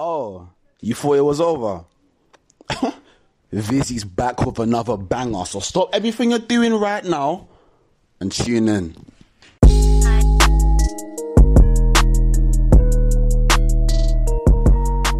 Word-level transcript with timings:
Oh, 0.00 0.48
you 0.80 0.94
thought 0.94 1.16
it 1.16 1.22
was 1.22 1.40
over? 1.40 1.84
Vizzy's 3.52 4.04
back 4.04 4.46
with 4.46 4.60
another 4.60 4.96
banger, 4.96 5.44
so 5.44 5.58
stop 5.58 5.90
everything 5.92 6.30
you're 6.30 6.38
doing 6.38 6.72
right 6.72 7.04
now 7.04 7.48
and 8.20 8.30
tune 8.30 8.68
in. 8.68 8.94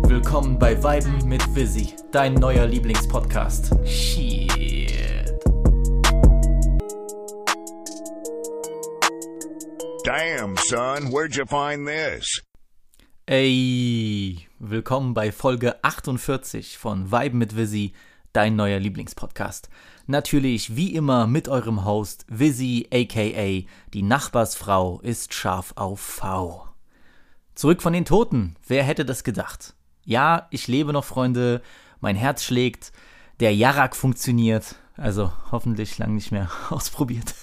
Willkommen 0.07 0.61
bei 0.61 0.81
Weiben 0.81 1.27
mit 1.27 1.43
Vizzy, 1.53 1.97
dein 2.13 2.35
neuer 2.35 2.69
Lieblingspodcast. 2.69 3.75
Shit. 3.85 5.43
Damn, 10.05 10.57
son, 10.57 11.11
where'd 11.11 11.35
you 11.35 11.47
find 11.47 11.85
this? 11.85 12.43
Ey, 13.31 14.49
willkommen 14.59 15.13
bei 15.13 15.33
Folge 15.33 15.85
48 15.85 16.79
von 16.79 17.11
Weiben 17.11 17.37
mit 17.37 17.55
Vizzy, 17.59 17.93
dein 18.33 18.57
neuer 18.57 18.79
Lieblingspodcast. 18.79 19.69
Natürlich 20.07 20.77
wie 20.77 20.95
immer 20.95 21.27
mit 21.27 21.47
eurem 21.47 21.85
Host 21.85 22.25
Vizzy 22.31 22.89
aka 22.91 23.69
die 23.93 24.03
Nachbarsfrau 24.03 25.01
ist 25.01 25.35
scharf 25.35 25.75
auf 25.77 26.01
V. 26.01 26.69
Zurück 27.55 27.83
von 27.83 27.93
den 27.93 28.07
Toten, 28.07 28.57
wer 28.67 28.83
hätte 28.83 29.05
das 29.05 29.25
gedacht? 29.25 29.75
Ja, 30.07 30.47
ich 30.49 30.67
lebe 30.67 30.95
noch, 30.95 31.05
Freunde, 31.05 31.61
mein 32.01 32.17
Herz 32.17 32.43
schlägt, 32.43 32.93
der 33.41 33.55
Jarak 33.55 33.95
funktioniert, 33.95 34.77
also 34.97 35.31
hoffentlich 35.53 35.99
lang 35.99 36.15
nicht 36.15 36.33
mehr 36.33 36.51
ausprobiert. 36.71 37.35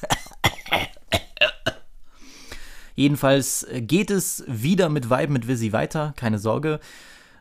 Jedenfalls 2.96 3.68
geht 3.74 4.10
es 4.10 4.44
wieder 4.48 4.90
mit 4.90 5.10
Vibe 5.10 5.34
mit 5.34 5.48
Visi 5.48 5.74
weiter, 5.74 6.14
keine 6.16 6.40
Sorge. 6.40 6.80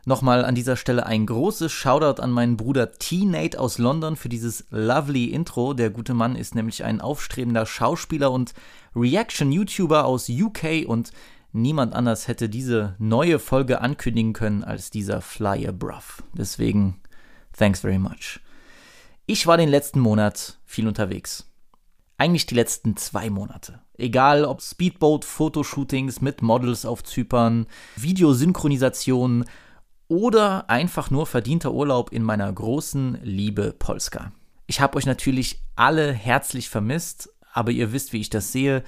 Nochmal 0.07 0.45
an 0.45 0.53
dieser 0.53 0.75
Stelle 0.75 1.07
ein 1.07 1.25
großes 1.25 1.71
Shoutout 1.71 2.21
an 2.21 2.29
meinen 2.29 2.57
Bruder 2.57 2.91
T-Nate 2.91 3.59
aus 3.59 3.79
London 3.79 4.15
für 4.15 4.29
dieses 4.29 4.65
lovely 4.69 5.25
Intro. 5.25 5.73
Der 5.73 5.89
gute 5.89 6.13
Mann 6.13 6.35
ist 6.35 6.53
nämlich 6.53 6.83
ein 6.83 7.01
aufstrebender 7.01 7.65
Schauspieler 7.65 8.31
und 8.31 8.53
Reaction-YouTuber 8.95 10.05
aus 10.05 10.29
UK 10.29 10.85
und 10.85 11.11
niemand 11.53 11.95
anders 11.95 12.27
hätte 12.27 12.49
diese 12.49 12.95
neue 12.99 13.39
Folge 13.39 13.81
ankündigen 13.81 14.33
können 14.33 14.63
als 14.63 14.91
dieser 14.91 15.21
Flyer 15.21 15.71
Bruff. 15.71 16.21
Deswegen, 16.33 16.99
thanks 17.57 17.79
very 17.79 17.97
much. 17.97 18.41
Ich 19.25 19.47
war 19.47 19.57
den 19.57 19.69
letzten 19.69 20.01
Monat 20.01 20.59
viel 20.65 20.87
unterwegs. 20.87 21.49
Eigentlich 22.17 22.45
die 22.45 22.55
letzten 22.55 22.95
zwei 22.95 23.29
Monate. 23.29 23.81
Egal 23.97 24.45
ob 24.45 24.61
Speedboat-Fotoshootings 24.61 26.21
mit 26.21 26.41
Models 26.41 26.85
auf 26.85 27.03
Zypern, 27.03 27.67
Videosynchronisationen 27.97 29.45
oder 30.07 30.69
einfach 30.69 31.11
nur 31.11 31.25
verdienter 31.25 31.73
Urlaub 31.73 32.11
in 32.11 32.23
meiner 32.23 32.51
großen 32.51 33.19
Liebe 33.21 33.73
Polska. 33.77 34.31
Ich 34.67 34.79
habe 34.79 34.97
euch 34.97 35.05
natürlich 35.05 35.61
alle 35.75 36.13
herzlich 36.13 36.69
vermisst, 36.69 37.29
aber 37.51 37.71
ihr 37.71 37.91
wisst, 37.91 38.13
wie 38.13 38.21
ich 38.21 38.29
das 38.29 38.51
sehe. 38.51 38.83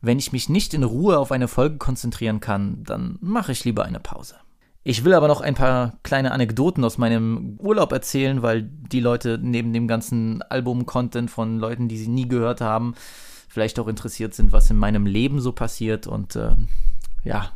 Wenn 0.00 0.18
ich 0.18 0.32
mich 0.32 0.48
nicht 0.48 0.72
in 0.72 0.84
Ruhe 0.84 1.18
auf 1.18 1.32
eine 1.32 1.48
Folge 1.48 1.78
konzentrieren 1.78 2.38
kann, 2.38 2.84
dann 2.84 3.18
mache 3.20 3.52
ich 3.52 3.64
lieber 3.64 3.84
eine 3.84 4.00
Pause. 4.00 4.36
Ich 4.88 5.04
will 5.04 5.12
aber 5.12 5.28
noch 5.28 5.42
ein 5.42 5.54
paar 5.54 5.98
kleine 6.02 6.32
Anekdoten 6.32 6.82
aus 6.82 6.96
meinem 6.96 7.58
Urlaub 7.58 7.92
erzählen, 7.92 8.40
weil 8.40 8.62
die 8.62 9.00
Leute 9.00 9.38
neben 9.38 9.74
dem 9.74 9.86
ganzen 9.86 10.40
Album-Content 10.40 11.30
von 11.30 11.58
Leuten, 11.58 11.88
die 11.88 11.98
sie 11.98 12.08
nie 12.08 12.26
gehört 12.26 12.62
haben, 12.62 12.94
vielleicht 13.50 13.78
auch 13.78 13.86
interessiert 13.86 14.32
sind, 14.32 14.50
was 14.50 14.70
in 14.70 14.78
meinem 14.78 15.04
Leben 15.04 15.42
so 15.42 15.52
passiert. 15.52 16.06
Und 16.06 16.36
äh, 16.36 16.52
ja, 17.22 17.52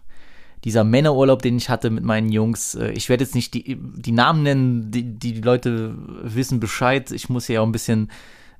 dieser 0.64 0.84
Männerurlaub, 0.84 1.40
den 1.40 1.56
ich 1.56 1.70
hatte 1.70 1.88
mit 1.88 2.04
meinen 2.04 2.30
Jungs, 2.30 2.74
äh, 2.74 2.90
ich 2.90 3.08
werde 3.08 3.24
jetzt 3.24 3.34
nicht 3.34 3.54
die, 3.54 3.78
die 3.80 4.12
Namen 4.12 4.42
nennen, 4.42 4.90
die, 4.90 5.18
die 5.18 5.40
Leute 5.40 5.94
wissen 5.96 6.60
Bescheid. 6.60 7.10
Ich 7.12 7.30
muss 7.30 7.48
ja 7.48 7.62
auch 7.62 7.66
ein 7.66 7.72
bisschen 7.72 8.10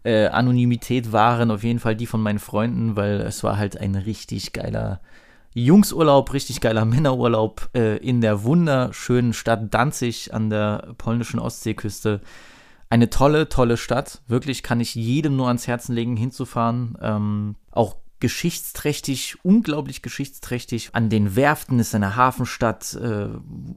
äh, 0.03 0.28
Anonymität 0.28 1.12
wahren, 1.12 1.50
auf 1.50 1.62
jeden 1.62 1.78
Fall 1.78 1.94
die 1.94 2.06
von 2.06 2.22
meinen 2.22 2.38
Freunden, 2.38 2.97
weil 2.97 3.21
es 3.21 3.44
war 3.44 3.59
halt 3.59 3.77
ein 3.77 3.97
richtig 3.97 4.55
geiler 4.55 5.03
Jungsurlaub, 5.54 6.32
richtig 6.32 6.60
geiler 6.60 6.84
Männerurlaub 6.84 7.68
äh, 7.74 7.98
in 7.98 8.20
der 8.20 8.42
wunderschönen 8.44 9.32
Stadt 9.32 9.72
Danzig 9.74 10.32
an 10.32 10.50
der 10.50 10.94
polnischen 10.98 11.38
Ostseeküste. 11.38 12.20
Eine 12.88 13.10
tolle, 13.10 13.48
tolle 13.48 13.76
Stadt. 13.76 14.22
Wirklich 14.28 14.62
kann 14.62 14.80
ich 14.80 14.94
jedem 14.94 15.36
nur 15.36 15.48
ans 15.48 15.66
Herzen 15.66 15.94
legen, 15.94 16.16
hinzufahren. 16.16 16.96
Ähm, 17.00 17.56
auch 17.70 17.96
geschichtsträchtig, 18.22 19.37
unglaublich 19.43 20.00
geschichtsträchtig. 20.00 20.91
An 20.93 21.10
den 21.10 21.34
Werften 21.34 21.81
ist 21.81 21.93
eine 21.93 22.15
Hafenstadt, 22.15 22.94
äh, 22.94 23.27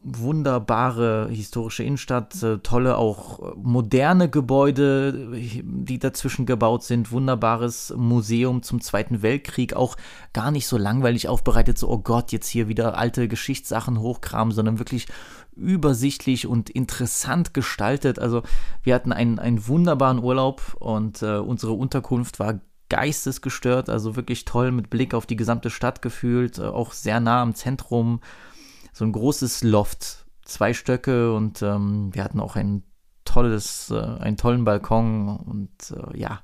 wunderbare 0.04 1.30
historische 1.32 1.82
Innenstadt, 1.82 2.44
äh, 2.44 2.60
tolle 2.60 3.00
auch 3.00 3.56
moderne 3.56 4.30
Gebäude, 4.30 5.32
die 5.34 5.98
dazwischen 5.98 6.46
gebaut 6.46 6.84
sind, 6.84 7.12
wunderbares 7.12 7.92
Museum 7.98 8.62
zum 8.62 8.82
Zweiten 8.82 9.24
Weltkrieg, 9.24 9.76
auch 9.76 9.98
gar 10.32 10.52
nicht 10.52 10.68
so 10.68 10.78
langweilig 10.78 11.28
aufbereitet, 11.28 11.80
so, 11.80 11.90
oh 11.90 11.98
Gott, 11.98 12.32
jetzt 12.32 12.48
hier 12.48 12.68
wieder 12.68 13.00
alte 13.00 13.28
Geschichtssachen 13.28 14.00
hochkramen, 14.00 14.54
sondern 14.54 14.78
wirklich 14.78 15.08
übersichtlich 15.56 16.46
und 16.46 16.70
interessant 16.70 17.56
gestaltet. 17.56 18.20
Also 18.20 18.44
wir 18.84 18.94
hatten 18.94 19.12
einen, 19.12 19.40
einen 19.40 19.68
wunderbaren 19.68 20.20
Urlaub 20.20 20.76
und 20.80 21.24
äh, 21.24 21.38
unsere 21.38 21.72
Unterkunft 21.72 22.38
war 22.38 22.60
geistesgestört, 22.90 23.90
also 23.90 24.16
wirklich 24.16 24.46
toll 24.46 24.72
mit 24.72 24.90
Blick 24.90 25.14
auf 25.14 25.26
die 25.26 25.36
gesamte 25.36 25.70
Stadt 25.70 26.02
gefühlt, 26.02 26.60
äh, 26.60 26.64
auch 26.64 26.92
sehr 26.94 27.20
nah 27.20 27.42
am 27.42 27.56
Zentrum. 27.56 28.22
So 28.94 29.06
ein 29.06 29.12
großes 29.12 29.64
Loft, 29.64 30.26
zwei 30.44 30.74
Stöcke 30.74 31.34
und 31.34 31.62
ähm, 31.62 32.14
wir 32.14 32.24
hatten 32.24 32.40
auch 32.40 32.56
ein 32.56 32.84
tolles, 33.26 33.92
äh, 33.92 34.00
einen 34.00 34.38
tollen 34.38 34.64
Balkon 34.64 35.36
und 35.38 35.72
äh, 35.92 36.18
ja, 36.18 36.42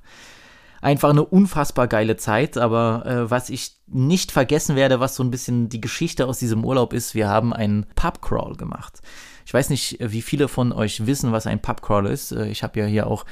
einfach 0.82 1.10
eine 1.10 1.24
unfassbar 1.24 1.88
geile 1.88 2.16
Zeit. 2.16 2.58
Aber 2.58 3.06
äh, 3.06 3.30
was 3.30 3.48
ich 3.48 3.76
nicht 3.86 4.32
vergessen 4.32 4.76
werde, 4.76 5.00
was 5.00 5.14
so 5.14 5.22
ein 5.22 5.30
bisschen 5.30 5.68
die 5.68 5.80
Geschichte 5.80 6.26
aus 6.26 6.38
diesem 6.38 6.64
Urlaub 6.64 6.92
ist, 6.92 7.14
wir 7.14 7.28
haben 7.28 7.54
einen 7.54 7.86
Pubcrawl 7.94 8.56
gemacht. 8.56 9.00
Ich 9.46 9.54
weiß 9.54 9.70
nicht, 9.70 9.98
wie 10.00 10.22
viele 10.22 10.48
von 10.48 10.72
euch 10.72 11.06
wissen, 11.06 11.32
was 11.32 11.46
ein 11.46 11.62
Pubcrawl 11.62 12.06
ist. 12.06 12.32
Äh, 12.32 12.48
ich 12.48 12.62
habe 12.62 12.80
ja 12.80 12.86
hier 12.86 13.06
auch 13.06 13.24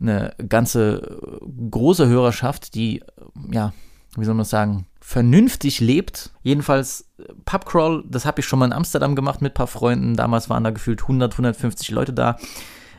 eine 0.00 0.34
ganze 0.48 1.20
große 1.70 2.06
Hörerschaft, 2.06 2.74
die, 2.74 3.02
ja, 3.50 3.72
wie 4.16 4.24
soll 4.24 4.34
man 4.34 4.42
das 4.42 4.50
sagen, 4.50 4.86
vernünftig 5.00 5.80
lebt. 5.80 6.32
Jedenfalls, 6.42 7.08
Pubcrawl, 7.44 8.04
das 8.08 8.26
habe 8.26 8.40
ich 8.40 8.46
schon 8.46 8.58
mal 8.58 8.66
in 8.66 8.72
Amsterdam 8.72 9.16
gemacht 9.16 9.40
mit 9.40 9.52
ein 9.52 9.54
paar 9.54 9.66
Freunden. 9.66 10.16
Damals 10.16 10.50
waren 10.50 10.64
da 10.64 10.70
gefühlt 10.70 11.02
100, 11.02 11.32
150 11.32 11.90
Leute 11.90 12.12
da. 12.12 12.36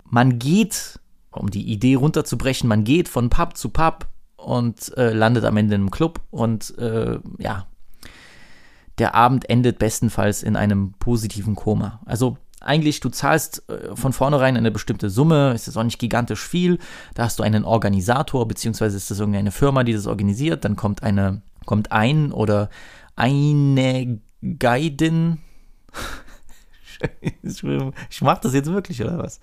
Man 0.06 0.40
geht, 0.40 1.00
um 1.32 1.50
die 1.50 1.72
Idee 1.72 1.96
runterzubrechen, 1.96 2.68
man 2.68 2.84
geht 2.84 3.08
von 3.08 3.30
Pub 3.30 3.56
zu 3.56 3.70
Pub 3.70 4.08
und 4.38 4.96
äh, 4.98 5.14
landet 5.14 5.46
am 5.46 5.58
Ende 5.58 5.76
in 5.76 5.82
einem 5.82 5.92
Club 5.92 6.22
und 6.32 6.78
äh, 6.78 7.20
ja, 7.38 7.68
der 8.98 9.16
Abend 9.16 9.50
endet 9.50 9.80
bestenfalls 9.80 10.44
in 10.44 10.56
einem 10.56 10.94
positiven 10.94 11.56
Koma. 11.56 12.02
Also 12.06 12.38
eigentlich, 12.62 13.00
du 13.00 13.10
zahlst 13.10 13.64
äh, 13.70 13.96
von 13.96 14.14
vornherein 14.14 14.58
eine 14.58 14.72
bestimmte 14.72 15.10
Summe, 15.10 15.54
ist 15.54 15.68
jetzt 15.68 15.78
auch 15.78 15.84
nicht 15.84 16.00
gigantisch 16.00 16.46
viel. 16.46 16.80
Da 17.14 17.24
hast 17.24 17.40
du 17.40 17.44
einen 17.44 17.64
Organisator, 17.64 18.48
beziehungsweise 18.48 18.98
ist 18.98 19.12
das 19.12 19.20
irgendeine 19.20 19.52
Firma, 19.52 19.84
die 19.84 19.94
das 19.94 20.08
organisiert. 20.08 20.66
Dann 20.66 20.76
kommt 20.76 21.04
eine, 21.04 21.42
kommt 21.66 21.92
ein 21.92 22.32
oder 22.32 22.70
eine 23.16 24.20
Guidin. 24.60 25.40
ich 27.42 28.22
mach 28.22 28.40
das 28.40 28.54
jetzt 28.54 28.72
wirklich, 28.72 29.02
oder 29.02 29.18
was? 29.18 29.40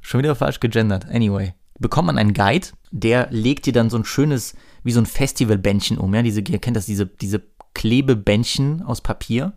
Schon 0.00 0.18
wieder 0.18 0.34
falsch 0.34 0.60
gegendert. 0.60 1.06
Anyway. 1.06 1.54
Bekommt 1.78 2.06
man 2.06 2.16
einen 2.16 2.32
Guide, 2.32 2.68
der 2.90 3.28
legt 3.30 3.66
dir 3.66 3.72
dann 3.74 3.90
so 3.90 3.98
ein 3.98 4.06
schönes, 4.06 4.54
wie 4.82 4.92
so 4.92 5.00
ein 5.00 5.04
Festivalbändchen 5.04 5.98
um, 5.98 6.14
ja, 6.14 6.22
diese, 6.22 6.40
ihr 6.40 6.58
kennt 6.58 6.74
das, 6.74 6.86
diese, 6.86 7.04
diese 7.04 7.42
Klebebändchen 7.74 8.80
aus 8.82 9.02
Papier. 9.02 9.52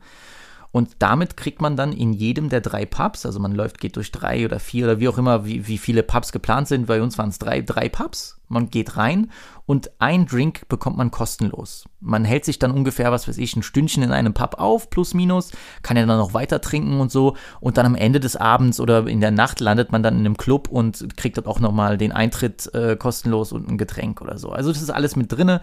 Und 0.72 0.98
damit 1.00 1.36
kriegt 1.36 1.62
man 1.62 1.76
dann 1.76 1.92
in 1.94 2.14
jedem 2.14 2.50
der 2.50 2.62
drei 2.62 2.86
Pubs, 2.86 3.26
also 3.26 3.40
man 3.40 3.56
läuft, 3.56 3.80
geht 3.80 3.96
durch 3.96 4.12
drei 4.12 4.46
oder 4.46 4.60
vier 4.60 4.86
oder 4.86 5.00
wie 5.00 5.08
auch 5.08 5.18
immer, 5.18 5.46
wie, 5.46 5.68
wie 5.68 5.80
viele 5.80 6.04
Pubs 6.04 6.32
geplant 6.32 6.68
sind. 6.68 6.86
Bei 6.86 7.02
uns 7.02 7.18
waren 7.18 7.30
es 7.30 7.40
drei, 7.40 7.62
drei 7.62 7.90
Pubs. 7.90 8.39
Man 8.50 8.70
geht 8.70 8.98
rein 8.98 9.32
und 9.68 9.92
ein 10.00 10.26
Drink 10.26 10.68
bekommt 10.68 10.98
man 10.98 11.12
kostenlos. 11.12 11.86
Man 12.00 12.26
hält 12.26 12.44
sich 12.44 12.58
dann 12.58 12.72
ungefähr, 12.72 13.12
was 13.12 13.28
weiß 13.28 13.38
ich, 13.38 13.56
ein 13.56 13.62
Stündchen 13.62 14.02
in 14.02 14.12
einem 14.12 14.34
Pub 14.34 14.56
auf, 14.58 14.90
plus 14.90 15.14
minus, 15.14 15.52
kann 15.84 15.96
ja 15.96 16.08
dann 16.08 16.18
noch 16.18 16.34
weiter 16.34 16.60
trinken 16.60 17.00
und 17.00 17.12
so. 17.12 17.36
Und 17.60 17.78
dann 17.78 17.86
am 17.86 17.94
Ende 17.94 18.20
des 18.20 18.36
Abends 18.36 18.80
oder 18.80 19.06
in 19.06 19.22
der 19.22 19.30
Nacht 19.30 19.60
landet 19.60 19.92
man 19.92 20.02
dann 20.02 20.16
in 20.16 20.22
einem 20.22 20.38
Club 20.38 20.70
und 20.70 21.16
kriegt 21.16 21.38
dort 21.38 21.46
auch 21.46 21.60
nochmal 21.60 22.00
den 22.00 22.12
Eintritt 22.12 22.74
äh, 22.74 22.96
kostenlos 22.96 23.52
und 23.52 23.70
ein 23.70 23.78
Getränk 23.78 24.22
oder 24.22 24.40
so. 24.40 24.50
Also 24.50 24.74
das 24.74 24.82
ist 24.82 24.90
alles 24.90 25.16
mit 25.16 25.32
drinne. 25.32 25.62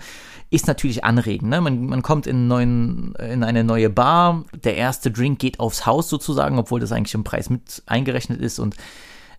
Ist 0.51 0.69
natürlich 0.69 1.03
anregend. 1.03 1.51
Ne? 1.51 1.61
Man, 1.61 1.87
man 1.87 2.03
kommt 2.03 2.29
in, 2.29 2.47
neuen, 2.47 3.17
in 3.17 3.43
eine 3.43 3.65
neue 3.65 3.91
Bar. 3.91 4.45
Der 4.63 4.77
erste 4.77 5.11
Drink 5.11 5.41
geht 5.41 5.59
aufs 5.59 5.85
Haus 5.85 6.09
sozusagen, 6.09 6.61
obwohl 6.61 6.79
das 6.79 6.93
eigentlich 6.93 7.15
im 7.15 7.25
Preis 7.25 7.51
mit 7.51 7.83
eingerechnet 7.87 8.41
ist 8.41 8.61
und 8.61 8.77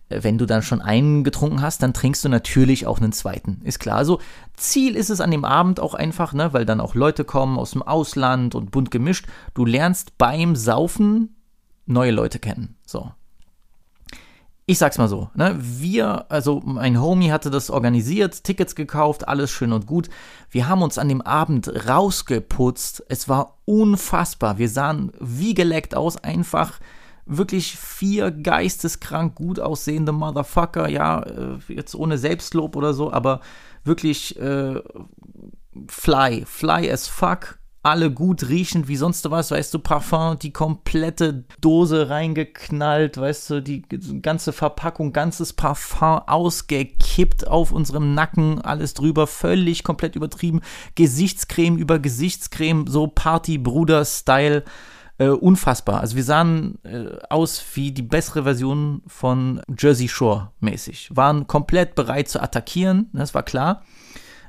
wenn 0.08 0.38
du 0.38 0.46
dann 0.46 0.62
schon 0.62 0.80
einen 0.80 1.24
getrunken 1.24 1.60
hast, 1.60 1.82
dann 1.82 1.94
trinkst 1.94 2.24
du 2.24 2.28
natürlich 2.28 2.86
auch 2.86 3.00
einen 3.00 3.12
zweiten. 3.12 3.60
Ist 3.64 3.78
klar. 3.78 3.96
Also 3.96 4.20
Ziel 4.56 4.96
ist 4.96 5.10
es 5.10 5.20
an 5.20 5.30
dem 5.30 5.44
Abend 5.44 5.80
auch 5.80 5.94
einfach, 5.94 6.32
ne, 6.32 6.52
weil 6.52 6.64
dann 6.64 6.80
auch 6.80 6.94
Leute 6.94 7.24
kommen 7.24 7.58
aus 7.58 7.72
dem 7.72 7.82
Ausland 7.82 8.54
und 8.54 8.70
bunt 8.70 8.90
gemischt. 8.90 9.26
Du 9.54 9.64
lernst 9.64 10.16
beim 10.18 10.56
Saufen 10.56 11.36
neue 11.86 12.10
Leute 12.10 12.38
kennen. 12.38 12.76
So. 12.86 13.12
Ich 14.70 14.76
sag's 14.76 14.98
mal 14.98 15.08
so, 15.08 15.30
ne? 15.34 15.56
Wir, 15.58 16.30
also 16.30 16.60
mein 16.62 17.00
Homie 17.00 17.32
hatte 17.32 17.48
das 17.48 17.70
organisiert, 17.70 18.44
Tickets 18.44 18.74
gekauft, 18.74 19.26
alles 19.26 19.50
schön 19.50 19.72
und 19.72 19.86
gut. 19.86 20.10
Wir 20.50 20.68
haben 20.68 20.82
uns 20.82 20.98
an 20.98 21.08
dem 21.08 21.22
Abend 21.22 21.88
rausgeputzt. 21.88 23.02
Es 23.08 23.30
war 23.30 23.56
unfassbar. 23.64 24.58
Wir 24.58 24.68
sahen 24.68 25.10
wie 25.20 25.54
geleckt 25.54 25.94
aus, 25.94 26.18
einfach 26.18 26.80
wirklich 27.28 27.76
vier 27.76 28.30
geisteskrank 28.30 29.34
gut 29.34 29.60
aussehende 29.60 30.12
Motherfucker, 30.12 30.88
ja, 30.88 31.22
äh, 31.22 31.58
jetzt 31.68 31.94
ohne 31.94 32.18
Selbstlob 32.18 32.74
oder 32.74 32.94
so, 32.94 33.12
aber 33.12 33.40
wirklich 33.84 34.38
äh, 34.40 34.80
fly, 35.88 36.44
fly 36.46 36.90
as 36.90 37.06
fuck, 37.06 37.58
alle 37.82 38.10
gut 38.10 38.48
riechend 38.48 38.88
wie 38.88 38.96
sonst 38.96 39.30
was, 39.30 39.50
weißt 39.50 39.72
du, 39.72 39.78
Parfum, 39.78 40.38
die 40.38 40.52
komplette 40.52 41.44
Dose 41.60 42.10
reingeknallt, 42.10 43.16
weißt 43.16 43.50
du, 43.50 43.62
die 43.62 43.82
ganze 43.82 44.52
Verpackung, 44.52 45.12
ganzes 45.12 45.52
Parfum 45.52 46.20
ausgekippt 46.26 47.46
auf 47.46 47.72
unserem 47.72 48.14
Nacken, 48.14 48.60
alles 48.60 48.94
drüber, 48.94 49.26
völlig 49.26 49.84
komplett 49.84 50.16
übertrieben, 50.16 50.60
Gesichtscreme 50.96 51.78
über 51.78 51.98
Gesichtscreme, 51.98 52.86
so 52.88 53.06
Party-Bruder-Style, 53.06 54.64
äh, 55.18 55.28
unfassbar. 55.28 56.00
Also 56.00 56.16
wir 56.16 56.24
sahen 56.24 56.78
äh, 56.84 57.16
aus 57.28 57.64
wie 57.74 57.92
die 57.92 58.02
bessere 58.02 58.44
Version 58.44 59.02
von 59.06 59.60
Jersey 59.76 60.08
Shore 60.08 60.52
mäßig. 60.60 61.10
Waren 61.14 61.46
komplett 61.46 61.94
bereit 61.94 62.28
zu 62.28 62.40
attackieren, 62.40 63.10
das 63.12 63.34
war 63.34 63.42
klar 63.42 63.82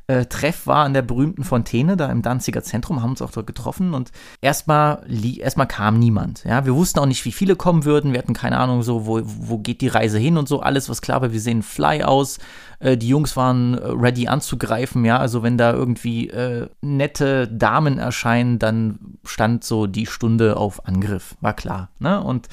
äh, 0.10 0.26
Treff 0.26 0.66
war 0.66 0.86
an 0.86 0.96
der 0.96 1.04
berühmten 1.04 1.44
Fontäne, 1.44 1.96
da 1.96 2.12
im 2.12 2.24
Danziger 2.24 2.64
Zentrum, 2.64 3.04
haben 3.04 3.12
uns 3.12 3.22
auch 3.22 3.30
dort 3.30 3.46
getroffen 3.46 3.94
und 3.94 4.12
erstmal 4.42 5.06
erstmal 5.38 5.68
kam 5.68 6.00
niemand. 6.00 6.44
Ja, 6.46 6.66
wir 6.66 6.74
wussten 6.74 6.98
auch 6.98 7.06
nicht, 7.06 7.26
wie 7.26 7.32
viele 7.32 7.56
kommen 7.56 7.86
würden. 7.86 8.12
Wir 8.12 8.18
hatten 8.18 8.34
keine 8.34 8.58
Ahnung, 8.58 8.82
so, 8.82 9.06
wo, 9.06 9.22
wo 9.24 9.60
geht 9.60 9.82
die 9.82 9.88
Reise 9.88 10.18
hin 10.18 10.38
und 10.38 10.48
so. 10.50 10.62
Alles 10.62 10.90
was 10.90 11.04
klar 11.04 11.22
war, 11.22 11.32
wir 11.32 11.40
sehen 11.40 11.62
Fly 11.62 12.02
aus. 12.04 12.40
Äh, 12.80 12.98
die 12.98 13.08
Jungs 13.08 13.38
waren 13.38 13.76
äh, 13.76 13.86
ready 13.86 14.28
anzugreifen, 14.28 15.06
ja. 15.06 15.20
Also 15.20 15.44
wenn 15.44 15.60
da 15.60 15.74
irgendwie 15.74 16.30
äh, 16.30 16.68
nette 16.82 17.48
Damen 17.48 18.00
erscheinen, 18.00 18.58
dann 18.58 19.20
stand 19.24 19.64
so 19.64 19.86
die 19.86 20.08
Stunde 20.08 20.58
auf 20.58 20.88
Angriff. 20.88 21.36
War 21.40 21.54
klar. 21.54 21.90
Ne? 22.00 22.20
Und 22.20 22.48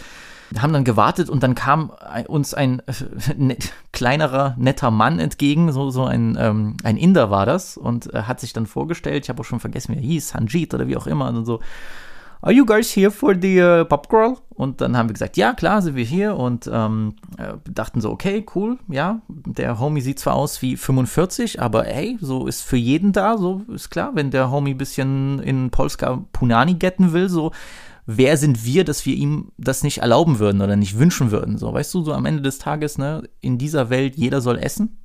haben 0.59 0.73
dann 0.73 0.85
gewartet 0.85 1.29
und 1.29 1.43
dann 1.43 1.55
kam 1.55 1.93
uns 2.29 2.55
ein 2.55 2.83
net, 3.37 3.73
kleinerer, 3.93 4.55
netter 4.59 4.91
Mann 4.91 5.19
entgegen, 5.19 5.73
so, 5.73 5.91
so 5.91 6.05
ein, 6.05 6.37
ähm, 6.41 6.77
ein 6.85 6.97
Inder 6.97 7.31
war 7.31 7.47
das 7.47 7.77
und 7.77 8.13
äh, 8.15 8.23
hat 8.23 8.41
sich 8.41 8.53
dann 8.53 8.67
vorgestellt, 8.67 9.25
ich 9.25 9.29
habe 9.29 9.41
auch 9.41 9.45
schon 9.45 9.61
vergessen, 9.61 9.95
wie 9.95 9.99
er 9.99 10.05
hieß, 10.05 10.29
Sanjit 10.29 10.75
oder 10.75 10.87
wie 10.89 10.97
auch 10.97 11.07
immer 11.07 11.29
und 11.29 11.45
so, 11.45 11.61
Are 12.43 12.53
you 12.53 12.65
guys 12.65 12.95
here 12.95 13.11
for 13.11 13.35
the 13.35 13.61
uh, 13.61 13.85
Pop? 13.85 14.07
Und 14.51 14.81
dann 14.81 14.97
haben 14.97 15.09
wir 15.09 15.15
gesagt, 15.15 15.37
ja, 15.37 15.53
klar, 15.53 15.83
sind 15.83 15.97
wir 15.97 16.05
hier 16.05 16.37
und 16.37 16.71
ähm, 16.73 17.15
äh, 17.39 17.55
dachten 17.69 18.01
so, 18.01 18.11
okay, 18.11 18.45
cool, 18.55 18.79
ja, 18.89 19.21
der 19.29 19.81
Homie 19.81 20.01
sieht 20.01 20.19
zwar 20.19 20.35
aus 20.35 20.63
wie 20.63 20.77
45, 20.77 21.61
aber 21.61 21.85
hey, 21.85 22.17
so 22.21 22.47
ist 22.47 22.63
für 22.63 22.77
jeden 22.77 23.13
da, 23.13 23.37
so 23.37 23.63
ist 23.69 23.91
klar, 23.91 24.13
wenn 24.15 24.31
der 24.31 24.51
Homie 24.51 24.75
ein 24.75 24.79
bisschen 24.79 25.41
in 25.41 25.71
Polska 25.71 26.25
Punani 26.33 26.75
getten 26.75 27.13
will, 27.13 27.29
so 27.29 27.53
wer 28.07 28.37
sind 28.37 28.65
wir, 28.65 28.85
dass 28.85 29.05
wir 29.05 29.15
ihm 29.15 29.53
das 29.59 29.83
nicht 29.83 29.99
erlauben 29.99 30.39
würden 30.39 30.63
oder 30.63 30.77
nicht 30.77 30.99
wünschen 30.99 31.31
würden? 31.31 31.59
So, 31.59 31.73
weißt 31.73 31.93
du, 31.93 32.05
so 32.05 32.13
am 32.15 32.25
Ende 32.25 32.43
des 32.43 32.59
Tages, 32.59 32.99
ne, 32.99 33.29
in 33.41 33.59
dieser 33.59 33.91
Welt, 33.91 34.17
jeder 34.17 34.41
soll 34.41 34.59
essen. 34.59 35.03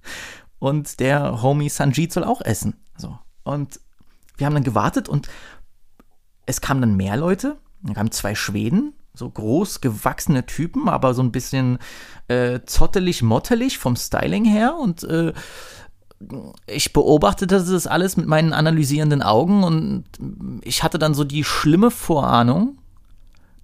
Und 0.58 1.00
der 1.00 1.42
Homie 1.42 1.68
Sanjit 1.68 2.12
soll 2.12 2.24
auch 2.24 2.40
essen. 2.40 2.74
So. 2.96 3.18
Und 3.44 3.80
wir 4.36 4.46
haben 4.46 4.54
dann 4.54 4.64
gewartet 4.64 5.08
und 5.08 5.28
es 6.46 6.60
kamen 6.60 6.80
dann 6.80 6.96
mehr 6.96 7.16
Leute. 7.16 7.58
Dann 7.82 7.94
kamen 7.94 8.10
zwei 8.10 8.34
Schweden, 8.34 8.94
so 9.14 9.28
groß 9.28 9.80
gewachsene 9.80 10.46
Typen, 10.46 10.88
aber 10.88 11.14
so 11.14 11.22
ein 11.22 11.32
bisschen 11.32 11.78
äh, 12.28 12.60
zottelig, 12.64 13.22
mottelig 13.22 13.78
vom 13.78 13.96
Styling 13.96 14.44
her 14.44 14.76
und 14.76 15.04
äh, 15.04 15.32
ich 16.66 16.92
beobachtete 16.92 17.56
das 17.56 17.86
alles 17.86 18.16
mit 18.16 18.26
meinen 18.26 18.52
analysierenden 18.52 19.22
Augen 19.22 19.64
und 19.64 20.04
ich 20.62 20.82
hatte 20.82 20.98
dann 20.98 21.14
so 21.14 21.24
die 21.24 21.44
schlimme 21.44 21.90
Vorahnung, 21.90 22.78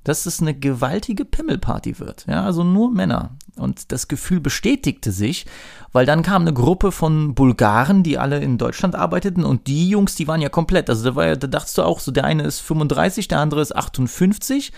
dass 0.05 0.27
es 0.27 0.41
eine 0.41 0.55
gewaltige 0.55 1.25
Pimmelparty 1.25 1.99
wird. 1.99 2.27
Ja, 2.29 2.45
also 2.45 2.65
nur 2.65 2.91
Männer. 2.91 3.31
Und 3.57 3.93
das 3.93 4.09
Gefühl 4.09 4.41
bestätigte 4.41 5.13
sich, 5.13 5.47
weil 5.93 6.07
dann 6.07 6.23
kam 6.23 6.43
eine 6.43 6.53
Gruppe 6.53 6.91
von 6.91 7.35
Bulgaren, 7.35 8.03
die 8.03 8.19
alle 8.19 8.41
in 8.41 8.59
Deutschland 8.59 8.97
arbeiteten 8.97 9.45
und 9.45 9.67
die 9.67 9.89
Jungs, 9.89 10.15
die 10.17 10.27
waren 10.27 10.41
ja 10.41 10.49
komplett. 10.49 10.91
Also 10.91 11.05
da 11.05 11.17
war 11.17 11.37
da 11.37 11.47
dachtest 11.47 11.79
du 11.79 11.83
auch 11.83 12.01
so, 12.01 12.11
der 12.11 12.25
eine 12.25 12.43
ist 12.43 12.61
35, 12.61 13.29
der 13.29 13.39
andere 13.39 13.61
ist 13.61 13.75
58 13.77 14.73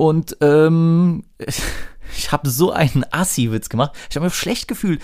und 0.00 0.36
ähm, 0.40 1.24
Ich 2.16 2.32
habe 2.32 2.48
so 2.48 2.72
einen 2.72 3.04
Assi-Witz 3.10 3.68
gemacht. 3.68 3.92
Ich 4.08 4.16
habe 4.16 4.26
mir 4.26 4.30
schlecht 4.30 4.68
gefühlt. 4.68 5.00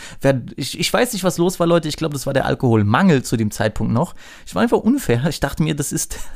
Ich, 0.57 0.79
ich 0.79 0.93
weiß 0.93 1.13
nicht, 1.13 1.25
was 1.25 1.39
los 1.39 1.61
war, 1.61 1.67
Leute. 1.67 1.89
Ich 1.89 1.97
glaube, 1.97 2.15
das 2.15 2.27
war 2.27 2.33
der 2.33 2.47
Alkoholmangel 2.47 3.23
zu 3.23 3.37
dem 3.37 3.51
Zeitpunkt 3.51 3.93
noch. 3.93 4.15
Ich 4.45 4.55
war 4.55 4.63
einfach 4.63 4.79
unfair. 4.79 5.25
Ich 5.29 5.41
dachte 5.41 5.63
mir, 5.63 5.77
das 5.77 5.93
ist. 5.93 6.19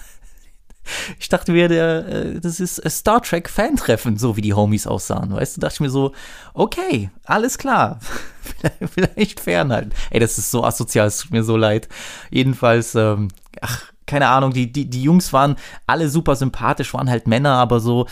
Ich 1.19 1.29
dachte 1.29 1.53
mir, 1.53 1.69
der, 1.69 2.09
äh, 2.09 2.41
das 2.41 2.59
ist 2.59 2.83
Star 2.89 3.23
Trek 3.23 3.51
Fan-Treffen, 3.51 4.17
so 4.17 4.37
wie 4.37 4.41
die 4.41 4.55
Homies 4.55 4.87
aussahen. 4.87 5.33
Weißt 5.33 5.57
du, 5.57 5.61
dachte 5.61 5.75
ich 5.75 5.81
mir 5.81 5.91
so, 5.91 6.12
okay, 6.55 7.11
alles 7.23 7.59
klar. 7.59 8.01
vielleicht, 8.43 8.77
vielleicht 8.95 9.41
fernhalten. 9.41 9.93
Ey, 10.11 10.21
das 10.21 10.39
ist 10.39 10.51
so 10.51 10.65
asozial, 10.65 11.07
es 11.07 11.19
tut 11.19 11.33
mir 11.33 11.45
so 11.45 11.57
leid. 11.57 11.89
Jedenfalls, 12.31 12.95
ähm, 12.95 13.29
ach, 13.61 13.93
keine 14.07 14.29
Ahnung, 14.29 14.53
die, 14.53 14.73
die, 14.73 14.89
die 14.89 15.03
Jungs 15.03 15.33
waren 15.33 15.57
alle 15.87 16.09
super 16.09 16.35
sympathisch, 16.35 16.93
waren 16.95 17.11
halt 17.11 17.29
Männer, 17.29 17.57
aber 17.57 17.79
so 17.79 18.07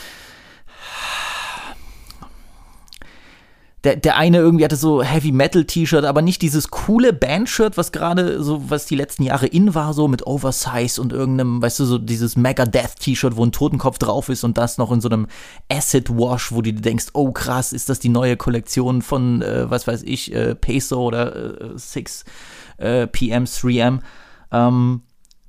der, 3.84 3.96
der 3.96 4.16
eine 4.16 4.38
irgendwie 4.38 4.64
hatte 4.64 4.76
so 4.76 5.02
Heavy 5.02 5.30
Metal 5.30 5.64
T-Shirt, 5.64 6.04
aber 6.04 6.20
nicht 6.20 6.42
dieses 6.42 6.68
coole 6.68 7.12
Band-Shirt, 7.12 7.76
was 7.76 7.92
gerade 7.92 8.42
so, 8.42 8.70
was 8.70 8.86
die 8.86 8.96
letzten 8.96 9.22
Jahre 9.22 9.46
in 9.46 9.74
war, 9.74 9.94
so 9.94 10.08
mit 10.08 10.26
Oversize 10.26 11.00
und 11.00 11.12
irgendeinem, 11.12 11.62
weißt 11.62 11.80
du, 11.80 11.84
so 11.84 11.98
dieses 11.98 12.36
Megadeth 12.36 12.96
T-Shirt, 12.98 13.36
wo 13.36 13.44
ein 13.44 13.52
Totenkopf 13.52 13.98
drauf 13.98 14.28
ist 14.30 14.42
und 14.42 14.58
das 14.58 14.78
noch 14.78 14.90
in 14.90 15.00
so 15.00 15.08
einem 15.08 15.28
Acid 15.70 16.10
Wash, 16.10 16.50
wo 16.50 16.60
du 16.60 16.72
dir 16.72 16.80
denkst, 16.80 17.06
oh 17.12 17.30
krass, 17.30 17.72
ist 17.72 17.88
das 17.88 18.00
die 18.00 18.08
neue 18.08 18.36
Kollektion 18.36 19.00
von, 19.00 19.42
äh, 19.42 19.70
was 19.70 19.86
weiß 19.86 20.02
ich, 20.02 20.34
äh, 20.34 20.56
Peso 20.56 21.00
oder 21.00 21.74
äh, 21.74 21.78
6 21.78 22.24
äh, 22.78 23.06
PM, 23.06 23.44
3M. 23.44 24.00
Ähm, 24.50 25.02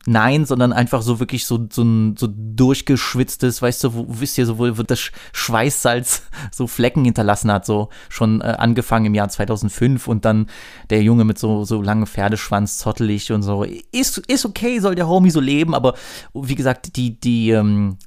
Nein, 0.06 0.46
sondern 0.46 0.72
einfach 0.72 1.02
so 1.02 1.20
wirklich 1.20 1.46
so, 1.46 1.68
so 1.70 1.84
ein 1.84 2.16
so 2.18 2.28
durchgeschwitztes, 2.32 3.62
weißt 3.62 3.84
du, 3.84 3.94
wo, 3.94 4.06
wisst 4.08 4.38
ihr, 4.38 4.46
so, 4.46 4.58
wo 4.58 4.72
das 4.72 5.12
Schweißsalz 5.34 6.24
so 6.52 6.68
Flecken 6.68 7.04
hinterlassen 7.04 7.52
hat, 7.52 7.66
so 7.66 7.90
schon 8.08 8.42
äh, 8.42 8.56
angefangen 8.58 9.08
im 9.08 9.16
Jahr 9.16 9.30
2005 9.30 10.08
und 10.08 10.26
dann 10.26 10.48
der 10.90 11.04
Junge 11.04 11.26
mit 11.26 11.38
so, 11.38 11.66
so 11.66 11.82
langem 11.82 12.08
Pferdeschwanz, 12.08 12.78
zottelig 12.78 13.32
und 13.32 13.44
so. 13.44 13.64
Ist, 13.92 14.20
ist 14.20 14.46
okay, 14.46 14.80
soll 14.80 14.96
der 14.96 15.08
Homie 15.08 15.32
so 15.32 15.42
leben, 15.42 15.76
aber 15.76 15.96
wie 16.34 16.56
gesagt, 16.56 16.96
die, 16.96 17.20
die, 17.20 17.50
ähm, 17.50 17.98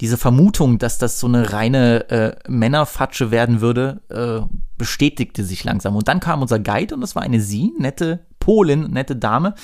diese 0.00 0.16
Vermutung, 0.16 0.78
dass 0.78 0.98
das 0.98 1.20
so 1.20 1.28
eine 1.28 1.52
reine 1.52 2.10
äh, 2.10 2.36
Männerfatsche 2.48 3.30
werden 3.30 3.60
würde, 3.60 4.00
äh, 4.08 4.44
bestätigte 4.76 5.44
sich 5.44 5.62
langsam. 5.62 5.94
Und 5.94 6.08
dann 6.08 6.18
kam 6.18 6.42
unser 6.42 6.58
Guide 6.58 6.94
und 6.94 7.02
das 7.02 7.14
war 7.14 7.22
eine 7.22 7.40
sie, 7.40 7.72
nette 7.78 8.26
Polin, 8.40 8.90
nette 8.90 9.14
Dame, 9.14 9.54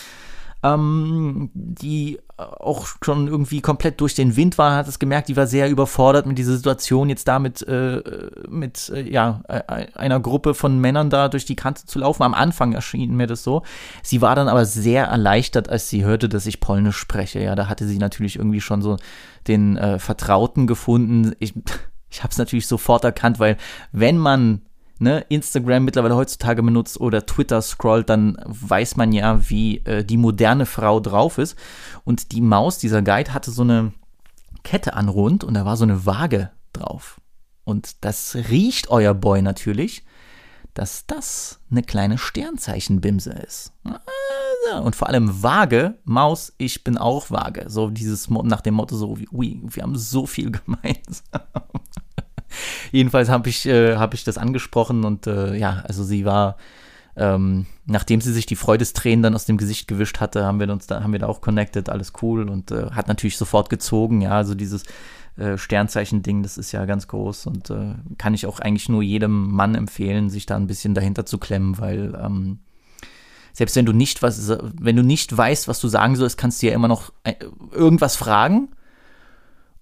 ähm, 0.62 1.50
die 1.54 2.18
auch 2.36 2.86
schon 3.02 3.26
irgendwie 3.26 3.60
komplett 3.60 4.00
durch 4.00 4.14
den 4.14 4.36
Wind 4.36 4.58
war, 4.58 4.76
hat 4.76 4.86
es 4.86 5.00
gemerkt, 5.00 5.28
die 5.28 5.36
war 5.36 5.48
sehr 5.48 5.68
überfordert 5.68 6.26
mit 6.26 6.38
dieser 6.38 6.56
Situation, 6.56 7.08
jetzt 7.08 7.26
damit 7.26 7.66
äh, 7.66 8.00
mit 8.48 8.90
äh, 8.90 9.02
ja, 9.02 9.42
einer 9.46 10.20
Gruppe 10.20 10.54
von 10.54 10.80
Männern 10.80 11.10
da 11.10 11.28
durch 11.28 11.44
die 11.46 11.56
Kante 11.56 11.86
zu 11.86 11.98
laufen. 11.98 12.22
Am 12.22 12.34
Anfang 12.34 12.72
erschien 12.72 13.16
mir 13.16 13.26
das 13.26 13.42
so. 13.42 13.62
Sie 14.02 14.20
war 14.20 14.36
dann 14.36 14.48
aber 14.48 14.64
sehr 14.66 15.06
erleichtert, 15.06 15.68
als 15.68 15.88
sie 15.88 16.04
hörte, 16.04 16.28
dass 16.28 16.46
ich 16.46 16.60
Polnisch 16.60 16.96
spreche. 16.96 17.40
Ja, 17.40 17.56
da 17.56 17.68
hatte 17.68 17.86
sie 17.86 17.98
natürlich 17.98 18.36
irgendwie 18.36 18.60
schon 18.60 18.82
so 18.82 18.98
den 19.48 19.76
äh, 19.76 19.98
Vertrauten 19.98 20.68
gefunden. 20.68 21.34
Ich, 21.40 21.54
ich 22.10 22.22
habe 22.22 22.30
es 22.30 22.38
natürlich 22.38 22.68
sofort 22.68 23.02
erkannt, 23.02 23.40
weil 23.40 23.56
wenn 23.90 24.16
man 24.16 24.62
ne, 24.99 25.25
Instagram 25.28 25.85
mittlerweile 25.85 26.17
heutzutage 26.17 26.62
benutzt 26.62 27.00
oder 27.00 27.26
Twitter 27.26 27.62
scrollt, 27.62 28.09
dann 28.09 28.37
weiß 28.45 28.97
man 28.97 29.12
ja, 29.12 29.49
wie 29.49 29.78
äh, 29.85 30.05
die 30.05 30.17
moderne 30.17 30.67
Frau 30.67 31.00
drauf 31.00 31.38
ist. 31.38 31.57
Und 32.05 32.33
die 32.33 32.40
Maus, 32.40 32.78
dieser 32.78 33.02
Guide, 33.02 33.35
hatte 33.35 33.50
so 33.50 33.62
eine 33.62 33.93
Kette 34.64 34.95
an 34.95 35.09
rund 35.09 35.45
und 35.45 35.55
da 35.55 35.64
war 35.64 35.76
so 35.76 35.85
eine 35.85 36.07
Waage 36.07 36.50
drauf. 36.73 37.21
Und 37.64 38.05
das 38.05 38.35
riecht 38.35 38.90
euer 38.90 39.14
Boy 39.14 39.43
natürlich, 39.43 40.05
dass 40.75 41.07
das 41.07 41.61
eine 41.71 41.83
kleine 41.83 42.19
Sternzeichenbimse 42.19 43.31
ist. 43.33 43.73
Also, 43.85 44.83
und 44.85 44.97
vor 44.97 45.09
allem 45.09 45.43
Waage, 45.43 45.99
Maus, 46.05 46.52
ich 46.59 46.85
bin 46.85 46.97
auch 46.97 47.31
Waage. 47.31 47.64
So 47.69 47.90
dieses 47.90 48.31
nach 48.31 48.61
dem 48.61 48.75
Motto 48.75 48.97
so, 48.97 49.17
ui, 49.33 49.61
wir 49.62 49.83
haben 49.83 49.97
so 49.97 50.26
viel 50.26 50.50
gemeinsam. 50.67 51.43
Jedenfalls 52.93 53.28
habe 53.28 53.49
ich, 53.49 53.67
äh, 53.67 53.97
hab 53.97 54.14
ich 54.14 54.25
das 54.25 54.38
angesprochen 54.38 55.05
und 55.05 55.26
äh, 55.26 55.57
ja, 55.57 55.83
also 55.87 56.05
sie 56.05 56.25
war 56.25 56.57
ähm, 57.19 57.67
nachdem 57.85 58.21
sie 58.21 58.33
sich 58.33 58.47
die 58.47 58.55
Freudestränen 58.55 59.25
dann 59.25 59.35
aus 59.35 59.45
dem 59.45 59.57
Gesicht 59.57 59.88
gewischt 59.88 60.21
hatte, 60.21 60.45
haben 60.45 60.61
wir 60.61 60.71
uns 60.71 60.87
da, 60.87 61.02
haben 61.02 61.12
wir 61.12 61.19
da 61.19 61.26
auch 61.26 61.40
connected, 61.40 61.88
alles 61.88 62.12
cool 62.23 62.49
und 62.49 62.71
äh, 62.71 62.93
hat 62.93 63.09
natürlich 63.09 63.37
sofort 63.37 63.71
gezogen, 63.71 64.21
ja, 64.21 64.31
also 64.31 64.55
dieses 64.55 64.85
äh, 65.37 65.59
Sternzeichen-Ding, 65.59 66.45
das 66.45 66.59
ist 66.59 66.71
ja 66.71 66.85
ganz 66.85 67.09
groß 67.09 67.47
und 67.47 67.71
äh, 67.71 67.95
kann 68.19 68.35
ich 68.35 68.47
auch 68.47 68.61
eigentlich 68.61 68.88
nur 68.88 69.02
jedem 69.02 69.50
Mann 69.50 69.75
empfehlen, 69.75 70.31
sich 70.31 70.47
da 70.47 70.55
ein 70.55 70.69
bisschen 70.69 70.95
dahinter 70.95 71.26
zu 71.26 71.38
klemmen, 71.38 71.78
weil 71.78 72.17
ähm, 72.23 72.61
selbst 73.52 73.75
wenn 73.75 73.87
du 73.87 73.93
nicht 73.93 74.23
was, 74.23 74.57
wenn 74.81 74.95
du 74.95 75.02
nicht 75.02 75.37
weißt, 75.37 75.67
was 75.67 75.81
du 75.81 75.88
sagen 75.88 76.14
sollst, 76.14 76.38
kannst 76.38 76.62
du 76.62 76.69
ja 76.69 76.73
immer 76.73 76.87
noch 76.87 77.12
äh, 77.25 77.35
irgendwas 77.73 78.14
fragen. 78.14 78.69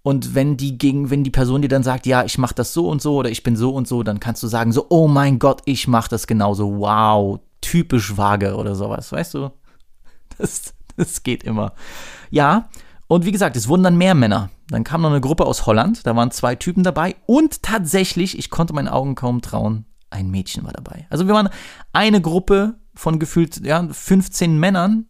Und 0.06 0.36
wenn 0.36 0.56
die 0.56 0.78
gegen, 0.78 1.10
wenn 1.10 1.24
die 1.24 1.32
Person 1.32 1.62
dir 1.62 1.68
dann 1.68 1.82
sagt, 1.82 2.06
ja, 2.06 2.22
ich 2.22 2.38
mach 2.38 2.52
das 2.52 2.72
so 2.72 2.88
und 2.88 3.02
so 3.02 3.16
oder 3.16 3.28
ich 3.28 3.42
bin 3.42 3.56
so 3.56 3.74
und 3.74 3.88
so, 3.88 4.04
dann 4.04 4.20
kannst 4.20 4.40
du 4.40 4.46
sagen 4.46 4.70
so, 4.70 4.86
oh 4.88 5.08
mein 5.08 5.40
Gott, 5.40 5.62
ich 5.64 5.88
mach 5.88 6.06
das 6.06 6.28
genauso. 6.28 6.78
Wow, 6.78 7.40
typisch 7.60 8.16
vage 8.16 8.54
oder 8.54 8.76
sowas, 8.76 9.10
weißt 9.10 9.34
du? 9.34 9.50
Das, 10.38 10.74
das 10.96 11.24
geht 11.24 11.42
immer. 11.42 11.72
Ja, 12.30 12.68
und 13.08 13.24
wie 13.24 13.32
gesagt, 13.32 13.56
es 13.56 13.66
wurden 13.66 13.82
dann 13.82 13.98
mehr 13.98 14.14
Männer. 14.14 14.50
Dann 14.68 14.84
kam 14.84 15.00
noch 15.00 15.10
eine 15.10 15.20
Gruppe 15.20 15.44
aus 15.44 15.66
Holland, 15.66 16.06
da 16.06 16.14
waren 16.14 16.30
zwei 16.30 16.54
Typen 16.54 16.84
dabei 16.84 17.16
und 17.26 17.64
tatsächlich, 17.64 18.38
ich 18.38 18.48
konnte 18.48 18.74
meinen 18.74 18.86
Augen 18.86 19.16
kaum 19.16 19.42
trauen, 19.42 19.86
ein 20.10 20.30
Mädchen 20.30 20.62
war 20.62 20.72
dabei. 20.72 21.08
Also 21.10 21.26
wir 21.26 21.34
waren 21.34 21.48
eine 21.92 22.20
Gruppe 22.20 22.74
von 22.94 23.18
gefühlt 23.18 23.66
ja, 23.66 23.84
15 23.90 24.56
Männern, 24.56 25.06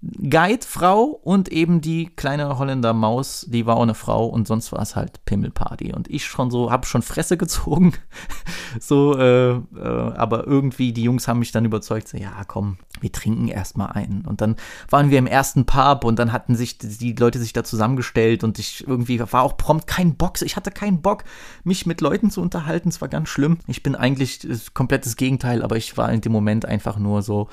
Guide, 0.00 0.64
Frau 0.64 1.02
und 1.24 1.48
eben 1.48 1.80
die 1.80 2.06
kleine 2.06 2.56
Holländer 2.56 2.92
Maus, 2.92 3.44
die 3.48 3.66
war 3.66 3.76
auch 3.76 3.82
eine 3.82 3.94
Frau 3.94 4.26
und 4.26 4.46
sonst 4.46 4.70
war 4.70 4.80
es 4.80 4.94
halt 4.94 5.24
Pimmelparty. 5.24 5.92
Und 5.92 6.08
ich 6.08 6.24
schon 6.24 6.52
so, 6.52 6.70
hab 6.70 6.86
schon 6.86 7.02
Fresse 7.02 7.36
gezogen. 7.36 7.94
so, 8.80 9.18
äh, 9.18 9.54
äh, 9.54 9.62
aber 9.74 10.46
irgendwie, 10.46 10.92
die 10.92 11.02
Jungs 11.02 11.26
haben 11.26 11.40
mich 11.40 11.50
dann 11.50 11.64
überzeugt, 11.64 12.06
so, 12.06 12.16
ja, 12.16 12.44
komm, 12.46 12.78
wir 13.00 13.10
trinken 13.10 13.48
erstmal 13.48 13.90
ein. 13.90 14.24
Und 14.24 14.40
dann 14.40 14.54
waren 14.88 15.10
wir 15.10 15.18
im 15.18 15.26
ersten 15.26 15.66
Pub 15.66 16.04
und 16.04 16.16
dann 16.20 16.32
hatten 16.32 16.54
sich 16.54 16.78
die 16.78 17.14
Leute 17.14 17.40
sich 17.40 17.52
da 17.52 17.64
zusammengestellt 17.64 18.44
und 18.44 18.60
ich 18.60 18.86
irgendwie 18.86 19.18
war 19.18 19.42
auch 19.42 19.56
prompt 19.56 19.88
kein 19.88 20.14
Bock. 20.14 20.40
Ich 20.42 20.54
hatte 20.54 20.70
keinen 20.70 21.02
Bock, 21.02 21.24
mich 21.64 21.86
mit 21.86 22.00
Leuten 22.00 22.30
zu 22.30 22.40
unterhalten. 22.40 22.90
Es 22.90 23.00
war 23.00 23.08
ganz 23.08 23.30
schlimm. 23.30 23.58
Ich 23.66 23.82
bin 23.82 23.96
eigentlich 23.96 24.46
komplettes 24.74 25.16
Gegenteil, 25.16 25.64
aber 25.64 25.76
ich 25.76 25.96
war 25.96 26.12
in 26.12 26.20
dem 26.20 26.30
Moment 26.30 26.66
einfach 26.66 26.98
nur 26.98 27.22
so, 27.22 27.48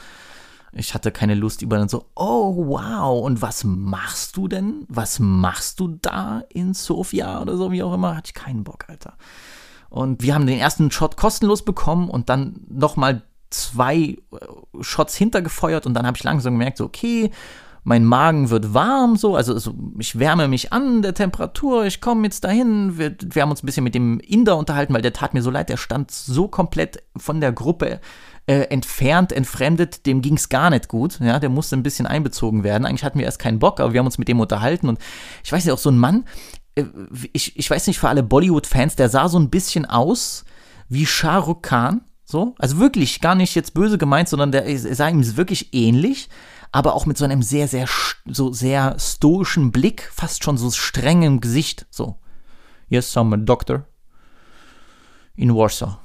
ich 0.76 0.94
hatte 0.94 1.12
keine 1.12 1.36
Lust 1.36 1.62
über 1.62 1.78
dann 1.78 1.88
so, 1.88 2.06
oh 2.16 2.68
wow, 2.68 3.24
und 3.24 3.42
was 3.42 3.64
machst 3.64 4.36
du 4.36 4.48
denn? 4.48 4.86
Was 4.90 5.20
machst 5.20 5.80
du 5.80 5.98
da 6.02 6.44
in 6.50 6.74
Sofia 6.74 7.42
oder 7.42 7.56
so, 7.56 7.72
wie 7.72 7.82
auch 7.82 7.94
immer? 7.94 8.18
Hatte 8.18 8.28
ich 8.28 8.34
keinen 8.34 8.66
Bock, 8.66 8.86
Alter. 8.90 9.14
Und 9.90 10.22
wir 10.22 10.36
haben 10.36 10.46
den 10.46 10.60
ersten 10.60 10.92
Shot 10.92 11.16
kostenlos 11.16 11.64
bekommen 11.64 12.10
und 12.10 12.28
dann 12.28 12.60
nochmal 12.68 13.24
zwei 13.50 13.96
äh, 13.96 14.18
Shots 14.82 15.16
hintergefeuert 15.16 15.86
und 15.86 15.94
dann 15.94 16.06
habe 16.06 16.18
ich 16.18 16.24
langsam 16.24 16.56
gemerkt, 16.56 16.78
so, 16.78 16.86
okay, 16.86 17.32
mein 17.86 18.04
Magen 18.04 18.50
wird 18.50 18.74
warm, 18.74 19.16
so, 19.16 19.36
also, 19.36 19.54
also 19.54 19.74
ich 20.00 20.18
wärme 20.20 20.48
mich 20.48 20.74
an 20.74 21.04
der 21.04 21.14
Temperatur, 21.14 21.86
ich 21.86 22.02
komme 22.02 22.24
jetzt 22.24 22.44
dahin. 22.44 22.98
Wir, 22.98 23.16
wir 23.24 23.44
haben 23.44 23.52
uns 23.52 23.62
ein 23.62 23.68
bisschen 23.68 23.84
mit 23.84 23.94
dem 23.94 24.20
Inder 24.20 24.58
unterhalten, 24.58 24.94
weil 24.94 25.04
der 25.04 25.14
tat 25.14 25.36
mir 25.36 25.44
so 25.44 25.52
leid, 25.52 25.70
der 25.70 25.78
stand 25.78 26.10
so 26.10 26.48
komplett 26.48 27.04
von 27.16 27.40
der 27.40 27.54
Gruppe 27.54 28.02
äh, 28.48 28.62
entfernt, 28.70 29.32
entfremdet, 29.32 30.06
dem 30.06 30.22
ging 30.22 30.36
es 30.36 30.50
gar 30.50 30.70
nicht 30.70 30.88
gut. 30.88 31.20
Ja, 31.20 31.40
der 31.40 31.50
musste 31.50 31.76
ein 31.76 31.84
bisschen 31.84 32.06
einbezogen 32.06 32.64
werden. 32.64 32.86
Eigentlich 32.86 33.04
hatten 33.04 33.20
wir 33.20 33.26
erst 33.26 33.40
keinen 33.40 33.60
Bock, 33.60 33.80
aber 33.80 33.94
wir 33.94 34.00
haben 34.00 34.06
uns 34.06 34.18
mit 34.18 34.28
dem 34.28 34.40
unterhalten 34.40 34.88
und 34.90 35.00
ich 35.44 35.52
weiß 35.52 35.66
nicht, 35.66 35.74
auch 35.74 35.80
so 35.80 35.90
ein 35.90 35.98
Mann, 35.98 36.26
äh, 36.76 36.84
ich, 37.34 37.58
ich 37.58 37.70
weiß 37.70 37.88
nicht, 37.88 38.00
für 38.00 38.10
alle 38.10 38.24
Bollywood-Fans, 38.24 38.96
der 38.96 39.10
sah 39.10 39.30
so 39.30 39.40
ein 39.40 39.50
bisschen 39.50 39.86
aus 39.86 40.46
wie 40.90 41.06
Shah 41.06 41.38
Rukh 41.38 41.62
Khan. 41.62 42.02
So, 42.28 42.56
also 42.58 42.80
wirklich 42.80 43.22
gar 43.22 43.36
nicht 43.36 43.54
jetzt 43.54 43.76
böse 43.76 44.00
gemeint, 44.00 44.30
sondern 44.30 44.52
der 44.52 44.66
sah 44.80 45.08
ihm 45.10 45.38
wirklich 45.38 45.76
ähnlich, 45.76 46.28
aber 46.72 46.96
auch 46.96 47.06
mit 47.06 47.20
so 47.20 47.26
einem 47.26 47.44
sehr, 47.44 47.68
sehr, 47.68 47.88
so 48.26 48.52
sehr 48.52 48.98
stoischen 48.98 49.72
Blick, 49.72 50.10
fast 50.12 50.44
schon 50.44 50.58
so 50.58 50.72
strengem 50.72 51.40
Gesicht. 51.40 51.86
So, 51.92 52.18
yes, 52.90 53.16
I'm 53.16 53.32
a 53.32 53.38
doctor 53.38 53.86
in 55.36 55.54
Warsaw. 55.54 56.00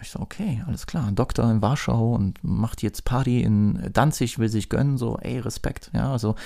Ich 0.00 0.10
so, 0.10 0.20
okay, 0.20 0.62
alles 0.66 0.86
klar. 0.86 1.10
Doktor 1.12 1.50
in 1.50 1.60
Warschau 1.60 2.14
und 2.14 2.38
macht 2.42 2.82
jetzt 2.82 3.04
Party 3.04 3.42
in 3.42 3.90
Danzig, 3.92 4.38
will 4.38 4.48
sich 4.48 4.68
gönnen, 4.68 4.96
so, 4.96 5.18
ey, 5.18 5.40
Respekt. 5.40 5.90
Ja, 5.92 6.12
also 6.12 6.36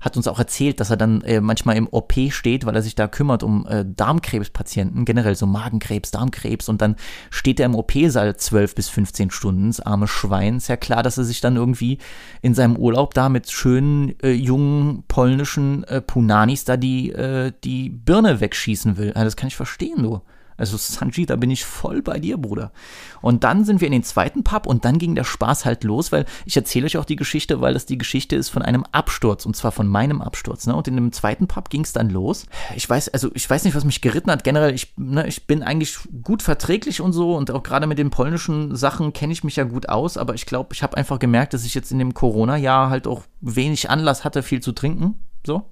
hat 0.00 0.16
uns 0.16 0.28
auch 0.28 0.38
erzählt, 0.38 0.78
dass 0.78 0.90
er 0.90 0.96
dann 0.96 1.22
äh, 1.22 1.40
manchmal 1.40 1.76
im 1.76 1.88
OP 1.90 2.12
steht, 2.30 2.66
weil 2.66 2.76
er 2.76 2.82
sich 2.82 2.94
da 2.94 3.08
kümmert 3.08 3.42
um 3.42 3.66
äh, 3.66 3.84
Darmkrebspatienten, 3.86 5.04
generell 5.04 5.34
so 5.34 5.46
Magenkrebs, 5.46 6.10
Darmkrebs 6.10 6.68
und 6.68 6.82
dann 6.82 6.96
steht 7.30 7.60
er 7.60 7.66
im 7.66 7.74
OP-Saal 7.74 8.36
12 8.36 8.74
bis 8.74 8.88
15 8.88 9.30
Stunden, 9.30 9.68
das 9.68 9.80
arme 9.80 10.06
Schwein. 10.06 10.58
Ist 10.58 10.68
ja 10.68 10.76
klar, 10.76 11.02
dass 11.02 11.18
er 11.18 11.24
sich 11.24 11.40
dann 11.40 11.56
irgendwie 11.56 11.98
in 12.42 12.54
seinem 12.54 12.76
Urlaub 12.76 13.14
da 13.14 13.28
mit 13.28 13.50
schönen, 13.50 14.18
äh, 14.20 14.32
jungen 14.32 15.04
polnischen 15.08 15.84
äh, 15.84 16.00
Punanis 16.00 16.64
da 16.64 16.76
die, 16.76 17.10
äh, 17.10 17.52
die 17.64 17.88
Birne 17.88 18.40
wegschießen 18.40 18.98
will. 18.98 19.12
Also 19.14 19.24
das 19.24 19.36
kann 19.36 19.48
ich 19.48 19.56
verstehen, 19.56 20.02
du. 20.02 20.20
Also 20.58 20.76
Sanji, 20.76 21.24
da 21.24 21.36
bin 21.36 21.50
ich 21.50 21.64
voll 21.64 22.02
bei 22.02 22.18
dir, 22.18 22.36
Bruder. 22.36 22.72
Und 23.20 23.44
dann 23.44 23.64
sind 23.64 23.80
wir 23.80 23.86
in 23.86 23.92
den 23.92 24.02
zweiten 24.02 24.42
Pub 24.42 24.66
und 24.66 24.84
dann 24.84 24.98
ging 24.98 25.14
der 25.14 25.22
Spaß 25.22 25.64
halt 25.64 25.84
los, 25.84 26.10
weil 26.10 26.26
ich 26.46 26.56
erzähle 26.56 26.86
euch 26.86 26.98
auch 26.98 27.04
die 27.04 27.16
Geschichte, 27.16 27.60
weil 27.60 27.74
das 27.74 27.86
die 27.86 27.96
Geschichte 27.96 28.34
ist 28.34 28.48
von 28.48 28.62
einem 28.62 28.84
Absturz 28.90 29.46
und 29.46 29.54
zwar 29.54 29.70
von 29.70 29.86
meinem 29.86 30.20
Absturz. 30.20 30.66
Ne? 30.66 30.74
Und 30.74 30.88
in 30.88 30.96
dem 30.96 31.12
zweiten 31.12 31.46
Pub 31.46 31.70
ging 31.70 31.82
es 31.82 31.92
dann 31.92 32.10
los. 32.10 32.46
Ich 32.74 32.90
weiß, 32.90 33.10
also 33.10 33.30
ich 33.34 33.48
weiß 33.48 33.64
nicht, 33.64 33.76
was 33.76 33.84
mich 33.84 34.00
geritten 34.00 34.32
hat. 34.32 34.42
Generell, 34.42 34.74
ich, 34.74 34.94
ne, 34.96 35.28
ich 35.28 35.46
bin 35.46 35.62
eigentlich 35.62 35.96
gut 36.24 36.42
verträglich 36.42 37.00
und 37.00 37.12
so 37.12 37.36
und 37.36 37.52
auch 37.52 37.62
gerade 37.62 37.86
mit 37.86 37.98
den 37.98 38.10
polnischen 38.10 38.74
Sachen 38.74 39.12
kenne 39.12 39.32
ich 39.32 39.44
mich 39.44 39.54
ja 39.54 39.64
gut 39.64 39.88
aus, 39.88 40.16
aber 40.16 40.34
ich 40.34 40.44
glaube, 40.44 40.74
ich 40.74 40.82
habe 40.82 40.96
einfach 40.96 41.20
gemerkt, 41.20 41.54
dass 41.54 41.64
ich 41.64 41.74
jetzt 41.74 41.92
in 41.92 42.00
dem 42.00 42.14
Corona-Jahr 42.14 42.90
halt 42.90 43.06
auch 43.06 43.22
wenig 43.40 43.90
Anlass 43.90 44.24
hatte, 44.24 44.42
viel 44.42 44.60
zu 44.60 44.72
trinken. 44.72 45.20
So. 45.46 45.70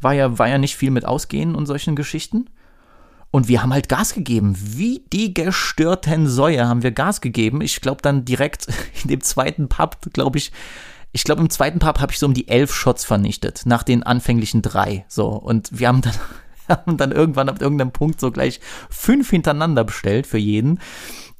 War 0.00 0.14
ja, 0.14 0.38
war 0.38 0.48
ja 0.48 0.56
nicht 0.56 0.76
viel 0.76 0.90
mit 0.90 1.04
Ausgehen 1.04 1.54
und 1.54 1.66
solchen 1.66 1.96
Geschichten. 1.96 2.48
Und 3.34 3.48
wir 3.48 3.64
haben 3.64 3.72
halt 3.72 3.88
Gas 3.88 4.14
gegeben. 4.14 4.54
Wie 4.56 5.02
die 5.12 5.34
gestörten 5.34 6.28
Säue 6.28 6.68
haben 6.68 6.84
wir 6.84 6.92
Gas 6.92 7.20
gegeben. 7.20 7.62
Ich 7.62 7.80
glaube 7.80 8.00
dann 8.00 8.24
direkt 8.24 8.68
in 9.02 9.08
dem 9.08 9.22
zweiten 9.22 9.68
Pub, 9.68 9.96
glaube 10.12 10.38
ich, 10.38 10.52
ich 11.10 11.24
glaube 11.24 11.42
im 11.42 11.50
zweiten 11.50 11.80
Pub 11.80 11.98
habe 11.98 12.12
ich 12.12 12.20
so 12.20 12.26
um 12.26 12.34
die 12.34 12.46
elf 12.46 12.72
Shots 12.72 13.04
vernichtet, 13.04 13.62
nach 13.64 13.82
den 13.82 14.04
anfänglichen 14.04 14.62
drei. 14.62 15.04
So, 15.08 15.30
und 15.30 15.68
wir 15.76 15.88
haben 15.88 16.00
dann, 16.00 16.14
haben 16.68 16.96
dann 16.96 17.10
irgendwann 17.10 17.48
ab 17.48 17.60
irgendeinem 17.60 17.90
Punkt 17.90 18.20
so 18.20 18.30
gleich 18.30 18.60
fünf 18.88 19.30
hintereinander 19.30 19.82
bestellt 19.82 20.28
für 20.28 20.38
jeden 20.38 20.78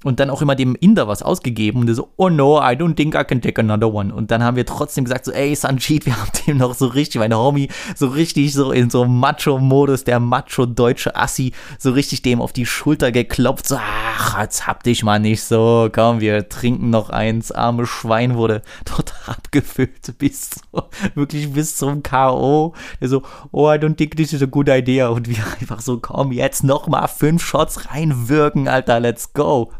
und 0.04 0.20
dann 0.20 0.30
auch 0.30 0.42
immer 0.42 0.54
dem 0.54 0.76
Inder 0.76 1.08
was 1.08 1.22
ausgegeben 1.22 1.80
und 1.80 1.86
der 1.86 1.94
so, 1.94 2.10
oh 2.16 2.28
no, 2.28 2.58
I 2.58 2.74
don't 2.76 2.94
think 2.94 3.14
I 3.14 3.24
can 3.24 3.40
take 3.40 3.60
another 3.60 3.92
one. 3.92 4.14
Und 4.14 4.30
dann 4.30 4.42
haben 4.42 4.56
wir 4.56 4.66
trotzdem 4.66 5.04
gesagt 5.04 5.24
so, 5.24 5.32
ey 5.32 5.54
Sanjit, 5.54 6.06
wir 6.06 6.16
haben 6.16 6.30
dem 6.46 6.58
noch 6.58 6.74
so 6.74 6.86
richtig, 6.86 7.18
mein 7.18 7.34
Homie, 7.34 7.68
so 7.96 8.08
richtig 8.08 8.52
so 8.52 8.70
in 8.70 8.90
so 8.90 9.04
Macho-Modus, 9.04 10.04
der 10.04 10.20
Macho-deutsche 10.20 11.16
Assi, 11.16 11.52
so 11.78 11.92
richtig 11.92 12.22
dem 12.22 12.40
auf 12.40 12.52
die 12.52 12.66
Schulter 12.66 13.12
geklopft, 13.12 13.68
so, 13.68 13.76
ach, 13.76 14.40
jetzt 14.40 14.66
hab 14.66 14.82
dich 14.82 15.02
mal 15.02 15.18
nicht 15.18 15.42
so, 15.42 15.88
komm, 15.92 16.20
wir 16.20 16.48
trinken 16.48 16.90
noch 16.90 17.10
eins, 17.10 17.50
arme 17.50 17.86
Schwein 17.86 18.36
wurde 18.36 18.62
dort 18.84 19.14
abgefüllt 19.26 20.18
bis, 20.18 20.50
so, 20.72 20.82
wirklich 21.14 21.52
bis 21.52 21.76
zum 21.76 22.02
K.O. 22.02 22.74
Der 23.00 23.08
so, 23.08 23.22
oh, 23.52 23.70
I 23.70 23.76
don't 23.76 23.96
think 23.96 24.16
this 24.16 24.32
is 24.32 24.42
a 24.42 24.46
good 24.46 24.68
idea. 24.68 25.08
Und 25.08 25.28
wir 25.28 25.44
einfach 25.60 25.80
so, 25.80 25.98
komm, 25.98 26.32
jetzt 26.32 26.64
noch 26.64 26.86
mal 26.86 27.06
fünf 27.06 27.42
Shots 27.42 27.90
reinwirken, 27.90 28.68
Alter, 28.68 29.00
let's 29.00 29.32
go. 29.32 29.72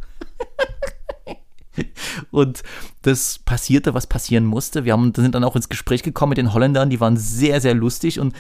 Und 2.31 2.63
das 3.03 3.39
passierte, 3.39 3.95
was 3.95 4.07
passieren 4.07 4.45
musste. 4.45 4.85
Wir 4.85 4.93
haben, 4.93 5.13
sind 5.15 5.35
dann 5.35 5.45
auch 5.45 5.57
ins 5.57 5.69
Gespräch 5.69 6.03
gekommen 6.03 6.31
mit 6.31 6.39
den 6.39 6.53
Holländern, 6.53 6.91
die 6.91 7.01
waren 7.01 7.17
sehr, 7.17 7.61
sehr 7.61 7.75
lustig 7.75 8.21
und 8.21 8.35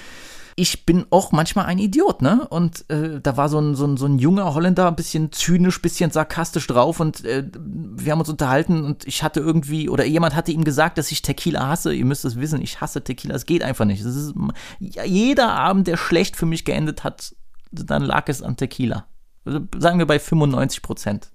ich 0.57 0.87
bin 0.87 1.05
auch 1.11 1.33
manchmal 1.33 1.67
ein 1.67 1.79
Idiot, 1.79 2.23
ne? 2.23 2.47
Und 2.49 2.89
äh, 2.89 3.21
da 3.21 3.37
war 3.37 3.49
so 3.49 3.59
ein, 3.59 3.75
so, 3.75 3.87
ein, 3.87 3.97
so 3.97 4.07
ein 4.07 4.19
junger 4.19 4.55
Holländer, 4.55 4.87
ein 4.87 4.95
bisschen 4.95 5.33
zynisch, 5.33 5.83
bisschen 5.83 6.13
sarkastisch 6.13 6.67
drauf 6.69 7.01
und 7.01 7.25
äh, 7.25 7.45
wir 7.53 8.13
haben 8.13 8.21
uns 8.21 8.29
unterhalten 8.29 8.85
und 8.85 9.07
ich 9.07 9.25
hatte 9.25 9.41
irgendwie, 9.41 9.89
oder 9.89 10.05
jemand 10.05 10.37
hatte 10.37 10.53
ihm 10.53 10.63
gesagt, 10.63 10.97
dass 10.97 11.11
ich 11.11 11.23
Tequila 11.23 11.69
hasse. 11.69 11.93
Ihr 11.93 12.05
müsst 12.05 12.25
es 12.25 12.39
wissen, 12.39 12.63
ich 12.63 12.81
hasse 12.81 13.03
Tequila, 13.03 13.35
es 13.35 13.47
geht 13.47 13.65
einfach 13.65 13.85
nicht. 13.85 14.05
Ist, 14.05 14.35
jeder 14.79 15.53
Abend, 15.53 15.89
der 15.89 15.97
schlecht 15.97 16.37
für 16.37 16.47
mich 16.47 16.65
geendet 16.65 17.03
hat, 17.03 17.35
dann 17.73 18.03
lag 18.03 18.29
es 18.29 18.41
an 18.41 18.57
Tequila. 18.57 19.07
Also 19.45 19.61
sagen 19.79 19.99
wir 19.99 20.07
bei 20.07 20.21
95 20.21 20.83
Prozent. 20.83 21.31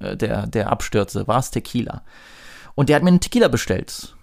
Äh, 0.00 0.16
der, 0.16 0.46
der 0.46 0.70
Abstürze, 0.70 1.26
war 1.26 1.38
es 1.38 1.50
Tequila. 1.50 2.02
Und 2.74 2.88
der 2.88 2.96
hat 2.96 3.02
mir 3.02 3.08
einen 3.08 3.20
Tequila 3.20 3.48
bestellt. 3.48 4.14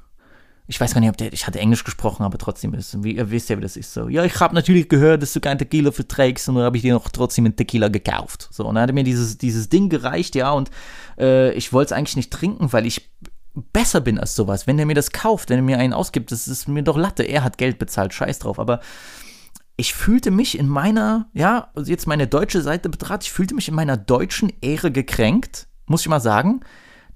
Ich 0.68 0.82
weiß 0.82 0.94
gar 0.94 1.02
nicht, 1.02 1.10
ob 1.10 1.18
der, 1.18 1.32
ich 1.32 1.46
hatte 1.46 1.60
Englisch 1.60 1.84
gesprochen, 1.84 2.24
aber 2.24 2.40
trotzdem 2.40 2.74
ist, 2.74 3.04
wie, 3.04 3.16
ihr 3.16 3.30
wisst 3.30 3.50
ja, 3.50 3.58
wie 3.58 3.62
das 3.62 3.78
ist 3.78 3.94
so. 3.94 4.10
Ja, 4.10 4.24
ich 4.24 4.40
habe 4.40 4.56
natürlich 4.56 4.90
gehört, 4.90 5.22
dass 5.22 5.34
du 5.34 5.40
kein 5.40 5.60
Tequila 5.60 5.92
verträgst 5.92 6.50
und 6.50 6.56
dann 6.56 6.64
habe 6.64 6.78
ich 6.78 6.82
dir 6.82 6.94
noch 6.94 7.08
trotzdem 7.10 7.46
einen 7.46 7.56
Tequila 7.56 7.90
gekauft. 7.90 8.48
So, 8.52 8.66
und 8.66 8.76
dann 8.76 8.84
hat 8.84 8.90
er 8.90 8.94
mir 8.94 9.04
dieses, 9.04 9.38
dieses 9.38 9.70
Ding 9.70 9.90
gereicht, 9.90 10.34
ja, 10.34 10.52
und 10.52 10.72
äh, 11.20 11.52
ich 11.54 11.72
wollte 11.72 11.94
es 11.94 11.98
eigentlich 11.98 12.16
nicht 12.16 12.32
trinken, 12.32 12.74
weil 12.74 12.88
ich 12.88 13.12
besser 13.54 14.02
bin 14.02 14.20
als 14.20 14.36
sowas. 14.36 14.66
Wenn 14.66 14.78
der 14.78 14.86
mir 14.86 14.96
das 14.96 15.12
kauft, 15.12 15.50
wenn 15.50 15.60
er 15.60 15.64
mir 15.64 15.78
einen 15.78 15.94
ausgibt, 15.94 16.32
das 16.32 16.48
ist 16.48 16.68
mir 16.68 16.84
doch 16.84 16.98
Latte. 16.98 17.24
Er 17.24 17.44
hat 17.44 17.58
Geld 17.58 17.78
bezahlt, 17.78 18.14
scheiß 18.14 18.40
drauf. 18.40 18.60
Aber 18.60 18.80
ich 19.78 19.94
fühlte 19.94 20.32
mich 20.32 20.58
in 20.58 20.68
meiner, 20.68 21.30
ja, 21.34 21.70
also 21.76 21.92
jetzt 21.92 22.08
meine 22.08 22.28
deutsche 22.28 22.62
Seite 22.62 22.90
betrachtet, 22.90 23.24
ich 23.24 23.32
fühlte 23.32 23.56
mich 23.56 23.68
in 23.68 23.76
meiner 23.76 23.98
deutschen 23.98 24.52
Ehre 24.62 24.92
gekränkt, 24.92 25.68
muss 25.86 26.02
ich 26.02 26.08
mal 26.08 26.22
sagen, 26.22 26.62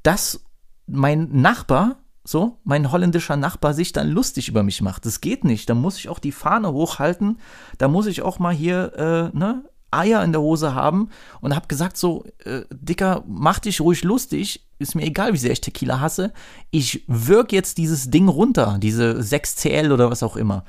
dass 0.04 0.44
mein 0.88 1.30
Nachbar, 1.32 1.98
so, 2.24 2.60
mein 2.64 2.92
holländischer 2.92 3.38
Nachbar 3.38 3.74
sich 3.74 3.94
dann 3.94 4.10
lustig 4.10 4.50
über 4.50 4.64
mich 4.64 4.82
macht. 4.82 5.06
Das 5.06 5.22
geht 5.22 5.44
nicht. 5.44 5.70
Da 5.70 5.74
muss 5.74 5.98
ich 5.98 6.10
auch 6.10 6.20
die 6.20 6.32
Fahne 6.32 6.74
hochhalten. 6.74 7.40
Da 7.78 7.88
muss 7.88 8.06
ich 8.06 8.22
auch 8.22 8.38
mal 8.38 8.54
hier, 8.54 8.94
äh, 9.34 9.38
ne, 9.38 9.64
Eier 9.92 10.24
in 10.24 10.32
der 10.32 10.42
Hose 10.42 10.76
haben 10.76 11.10
und 11.42 11.56
habe 11.56 11.68
gesagt 11.68 11.98
so, 11.98 12.26
äh, 12.44 12.62
Dicker, 12.70 13.24
mach 13.28 13.60
dich 13.60 13.82
ruhig 13.82 14.04
lustig, 14.04 14.68
ist 14.78 14.96
mir 14.96 15.04
egal, 15.04 15.34
wie 15.34 15.38
sehr 15.38 15.52
ich 15.52 15.62
Tequila 15.62 16.00
hasse, 16.00 16.32
ich 16.70 17.04
wirk 17.08 17.52
jetzt 17.52 17.80
dieses 17.80 18.12
Ding 18.12 18.28
runter, 18.28 18.78
diese 18.80 19.20
6CL 19.20 19.92
oder 19.92 20.12
was 20.12 20.22
auch 20.22 20.36
immer. 20.36 20.64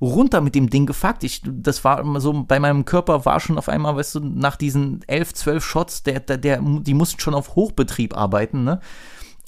Runter 0.00 0.40
mit 0.40 0.54
dem 0.54 0.70
Ding 0.70 0.86
gefuckt. 0.86 1.24
Ich, 1.24 1.42
das 1.44 1.84
war 1.84 2.00
immer 2.00 2.20
so, 2.20 2.44
bei 2.44 2.60
meinem 2.60 2.84
Körper 2.84 3.24
war 3.24 3.40
schon 3.40 3.58
auf 3.58 3.68
einmal, 3.68 3.96
weißt 3.96 4.16
du, 4.16 4.20
nach 4.20 4.56
diesen 4.56 5.02
11, 5.06 5.34
12 5.34 5.64
Shots, 5.64 6.02
der, 6.02 6.20
der, 6.20 6.38
der, 6.38 6.60
die 6.60 6.94
mussten 6.94 7.20
schon 7.20 7.34
auf 7.34 7.54
Hochbetrieb 7.54 8.16
arbeiten, 8.16 8.64
ne? 8.64 8.80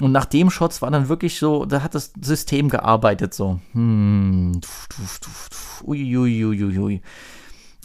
Und 0.01 0.13
nach 0.13 0.27
dem 0.27 0.51
Shots 0.51 0.83
war 0.83 0.91
dann 0.91 1.09
wirklich 1.09 1.39
so, 1.39 1.65
da 1.65 1.83
hat 1.83 1.95
das 1.95 2.13
System 2.21 2.69
gearbeitet, 2.69 3.33
so. 3.33 3.61
Hm, 3.73 4.61
ui 5.85 7.01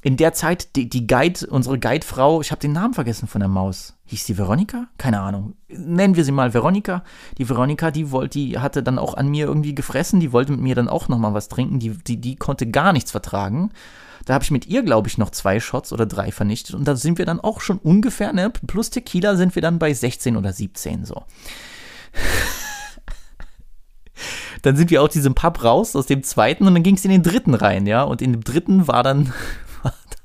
in 0.01 0.17
der 0.17 0.33
Zeit, 0.33 0.75
die, 0.75 0.89
die 0.89 1.05
Guide, 1.05 1.47
unsere 1.47 1.79
Guidefrau, 1.79 2.41
ich 2.41 2.51
habe 2.51 2.61
den 2.61 2.71
Namen 2.73 2.93
vergessen 2.93 3.27
von 3.27 3.39
der 3.39 3.49
Maus. 3.49 3.93
Hieß 4.11 4.25
die 4.25 4.37
Veronika? 4.37 4.87
Keine 4.97 5.21
Ahnung. 5.21 5.53
Nennen 5.69 6.17
wir 6.17 6.25
sie 6.25 6.33
mal 6.33 6.53
Veronika. 6.53 7.05
Die 7.37 7.47
Veronika, 7.47 7.91
die 7.91 8.11
wollte, 8.11 8.39
die 8.39 8.59
hatte 8.59 8.83
dann 8.83 8.99
auch 8.99 9.13
an 9.13 9.29
mir 9.29 9.45
irgendwie 9.45 9.73
gefressen, 9.73 10.19
die 10.19 10.33
wollte 10.33 10.51
mit 10.51 10.59
mir 10.59 10.75
dann 10.75 10.89
auch 10.89 11.07
nochmal 11.07 11.33
was 11.33 11.47
trinken, 11.47 11.79
die, 11.79 11.91
die, 11.91 12.19
die 12.19 12.35
konnte 12.35 12.69
gar 12.69 12.91
nichts 12.91 13.11
vertragen. 13.11 13.71
Da 14.25 14.33
habe 14.33 14.43
ich 14.43 14.51
mit 14.51 14.67
ihr, 14.67 14.83
glaube 14.83 15.07
ich, 15.07 15.17
noch 15.17 15.29
zwei 15.29 15.61
Shots 15.61 15.93
oder 15.93 16.05
drei 16.05 16.33
vernichtet. 16.33 16.75
Und 16.75 16.89
da 16.89 16.97
sind 16.97 17.19
wir 17.19 17.25
dann 17.25 17.39
auch 17.39 17.61
schon 17.61 17.77
ungefähr, 17.77 18.33
ne, 18.33 18.51
plus 18.67 18.89
Tequila 18.89 19.37
sind 19.37 19.55
wir 19.55 19.61
dann 19.61 19.79
bei 19.79 19.93
16 19.93 20.35
oder 20.35 20.51
17 20.51 21.05
so. 21.05 21.23
dann 24.61 24.75
sind 24.75 24.91
wir 24.91 25.03
aus 25.03 25.11
diesem 25.11 25.35
Pub 25.35 25.63
raus, 25.63 25.95
aus 25.95 26.07
dem 26.07 26.23
zweiten, 26.23 26.67
und 26.67 26.73
dann 26.73 26.83
ging 26.83 26.95
es 26.95 27.05
in 27.05 27.11
den 27.11 27.23
dritten 27.23 27.53
rein, 27.53 27.87
ja. 27.87 28.03
Und 28.03 28.21
in 28.21 28.33
dem 28.33 28.43
dritten 28.43 28.89
war 28.89 29.03
dann 29.03 29.31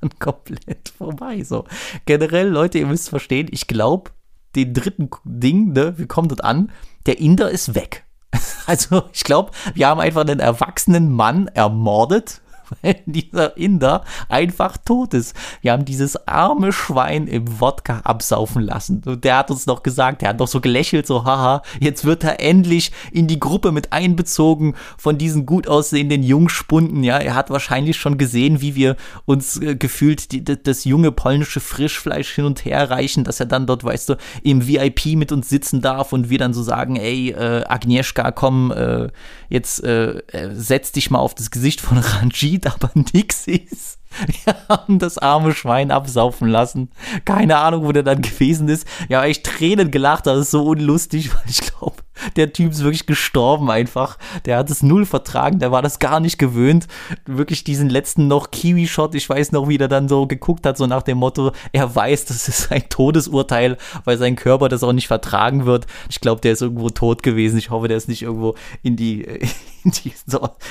dann 0.00 0.11
komplett 0.19 0.88
vorbei. 0.88 1.43
So. 1.43 1.65
Generell, 2.05 2.49
Leute, 2.49 2.79
ihr 2.79 2.87
müsst 2.87 3.09
verstehen, 3.09 3.49
ich 3.50 3.67
glaube, 3.67 4.11
den 4.55 4.75
dritten 4.75 5.11
Ding, 5.25 5.73
ne, 5.73 5.99
wir 5.99 6.07
kommen 6.07 6.29
dort 6.29 6.45
an, 6.45 6.73
der 7.07 7.19
Inder 7.19 7.50
ist 7.50 7.75
weg. 7.75 8.05
Also, 8.69 9.05
ich 9.12 9.23
glaube, 9.23 9.53
wir 9.75 9.87
haben 9.87 10.00
einfach 10.00 10.23
einen 10.23 10.41
erwachsenen 10.41 11.12
Mann 11.12 11.47
ermordet 11.47 12.41
weil 12.83 13.03
dieser 13.07 13.57
Inder 13.57 14.05
einfach 14.29 14.77
tot 14.77 15.15
ist. 15.15 15.35
Wir 15.61 15.73
haben 15.73 15.85
dieses 15.85 16.27
arme 16.29 16.73
Schwein 16.73 17.27
im 17.27 17.61
Wodka 17.61 18.01
absaufen 18.01 18.63
lassen. 18.63 19.03
Und 19.05 19.25
der 19.25 19.39
hat 19.39 19.51
uns 19.51 19.67
noch 19.67 19.83
gesagt, 19.83 20.23
der 20.23 20.31
hat 20.31 20.41
doch 20.41 20.49
so 20.49 20.61
gelächelt, 20.61 21.07
so 21.07 21.25
haha, 21.25 21.63
jetzt 21.81 22.05
wird 22.05 22.25
er 22.25 22.41
endlich 22.41 22.93
in 23.13 23.27
die 23.27 23.41
Gruppe 23.41 23.73
mit 23.73 23.93
einbezogen 23.93 24.75
von 24.97 25.19
diesen 25.19 25.47
gut 25.47 25.69
aussehenden 25.69 26.23
Jungspunden. 26.23 27.03
Ja, 27.05 27.19
er 27.19 27.35
hat 27.35 27.51
wahrscheinlich 27.51 27.97
schon 27.97 28.19
gesehen, 28.19 28.61
wie 28.61 28.75
wir 28.75 28.97
uns 29.25 29.61
äh, 29.61 29.77
gefühlt 29.77 30.33
die, 30.33 30.45
das 30.45 30.85
junge 30.85 31.13
polnische 31.13 31.61
Frischfleisch 31.61 32.35
hin 32.35 32.45
und 32.45 32.65
her 32.65 32.91
reichen, 32.91 33.25
dass 33.25 33.41
er 33.41 33.47
dann 33.47 33.67
dort, 33.67 33.85
weißt 33.85 34.11
du, 34.11 34.17
im 34.43 34.67
VIP 34.67 35.17
mit 35.17 35.33
uns 35.33 35.49
sitzen 35.49 35.81
darf 35.81 36.13
und 36.13 36.31
wir 36.31 36.39
dann 36.39 36.55
so 36.55 36.63
sagen, 36.63 36.97
ey, 36.97 37.31
äh, 37.31 37.65
Agnieszka, 37.67 38.31
komm, 38.33 38.73
äh, 38.73 39.09
jetzt 39.49 39.85
äh, 39.85 40.19
äh 40.33 40.55
setz 40.55 40.93
dich 40.93 41.11
mal 41.11 41.19
auf 41.19 41.35
das 41.35 41.51
Gesicht 41.51 41.81
von 41.81 41.99
Ranjit 42.17 42.56
sieht, 42.57 42.67
aber 42.67 42.91
nix 43.13 43.47
ist. 43.47 43.99
Wir 44.45 44.57
haben 44.69 44.99
das 44.99 45.19
arme 45.19 45.55
Schwein 45.55 45.91
absaufen 45.91 46.49
lassen. 46.49 46.91
Keine 47.25 47.59
Ahnung, 47.59 47.85
wo 47.85 47.93
der 47.93 48.03
dann 48.03 48.23
gewesen 48.23 48.69
ist. 48.69 48.87
Ja, 49.09 49.25
echt 49.25 49.45
Tränen 49.45 49.91
gelacht, 49.91 50.27
das 50.27 50.39
ist 50.39 50.51
so 50.51 50.65
unlustig, 50.65 51.35
weil 51.35 51.43
ich 51.49 51.61
glaube, 51.61 51.97
der 52.37 52.53
Typ 52.53 52.73
ist 52.73 52.83
wirklich 52.83 53.07
gestorben 53.07 53.71
einfach. 53.71 54.19
Der 54.45 54.59
hat 54.59 54.71
es 54.71 54.83
null 54.83 55.05
vertragen, 55.05 55.59
der 55.59 55.71
war 55.71 55.83
das 55.83 55.99
gar 55.99 56.21
nicht 56.21 56.39
gewöhnt. 56.39 56.87
Wirklich 57.27 57.65
diesen 57.65 57.91
letzten 57.91 58.27
noch 58.27 58.51
Kiwi-Shot, 58.51 59.15
ich 59.15 59.29
weiß 59.29 59.53
noch, 59.53 59.69
wie 59.69 59.79
der 59.79 59.89
dann 59.89 60.09
so 60.09 60.27
geguckt 60.27 60.67
hat, 60.67 60.79
so 60.79 60.87
nach 60.87 61.03
dem 61.03 61.19
Motto, 61.19 61.53
er 61.73 61.95
weiß, 61.95 62.25
das 62.27 62.49
ist 62.49 62.73
ein 62.73 62.89
Todesurteil, 62.89 63.77
weil 64.05 64.19
sein 64.19 64.37
Körper 64.37 64.69
das 64.69 64.83
auch 64.83 64.93
nicht 64.93 65.09
vertragen 65.09 65.67
wird. 65.67 65.87
Ich 66.09 66.21
glaube, 66.21 66.41
der 66.41 66.52
ist 66.52 66.63
irgendwo 66.63 66.91
tot 66.91 67.23
gewesen. 67.23 67.59
Ich 67.59 67.71
hoffe, 67.71 67.89
der 67.89 67.97
ist 67.97 68.09
nicht 68.09 68.23
irgendwo 68.23 68.54
in 68.83 68.97
die, 68.97 69.23
in 69.85 69.91
die, 69.91 70.13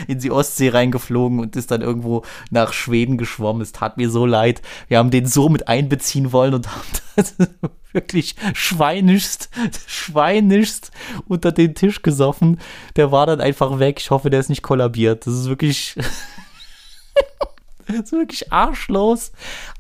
in 0.08 0.20
die 0.20 0.32
Ostsee 0.32 0.70
reingeflogen 0.70 1.40
und 1.40 1.56
ist 1.56 1.72
dann 1.72 1.82
irgendwo 1.82 2.24
nach 2.50 2.74
Schweden 2.74 3.18
geschwommen. 3.26 3.62
Es 3.62 3.72
tat 3.72 3.98
mir 3.98 4.10
so 4.10 4.26
leid. 4.26 4.62
Wir 4.88 5.00
haben 5.00 5.10
den 5.10 5.26
so 5.26 5.50
mit 5.50 5.68
einbeziehen 5.68 6.32
wollen 6.32 6.54
und 6.54 6.68
haben 6.68 6.88
das 7.16 7.36
wirklich 7.92 8.36
schweinischst, 8.54 9.50
schweinischst 9.88 10.92
unter 11.28 11.52
den 11.52 11.74
Tisch 11.74 12.04
gesoffen. 12.04 12.60
Der 12.96 13.12
war 13.12 13.26
dann 13.26 13.42
einfach 13.42 13.80
weg. 13.80 14.00
Ich 14.00 14.12
hoffe, 14.12 14.30
der 14.30 14.40
ist 14.40 14.50
nicht 14.50 14.62
kollabiert. 14.62 15.26
Das 15.26 15.34
ist 15.34 15.50
wirklich. 15.50 15.98
das 17.88 17.96
ist 17.98 18.12
wirklich 18.12 18.54
arschlos. 18.54 19.32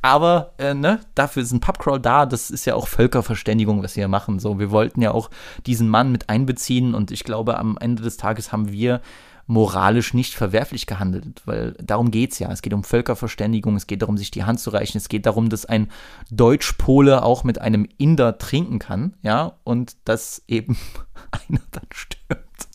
Aber 0.02 0.54
äh, 0.58 0.74
ne, 0.74 1.02
dafür 1.14 1.44
ist 1.44 1.52
ein 1.52 1.60
Pubcrawl 1.60 2.00
da. 2.00 2.26
Das 2.26 2.50
ist 2.50 2.66
ja 2.66 2.74
auch 2.74 2.88
Völkerverständigung, 2.88 3.84
was 3.84 3.96
wir 3.96 4.02
hier 4.02 4.08
machen. 4.08 4.40
So, 4.40 4.58
wir 4.60 4.72
wollten 4.72 5.02
ja 5.02 5.12
auch 5.12 5.30
diesen 5.68 5.88
Mann 5.88 6.12
mit 6.12 6.30
einbeziehen 6.30 6.96
und 6.96 7.12
ich 7.12 7.24
glaube, 7.24 7.60
am 7.60 7.78
Ende 7.80 8.02
des 8.02 8.18
Tages 8.18 8.52
haben 8.52 8.72
wir 8.72 9.02
moralisch 9.48 10.14
nicht 10.14 10.34
verwerflich 10.34 10.88
gehandelt, 10.88 11.42
weil 11.46 11.74
darum 11.74 12.12
geht 12.12 12.32
es 12.32 12.40
ja. 12.40 12.52
Es 12.52 12.62
geht 12.62 12.74
um 12.74 12.84
Völkerverständigung, 12.84 13.76
es 13.76 13.88
geht 13.88 14.02
darum, 14.02 14.18
sich 14.18 14.32
die 14.32 14.44
Hand 14.44 14.60
zu 14.60 14.72
reichen, 14.72 14.98
es 14.98 15.10
geht 15.10 15.26
darum, 15.26 15.50
dass 15.50 15.66
ein 15.66 15.92
Deutschpole 16.32 17.24
auch 17.24 17.44
mit 17.44 17.62
einem 17.62 17.88
Inder 17.98 18.38
trinken 18.38 18.80
kann, 18.80 19.16
ja, 19.22 19.54
und 19.64 19.98
dass 20.06 20.44
eben 20.48 20.78
einer 21.32 21.62
dann 21.72 21.88
stirbt 21.92 22.68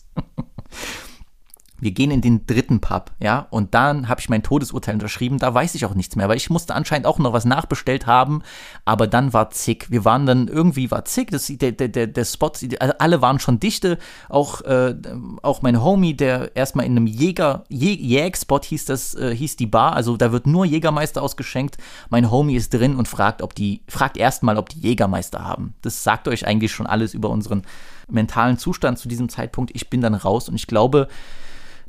wir 1.81 1.91
gehen 1.91 2.11
in 2.11 2.21
den 2.21 2.45
dritten 2.45 2.79
Pub, 2.79 3.11
ja, 3.19 3.47
und 3.49 3.73
dann 3.73 4.07
habe 4.07 4.21
ich 4.21 4.29
mein 4.29 4.43
Todesurteil 4.43 4.93
unterschrieben, 4.93 5.39
da 5.39 5.53
weiß 5.53 5.75
ich 5.75 5.85
auch 5.85 5.95
nichts 5.95 6.15
mehr, 6.15 6.29
weil 6.29 6.37
ich 6.37 6.49
musste 6.49 6.75
anscheinend 6.75 7.07
auch 7.07 7.19
noch 7.19 7.33
was 7.33 7.43
nachbestellt 7.43 8.05
haben, 8.05 8.43
aber 8.85 9.07
dann 9.07 9.33
war 9.33 9.49
zick. 9.49 9.89
Wir 9.89 10.05
waren 10.05 10.25
dann 10.25 10.47
irgendwie 10.47 10.91
war 10.91 11.05
zick, 11.05 11.31
das, 11.31 11.47
der, 11.47 11.71
der, 11.71 12.07
der, 12.07 12.25
Spot, 12.25 12.51
also 12.79 12.93
alle 12.99 13.21
waren 13.21 13.39
schon 13.39 13.59
dichte, 13.59 13.97
auch, 14.29 14.61
äh, 14.61 14.95
auch 15.41 15.61
mein 15.61 15.83
Homie, 15.83 16.13
der 16.13 16.55
erstmal 16.55 16.85
in 16.85 16.91
einem 16.91 17.07
Jäger, 17.07 17.63
Jäg-Spot 17.69 18.61
hieß 18.61 18.85
das, 18.85 19.15
äh, 19.15 19.35
hieß 19.35 19.55
die 19.57 19.65
Bar, 19.65 19.93
also 19.93 20.17
da 20.17 20.31
wird 20.31 20.47
nur 20.47 20.65
Jägermeister 20.65 21.21
ausgeschenkt. 21.21 21.77
Mein 22.09 22.29
Homie 22.29 22.55
ist 22.55 22.73
drin 22.73 22.95
und 22.95 23.07
fragt, 23.07 23.41
ob 23.41 23.55
die, 23.55 23.81
fragt 23.87 24.17
erstmal, 24.17 24.57
ob 24.57 24.69
die 24.69 24.79
Jägermeister 24.79 25.43
haben. 25.43 25.73
Das 25.81 26.03
sagt 26.03 26.27
euch 26.27 26.45
eigentlich 26.45 26.71
schon 26.71 26.85
alles 26.85 27.13
über 27.13 27.29
unseren 27.29 27.63
mentalen 28.09 28.57
Zustand 28.57 28.99
zu 28.99 29.07
diesem 29.07 29.29
Zeitpunkt. 29.29 29.71
Ich 29.73 29.89
bin 29.89 30.01
dann 30.01 30.13
raus 30.13 30.49
und 30.49 30.55
ich 30.55 30.67
glaube, 30.67 31.07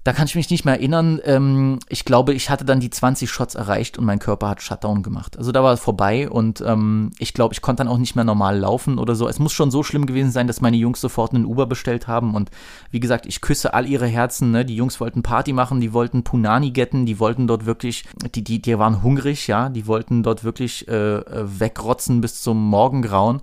da 0.05 0.13
kann 0.13 0.27
ich 0.27 0.35
mich 0.35 0.51
nicht 0.51 0.65
mehr 0.65 0.75
erinnern. 0.75 1.21
Ähm, 1.25 1.79
ich 1.89 2.05
glaube, 2.05 2.35
ich 2.35 2.51
hatte 2.51 2.65
dann 2.65 2.81
die 2.81 2.91
20 2.91 3.31
Shots 3.31 3.55
erreicht 3.55 3.99
und 3.99 4.05
mein 4.05 4.19
Körper 4.19 4.49
hat 4.49 4.63
Shutdown 4.63 5.03
gemacht. 5.03 5.39
Also 5.39 5.53
da 5.53 5.63
war 5.63 5.73
es 5.73 5.81
vorbei 5.81 6.29
und 6.29 6.61
ähm, 6.61 7.13
ich 7.19 7.35
glaube, 7.35 7.55
ich 7.55 7.63
konnte 7.63 7.85
dann 7.85 7.93
auch 7.93 7.99
nicht 7.99 8.17
mehr 8.17 8.25
normal 8.25 8.59
laufen 8.59 8.99
oder 8.99 9.15
so. 9.15 9.29
Es 9.29 9.39
muss 9.39 9.53
schon 9.53 9.71
so 9.71 9.83
schlimm 9.83 10.07
gewesen 10.07 10.33
sein, 10.33 10.47
dass 10.47 10.61
meine 10.61 10.77
Jungs 10.77 11.01
sofort 11.01 11.35
einen 11.35 11.45
Uber 11.45 11.67
bestellt 11.67 12.09
haben 12.09 12.35
und 12.35 12.51
wie 12.91 13.01
gesagt, 13.01 13.27
ich 13.27 13.41
küsse 13.41 13.75
all 13.75 13.87
ihre 13.87 14.07
Herzen. 14.07 14.51
Ne? 14.51 14.65
Die 14.65 14.77
Jungs 14.77 15.01
wollten 15.01 15.23
Party 15.23 15.53
machen, 15.53 15.81
die 15.81 15.93
wollten 15.93 16.25
Punani 16.25 16.73
getten, 16.73 17.07
die 17.07 17.21
wollten 17.21 17.47
dort 17.47 17.65
wirklich, 17.65 18.05
die, 18.35 18.43
die, 18.43 18.61
die 18.61 18.79
waren 18.79 19.03
hungrig, 19.03 19.47
ja, 19.47 19.69
die 19.69 19.87
wollten 19.87 20.23
dort 20.23 20.43
wirklich 20.43 20.89
äh, 20.89 21.19
äh 21.19 21.45
wegrotzen 21.61 22.21
bis 22.21 22.43
zum 22.43 22.59
Morgengrauen. 22.69 23.41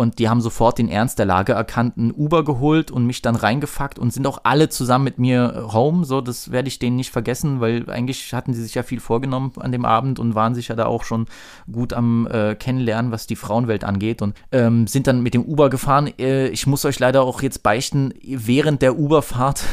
Und 0.00 0.18
die 0.18 0.30
haben 0.30 0.40
sofort 0.40 0.78
den 0.78 0.88
Ernst 0.88 1.18
der 1.18 1.26
Lage 1.26 1.52
erkannt, 1.52 1.98
einen 1.98 2.10
Uber 2.10 2.42
geholt 2.42 2.90
und 2.90 3.04
mich 3.04 3.20
dann 3.20 3.36
reingefuckt 3.36 3.98
und 3.98 4.14
sind 4.14 4.26
auch 4.26 4.38
alle 4.44 4.70
zusammen 4.70 5.04
mit 5.04 5.18
mir 5.18 5.68
home. 5.74 6.06
So, 6.06 6.22
das 6.22 6.50
werde 6.50 6.68
ich 6.68 6.78
denen 6.78 6.96
nicht 6.96 7.10
vergessen, 7.10 7.60
weil 7.60 7.84
eigentlich 7.90 8.32
hatten 8.32 8.54
sie 8.54 8.62
sich 8.62 8.74
ja 8.74 8.82
viel 8.82 8.98
vorgenommen 8.98 9.52
an 9.60 9.72
dem 9.72 9.84
Abend 9.84 10.18
und 10.18 10.34
waren 10.34 10.54
sich 10.54 10.68
ja 10.68 10.74
da 10.74 10.86
auch 10.86 11.04
schon 11.04 11.26
gut 11.70 11.92
am 11.92 12.26
äh, 12.28 12.54
Kennenlernen, 12.54 13.12
was 13.12 13.26
die 13.26 13.36
Frauenwelt 13.36 13.84
angeht. 13.84 14.22
Und 14.22 14.34
ähm, 14.52 14.86
sind 14.86 15.06
dann 15.06 15.22
mit 15.22 15.34
dem 15.34 15.44
Uber 15.44 15.68
gefahren. 15.68 16.10
Äh, 16.18 16.48
ich 16.48 16.66
muss 16.66 16.86
euch 16.86 16.98
leider 16.98 17.20
auch 17.20 17.42
jetzt 17.42 17.62
beichten, 17.62 18.14
während 18.22 18.80
der 18.80 18.98
Uberfahrt 18.98 19.64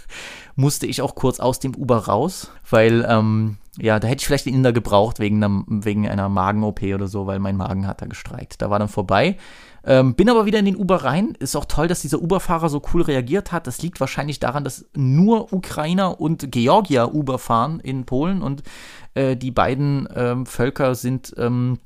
musste 0.56 0.86
ich 0.86 1.00
auch 1.00 1.14
kurz 1.14 1.40
aus 1.40 1.58
dem 1.58 1.74
Uber 1.74 2.04
raus, 2.04 2.50
weil 2.68 3.06
ähm, 3.08 3.56
ja, 3.78 3.98
da 3.98 4.08
hätte 4.08 4.20
ich 4.20 4.26
vielleicht 4.26 4.46
den 4.46 4.54
Inder 4.54 4.74
gebraucht 4.74 5.20
wegen 5.20 5.42
einer, 5.42 5.64
wegen 5.68 6.06
einer 6.06 6.28
Magen-OP 6.28 6.82
oder 6.82 7.08
so, 7.08 7.26
weil 7.26 7.38
mein 7.38 7.56
Magen 7.56 7.86
hat 7.86 8.02
da 8.02 8.06
gestreikt. 8.06 8.60
Da 8.60 8.68
war 8.68 8.78
dann 8.78 8.88
vorbei. 8.88 9.36
Ähm, 9.84 10.14
bin 10.14 10.28
aber 10.28 10.46
wieder 10.46 10.58
in 10.58 10.64
den 10.64 10.76
Uber 10.76 11.04
rein. 11.04 11.34
Ist 11.38 11.56
auch 11.56 11.64
toll, 11.64 11.88
dass 11.88 12.02
dieser 12.02 12.20
Uber-Fahrer 12.20 12.68
so 12.68 12.82
cool 12.92 13.02
reagiert 13.02 13.52
hat. 13.52 13.66
Das 13.66 13.82
liegt 13.82 14.00
wahrscheinlich 14.00 14.40
daran, 14.40 14.64
dass 14.64 14.86
nur 14.94 15.52
Ukrainer 15.52 16.20
und 16.20 16.52
Georgier 16.52 17.14
Uber 17.14 17.38
fahren 17.38 17.80
in 17.80 18.04
Polen 18.04 18.42
und 18.42 18.62
äh, 19.14 19.36
die 19.36 19.50
beiden 19.50 20.08
ähm, 20.14 20.46
Völker 20.46 20.94
sind 20.94 21.34
ähm, 21.36 21.78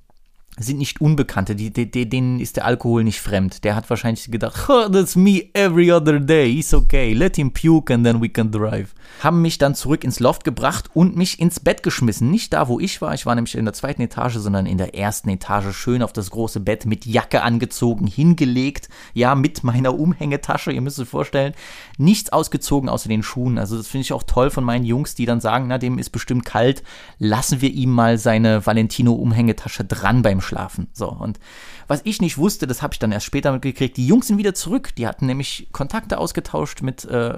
sind 0.58 0.78
nicht 0.78 1.00
Unbekannte, 1.00 1.56
die, 1.56 1.72
die, 1.72 2.08
denen 2.08 2.38
ist 2.38 2.56
der 2.56 2.64
Alkohol 2.64 3.02
nicht 3.02 3.20
fremd. 3.20 3.64
Der 3.64 3.74
hat 3.74 3.90
wahrscheinlich 3.90 4.30
gedacht, 4.30 4.68
oh, 4.68 4.88
that's 4.88 5.16
me 5.16 5.48
every 5.52 5.90
other 5.90 6.20
day, 6.20 6.58
it's 6.58 6.72
okay, 6.72 7.12
let 7.12 7.36
him 7.36 7.52
puke 7.52 7.92
and 7.92 8.04
then 8.04 8.22
we 8.22 8.28
can 8.28 8.52
drive. 8.52 8.94
Haben 9.20 9.42
mich 9.42 9.58
dann 9.58 9.74
zurück 9.74 10.04
ins 10.04 10.20
Loft 10.20 10.44
gebracht 10.44 10.90
und 10.94 11.16
mich 11.16 11.40
ins 11.40 11.60
Bett 11.60 11.82
geschmissen. 11.82 12.30
Nicht 12.30 12.52
da, 12.52 12.68
wo 12.68 12.78
ich 12.78 13.00
war, 13.02 13.14
ich 13.14 13.26
war 13.26 13.34
nämlich 13.34 13.56
in 13.56 13.64
der 13.64 13.74
zweiten 13.74 14.02
Etage, 14.02 14.36
sondern 14.36 14.66
in 14.66 14.78
der 14.78 14.94
ersten 14.94 15.28
Etage, 15.28 15.74
schön 15.74 16.02
auf 16.02 16.12
das 16.12 16.30
große 16.30 16.60
Bett 16.60 16.86
mit 16.86 17.04
Jacke 17.04 17.42
angezogen, 17.42 18.06
hingelegt, 18.06 18.88
ja, 19.12 19.34
mit 19.34 19.64
meiner 19.64 19.98
Umhängetasche, 19.98 20.72
ihr 20.72 20.80
müsst 20.80 21.00
euch 21.00 21.08
vorstellen, 21.08 21.54
nichts 21.96 22.32
ausgezogen 22.32 22.88
außer 22.88 23.08
den 23.08 23.22
Schuhen. 23.22 23.58
Also 23.58 23.76
das 23.76 23.86
finde 23.86 24.02
ich 24.02 24.12
auch 24.12 24.22
toll 24.22 24.50
von 24.50 24.64
meinen 24.64 24.84
Jungs, 24.84 25.14
die 25.14 25.26
dann 25.26 25.40
sagen, 25.40 25.66
na, 25.68 25.78
dem 25.78 25.98
ist 25.98 26.10
bestimmt 26.10 26.44
kalt, 26.44 26.82
lassen 27.18 27.60
wir 27.60 27.70
ihm 27.70 27.90
mal 27.90 28.18
seine 28.18 28.64
Valentino-Umhängetasche 28.64 29.84
dran 29.84 30.22
beim 30.22 30.40
Schlafen. 30.40 30.88
So, 30.92 31.08
und 31.08 31.38
was 31.86 32.00
ich 32.04 32.20
nicht 32.20 32.38
wusste, 32.38 32.66
das 32.66 32.82
habe 32.82 32.94
ich 32.94 32.98
dann 32.98 33.12
erst 33.12 33.26
später 33.26 33.52
mitgekriegt, 33.52 33.96
die 33.96 34.06
Jungs 34.06 34.26
sind 34.26 34.38
wieder 34.38 34.54
zurück. 34.54 34.94
Die 34.96 35.06
hatten 35.06 35.26
nämlich 35.26 35.68
Kontakte 35.72 36.18
ausgetauscht 36.18 36.82
mit 36.82 37.04
äh, 37.04 37.34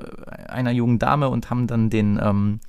einer 0.49 0.71
jungen 0.71 0.99
Dame 0.99 1.29
und 1.29 1.51
haben 1.51 1.67
dann 1.67 1.91
den, 1.91 2.19
ähm, 2.23 2.61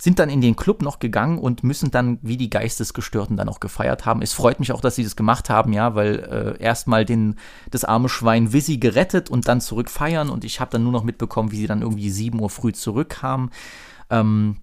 sind 0.00 0.18
dann 0.18 0.30
in 0.30 0.40
den 0.40 0.56
Club 0.56 0.80
noch 0.80 0.98
gegangen 0.98 1.38
und 1.38 1.62
müssen 1.62 1.90
dann 1.90 2.18
wie 2.22 2.38
die 2.38 2.48
Geistesgestörten 2.48 3.36
dann 3.36 3.50
auch 3.50 3.60
gefeiert 3.60 4.06
haben. 4.06 4.22
Es 4.22 4.32
freut 4.32 4.58
mich 4.58 4.72
auch, 4.72 4.80
dass 4.80 4.96
sie 4.96 5.04
das 5.04 5.14
gemacht 5.14 5.50
haben, 5.50 5.74
ja, 5.74 5.94
weil 5.94 6.56
äh, 6.58 6.62
erstmal 6.62 7.04
das 7.70 7.84
arme 7.84 8.08
Schwein 8.08 8.52
Wizzy 8.54 8.78
gerettet 8.78 9.28
und 9.28 9.46
dann 9.46 9.60
zurück 9.60 9.90
feiern 9.90 10.30
und 10.30 10.44
ich 10.44 10.58
habe 10.58 10.70
dann 10.70 10.82
nur 10.82 10.92
noch 10.92 11.04
mitbekommen, 11.04 11.52
wie 11.52 11.58
sie 11.58 11.66
dann 11.66 11.82
irgendwie 11.82 12.08
7 12.08 12.40
Uhr 12.40 12.48
früh 12.48 12.72
zurückkamen. 12.72 13.50
Ähm, 14.08 14.56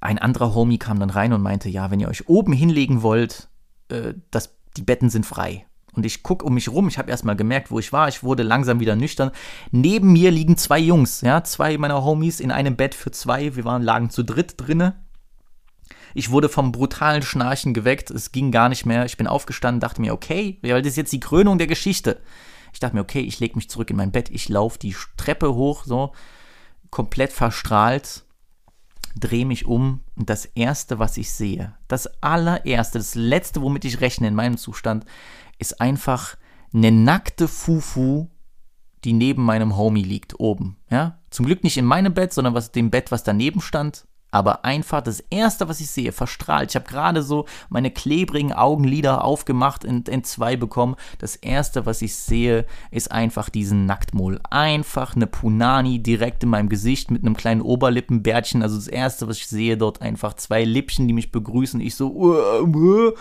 ein 0.00 0.18
anderer 0.18 0.54
Homie 0.54 0.78
kam 0.78 0.98
dann 0.98 1.10
rein 1.10 1.32
und 1.34 1.42
meinte, 1.42 1.68
ja, 1.68 1.90
wenn 1.90 2.00
ihr 2.00 2.08
euch 2.08 2.28
oben 2.28 2.54
hinlegen 2.54 3.02
wollt, 3.02 3.48
äh, 3.88 4.14
das, 4.30 4.56
die 4.76 4.82
Betten 4.82 5.10
sind 5.10 5.26
frei. 5.26 5.66
Und 5.94 6.04
ich 6.04 6.22
gucke 6.22 6.44
um 6.44 6.54
mich 6.54 6.68
rum, 6.68 6.88
ich 6.88 6.98
habe 6.98 7.10
erstmal 7.10 7.36
gemerkt, 7.36 7.70
wo 7.70 7.78
ich 7.78 7.92
war. 7.92 8.08
Ich 8.08 8.22
wurde 8.22 8.42
langsam 8.42 8.80
wieder 8.80 8.96
nüchtern. 8.96 9.30
Neben 9.70 10.12
mir 10.12 10.30
liegen 10.30 10.56
zwei 10.56 10.78
Jungs, 10.78 11.20
ja, 11.20 11.44
zwei 11.44 11.78
meiner 11.78 12.04
Homies 12.04 12.40
in 12.40 12.50
einem 12.50 12.76
Bett 12.76 12.94
für 12.94 13.10
zwei. 13.10 13.56
Wir 13.56 13.64
waren, 13.64 13.82
lagen 13.82 14.10
zu 14.10 14.22
dritt 14.22 14.54
drinne. 14.56 14.96
Ich 16.14 16.30
wurde 16.30 16.48
vom 16.48 16.72
brutalen 16.72 17.22
Schnarchen 17.22 17.74
geweckt. 17.74 18.10
Es 18.10 18.32
ging 18.32 18.52
gar 18.52 18.68
nicht 18.68 18.86
mehr. 18.86 19.04
Ich 19.04 19.16
bin 19.16 19.26
aufgestanden, 19.26 19.80
dachte 19.80 20.00
mir, 20.00 20.12
okay, 20.12 20.58
weil 20.62 20.82
das 20.82 20.92
ist 20.92 20.96
jetzt 20.96 21.12
die 21.12 21.20
Krönung 21.20 21.58
der 21.58 21.66
Geschichte. 21.66 22.20
Ich 22.72 22.80
dachte 22.80 22.96
mir, 22.96 23.02
okay, 23.02 23.20
ich 23.20 23.40
lege 23.40 23.56
mich 23.56 23.70
zurück 23.70 23.90
in 23.90 23.96
mein 23.96 24.12
Bett. 24.12 24.30
Ich 24.30 24.48
laufe 24.48 24.78
die 24.78 24.96
Treppe 25.16 25.54
hoch, 25.54 25.84
so 25.84 26.12
komplett 26.90 27.32
verstrahlt 27.32 28.24
drehe 29.18 29.46
mich 29.46 29.66
um 29.66 30.00
und 30.16 30.28
das 30.28 30.44
Erste, 30.44 30.98
was 30.98 31.16
ich 31.16 31.32
sehe, 31.32 31.74
das 31.88 32.22
allererste, 32.22 32.98
das 32.98 33.14
Letzte, 33.14 33.62
womit 33.62 33.84
ich 33.84 34.00
rechne 34.00 34.28
in 34.28 34.34
meinem 34.34 34.56
Zustand, 34.56 35.04
ist 35.58 35.80
einfach 35.80 36.36
eine 36.72 36.92
nackte 36.92 37.48
Fufu, 37.48 38.28
die 39.04 39.12
neben 39.12 39.44
meinem 39.44 39.76
Homie 39.76 40.02
liegt, 40.02 40.40
oben. 40.40 40.76
Ja? 40.90 41.20
Zum 41.30 41.46
Glück 41.46 41.62
nicht 41.62 41.76
in 41.76 41.84
meinem 41.84 42.14
Bett, 42.14 42.32
sondern 42.32 42.54
was 42.54 42.72
dem 42.72 42.90
Bett, 42.90 43.10
was 43.10 43.22
daneben 43.22 43.60
stand 43.60 44.06
aber 44.34 44.64
einfach 44.64 45.00
das 45.00 45.20
Erste, 45.30 45.68
was 45.68 45.78
ich 45.78 45.88
sehe, 45.88 46.10
verstrahlt. 46.10 46.70
Ich 46.70 46.74
habe 46.74 46.88
gerade 46.88 47.22
so 47.22 47.46
meine 47.68 47.92
klebrigen 47.92 48.52
Augenlider 48.52 49.22
aufgemacht 49.22 49.84
und 49.84 50.08
in 50.08 50.24
zwei 50.24 50.56
bekommen. 50.56 50.96
Das 51.18 51.36
Erste, 51.36 51.86
was 51.86 52.02
ich 52.02 52.16
sehe, 52.16 52.66
ist 52.90 53.12
einfach 53.12 53.48
diesen 53.48 53.86
Nacktmol. 53.86 54.40
Einfach 54.50 55.14
eine 55.14 55.28
Punani 55.28 56.00
direkt 56.00 56.42
in 56.42 56.48
meinem 56.48 56.68
Gesicht 56.68 57.12
mit 57.12 57.22
einem 57.22 57.36
kleinen 57.36 57.60
Oberlippenbärtchen. 57.60 58.64
Also 58.64 58.74
das 58.74 58.88
Erste, 58.88 59.28
was 59.28 59.36
ich 59.36 59.46
sehe, 59.46 59.76
dort 59.76 60.02
einfach 60.02 60.34
zwei 60.34 60.64
Lippchen, 60.64 61.06
die 61.06 61.14
mich 61.14 61.30
begrüßen. 61.30 61.80
Ich 61.80 61.94
so, 61.94 62.10
uh, 62.10 62.64
uh. 62.64 63.12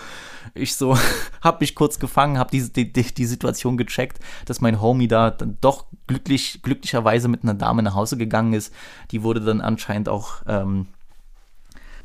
ich 0.55 0.75
so, 0.75 0.97
habe 1.41 1.57
mich 1.59 1.75
kurz 1.75 1.99
gefangen, 1.99 2.39
habe 2.39 2.49
die, 2.49 2.73
die, 2.73 2.91
die 2.91 3.25
Situation 3.25 3.77
gecheckt, 3.77 4.17
dass 4.45 4.61
mein 4.61 4.81
Homie 4.81 5.07
da 5.07 5.29
dann 5.29 5.59
doch 5.61 5.85
glücklich, 6.07 6.61
glücklicherweise 6.63 7.27
mit 7.27 7.43
einer 7.43 7.53
Dame 7.53 7.83
nach 7.83 7.93
Hause 7.93 8.17
gegangen 8.17 8.53
ist. 8.53 8.73
Die 9.11 9.21
wurde 9.21 9.41
dann 9.41 9.61
anscheinend 9.61 10.09
auch 10.09 10.41
ähm, 10.47 10.87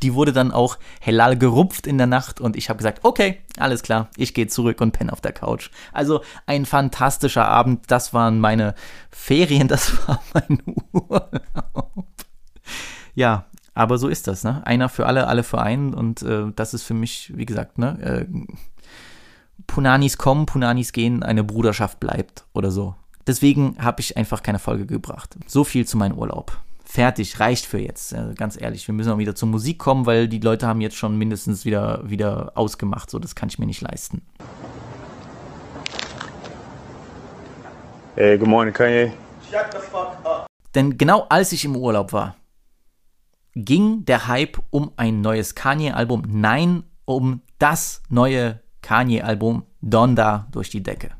die 0.02 0.14
wurde 0.14 0.32
dann 0.32 0.52
auch 0.52 0.78
helal 1.00 1.36
gerupft 1.36 1.86
in 1.86 1.98
der 1.98 2.06
Nacht 2.06 2.40
und 2.40 2.56
ich 2.56 2.68
habe 2.68 2.78
gesagt, 2.78 3.00
okay, 3.04 3.38
alles 3.58 3.82
klar, 3.82 4.08
ich 4.16 4.34
gehe 4.34 4.46
zurück 4.46 4.80
und 4.80 4.92
penne 4.92 5.12
auf 5.12 5.20
der 5.20 5.32
Couch. 5.32 5.70
Also 5.92 6.22
ein 6.46 6.66
fantastischer 6.66 7.46
Abend, 7.46 7.90
das 7.90 8.14
waren 8.14 8.40
meine 8.40 8.74
Ferien, 9.10 9.68
das 9.68 9.92
war 10.08 10.22
mein 10.32 10.62
Urlaub. 10.92 12.06
Ja, 13.14 13.46
aber 13.74 13.98
so 13.98 14.08
ist 14.08 14.26
das, 14.26 14.44
ne? 14.44 14.66
Einer 14.66 14.88
für 14.88 15.06
alle, 15.06 15.26
alle 15.26 15.42
für 15.42 15.60
einen 15.60 15.94
und 15.94 16.22
äh, 16.22 16.52
das 16.54 16.74
ist 16.74 16.82
für 16.82 16.94
mich, 16.94 17.32
wie 17.36 17.46
gesagt, 17.46 17.78
ne? 17.78 17.98
Äh, 18.00 18.26
Punanis 19.66 20.18
kommen, 20.18 20.46
Punanis 20.46 20.92
gehen, 20.92 21.22
eine 21.22 21.44
Bruderschaft 21.44 22.00
bleibt 22.00 22.44
oder 22.54 22.70
so. 22.70 22.94
Deswegen 23.26 23.76
habe 23.78 24.00
ich 24.00 24.16
einfach 24.16 24.42
keine 24.42 24.58
Folge 24.58 24.86
gebracht. 24.86 25.36
So 25.46 25.62
viel 25.64 25.86
zu 25.86 25.98
meinem 25.98 26.16
Urlaub 26.16 26.58
fertig, 26.88 27.38
reicht 27.38 27.66
für 27.66 27.78
jetzt. 27.78 28.14
ganz 28.36 28.60
ehrlich, 28.60 28.88
wir 28.88 28.94
müssen 28.94 29.12
auch 29.12 29.18
wieder 29.18 29.34
zur 29.34 29.48
Musik 29.48 29.78
kommen, 29.78 30.06
weil 30.06 30.26
die 30.26 30.40
Leute 30.40 30.66
haben 30.66 30.80
jetzt 30.80 30.96
schon 30.96 31.18
mindestens 31.18 31.64
wieder, 31.64 32.00
wieder 32.08 32.52
ausgemacht. 32.54 33.10
So, 33.10 33.18
das 33.18 33.34
kann 33.34 33.50
ich 33.50 33.58
mir 33.58 33.66
nicht 33.66 33.82
leisten. 33.82 34.22
Hey, 38.14 38.38
good 38.38 38.48
morning, 38.48 38.72
Kanye. 38.72 39.12
Shut 39.50 39.66
the 39.70 39.78
fuck 39.78 40.16
up. 40.24 40.46
Denn 40.74 40.96
genau 40.96 41.26
als 41.28 41.52
ich 41.52 41.64
im 41.64 41.76
Urlaub 41.76 42.12
war, 42.12 42.36
ging 43.54 44.04
der 44.06 44.26
Hype 44.26 44.58
um 44.70 44.92
ein 44.96 45.20
neues 45.20 45.54
Kanye-Album, 45.54 46.24
nein, 46.26 46.84
um 47.04 47.42
das 47.58 48.02
neue 48.08 48.60
Kanye-Album 48.82 49.64
Donda 49.82 50.48
durch 50.52 50.70
die 50.70 50.82
Decke. 50.82 51.10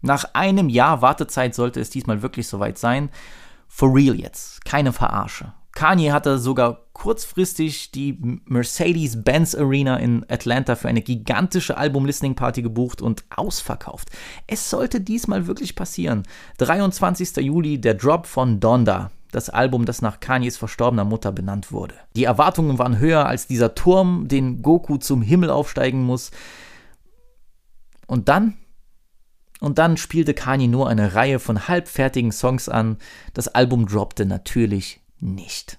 Nach 0.00 0.32
einem 0.34 0.68
Jahr 0.68 1.02
Wartezeit 1.02 1.54
sollte 1.54 1.80
es 1.80 1.90
diesmal 1.90 2.22
wirklich 2.22 2.46
soweit 2.46 2.78
sein. 2.78 3.10
For 3.68 3.94
real 3.94 4.18
jetzt, 4.18 4.64
keine 4.64 4.92
Verarsche. 4.92 5.52
Kanye 5.78 6.10
hatte 6.10 6.38
sogar 6.38 6.86
kurzfristig 6.92 7.92
die 7.92 8.18
Mercedes-Benz 8.46 9.54
Arena 9.54 9.98
in 9.98 10.26
Atlanta 10.28 10.74
für 10.74 10.88
eine 10.88 11.02
gigantische 11.02 11.76
Album-Listening-Party 11.76 12.62
gebucht 12.62 13.00
und 13.00 13.24
ausverkauft. 13.30 14.08
Es 14.48 14.70
sollte 14.70 15.00
diesmal 15.00 15.46
wirklich 15.46 15.76
passieren. 15.76 16.24
23. 16.56 17.36
Juli 17.36 17.80
der 17.80 17.94
Drop 17.94 18.26
von 18.26 18.58
Donda, 18.58 19.12
das 19.30 19.50
Album, 19.50 19.84
das 19.84 20.02
nach 20.02 20.18
Kanyes 20.18 20.56
verstorbener 20.56 21.04
Mutter 21.04 21.30
benannt 21.30 21.70
wurde. 21.70 21.94
Die 22.16 22.24
Erwartungen 22.24 22.78
waren 22.78 22.98
höher 22.98 23.26
als 23.26 23.46
dieser 23.46 23.76
Turm, 23.76 24.26
den 24.26 24.62
Goku 24.62 24.96
zum 24.96 25.22
Himmel 25.22 25.50
aufsteigen 25.50 26.02
muss. 26.02 26.32
Und 28.08 28.28
dann 28.28 28.56
und 29.60 29.78
dann 29.78 29.96
spielte 29.96 30.34
Kanye 30.34 30.68
nur 30.68 30.88
eine 30.88 31.14
Reihe 31.14 31.38
von 31.38 31.68
halbfertigen 31.68 32.32
Songs 32.32 32.68
an. 32.68 32.98
Das 33.34 33.48
Album 33.48 33.86
droppte 33.86 34.26
natürlich 34.26 35.00
nicht. 35.20 35.78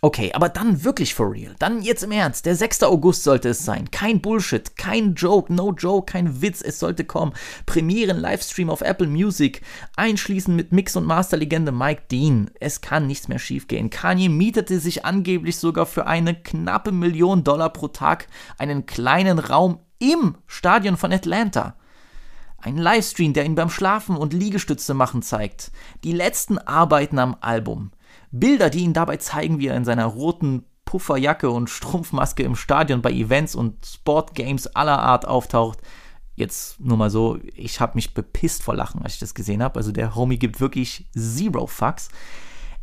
Okay, 0.00 0.30
aber 0.32 0.48
dann 0.48 0.84
wirklich 0.84 1.12
for 1.12 1.32
real. 1.32 1.56
Dann 1.58 1.82
jetzt 1.82 2.04
im 2.04 2.12
Ernst. 2.12 2.46
Der 2.46 2.54
6. 2.54 2.84
August 2.84 3.24
sollte 3.24 3.48
es 3.48 3.64
sein. 3.64 3.90
Kein 3.90 4.20
Bullshit, 4.20 4.76
kein 4.76 5.14
Joke, 5.14 5.52
no 5.52 5.72
joke, 5.72 6.12
kein 6.12 6.40
Witz. 6.40 6.62
Es 6.62 6.78
sollte 6.78 7.02
kommen. 7.04 7.32
Premieren, 7.66 8.20
Livestream 8.20 8.70
auf 8.70 8.80
Apple 8.80 9.08
Music. 9.08 9.62
Einschließen 9.96 10.54
mit 10.54 10.70
Mix- 10.70 10.94
und 10.94 11.04
Masterlegende 11.04 11.72
Mike 11.72 12.02
Dean. 12.12 12.48
Es 12.60 12.80
kann 12.80 13.08
nichts 13.08 13.26
mehr 13.26 13.40
schiefgehen. 13.40 13.90
Kanye 13.90 14.28
mietete 14.28 14.78
sich 14.78 15.04
angeblich 15.04 15.58
sogar 15.58 15.84
für 15.84 16.06
eine 16.06 16.36
knappe 16.36 16.92
Million 16.92 17.42
Dollar 17.42 17.72
pro 17.72 17.88
Tag 17.88 18.28
einen 18.56 18.86
kleinen 18.86 19.40
Raum 19.40 19.80
im 19.98 20.36
Stadion 20.46 20.96
von 20.96 21.12
Atlanta. 21.12 21.74
Ein 22.68 22.76
Livestream, 22.76 23.32
der 23.32 23.46
ihn 23.46 23.54
beim 23.54 23.70
Schlafen 23.70 24.14
und 24.14 24.34
Liegestütze 24.34 24.92
machen 24.92 25.22
zeigt. 25.22 25.72
Die 26.04 26.12
letzten 26.12 26.58
Arbeiten 26.58 27.18
am 27.18 27.34
Album. 27.40 27.92
Bilder, 28.30 28.68
die 28.68 28.80
ihn 28.80 28.92
dabei 28.92 29.16
zeigen, 29.16 29.58
wie 29.58 29.68
er 29.68 29.76
in 29.76 29.86
seiner 29.86 30.04
roten 30.04 30.66
Pufferjacke 30.84 31.48
und 31.48 31.70
Strumpfmaske 31.70 32.42
im 32.42 32.56
Stadion 32.56 33.00
bei 33.00 33.10
Events 33.10 33.54
und 33.54 33.86
Sportgames 33.86 34.66
aller 34.76 34.98
Art 34.98 35.26
auftaucht. 35.26 35.78
Jetzt 36.36 36.78
nur 36.78 36.98
mal 36.98 37.08
so, 37.08 37.38
ich 37.54 37.80
habe 37.80 37.94
mich 37.94 38.12
bepisst 38.12 38.62
vor 38.62 38.74
Lachen, 38.74 39.00
als 39.02 39.14
ich 39.14 39.20
das 39.20 39.32
gesehen 39.32 39.62
habe. 39.62 39.78
Also 39.78 39.90
der 39.90 40.14
Homie 40.14 40.38
gibt 40.38 40.60
wirklich 40.60 41.06
zero 41.16 41.66
fucks. 41.66 42.10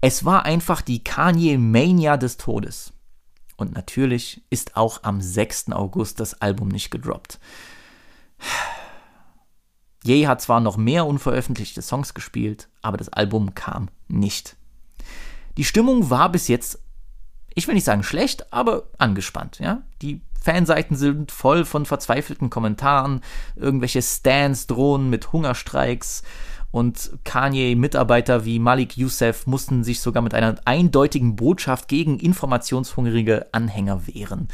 Es 0.01 0.25
war 0.25 0.45
einfach 0.45 0.81
die 0.81 1.03
Kanye 1.03 1.59
Mania 1.59 2.17
des 2.17 2.37
Todes. 2.37 2.91
Und 3.55 3.75
natürlich 3.75 4.43
ist 4.49 4.77
auch 4.77 5.03
am 5.03 5.21
6. 5.21 5.73
August 5.73 6.19
das 6.19 6.41
Album 6.41 6.69
nicht 6.69 6.89
gedroppt. 6.89 7.39
Ye 10.05 10.27
hat 10.27 10.41
zwar 10.41 10.59
noch 10.59 10.77
mehr 10.77 11.05
unveröffentlichte 11.05 11.81
Songs 11.81 12.13
gespielt, 12.13 12.69
aber 12.81 12.97
das 12.97 13.09
Album 13.09 13.55
kam 13.55 13.89
nicht. 14.07 14.55
Die 15.57 15.63
Stimmung 15.63 16.09
war 16.09 16.31
bis 16.31 16.47
jetzt, 16.47 16.79
ich 17.55 17.67
will 17.67 17.73
nicht 17.73 17.85
sagen 17.85 18.03
schlecht, 18.03 18.53
aber 18.53 18.83
angespannt. 18.99 19.59
Ja? 19.59 19.81
Die 20.01 20.21
Fanseiten 20.39 20.95
sind 20.95 21.31
voll 21.31 21.65
von 21.65 21.87
verzweifelten 21.87 22.51
Kommentaren, 22.51 23.21
irgendwelche 23.55 24.01
Stands 24.03 24.67
drohen 24.67 25.09
mit 25.09 25.33
Hungerstreiks 25.33 26.21
und 26.69 27.11
Kanye-Mitarbeiter 27.23 28.45
wie 28.45 28.59
Malik 28.59 28.97
Youssef 28.97 29.47
mussten 29.47 29.83
sich 29.83 30.01
sogar 30.01 30.21
mit 30.21 30.33
einer 30.33 30.55
eindeutigen 30.65 31.35
Botschaft 31.35 31.87
gegen 31.87 32.19
informationshungrige 32.19 33.47
Anhänger 33.53 34.05
wehren. 34.07 34.49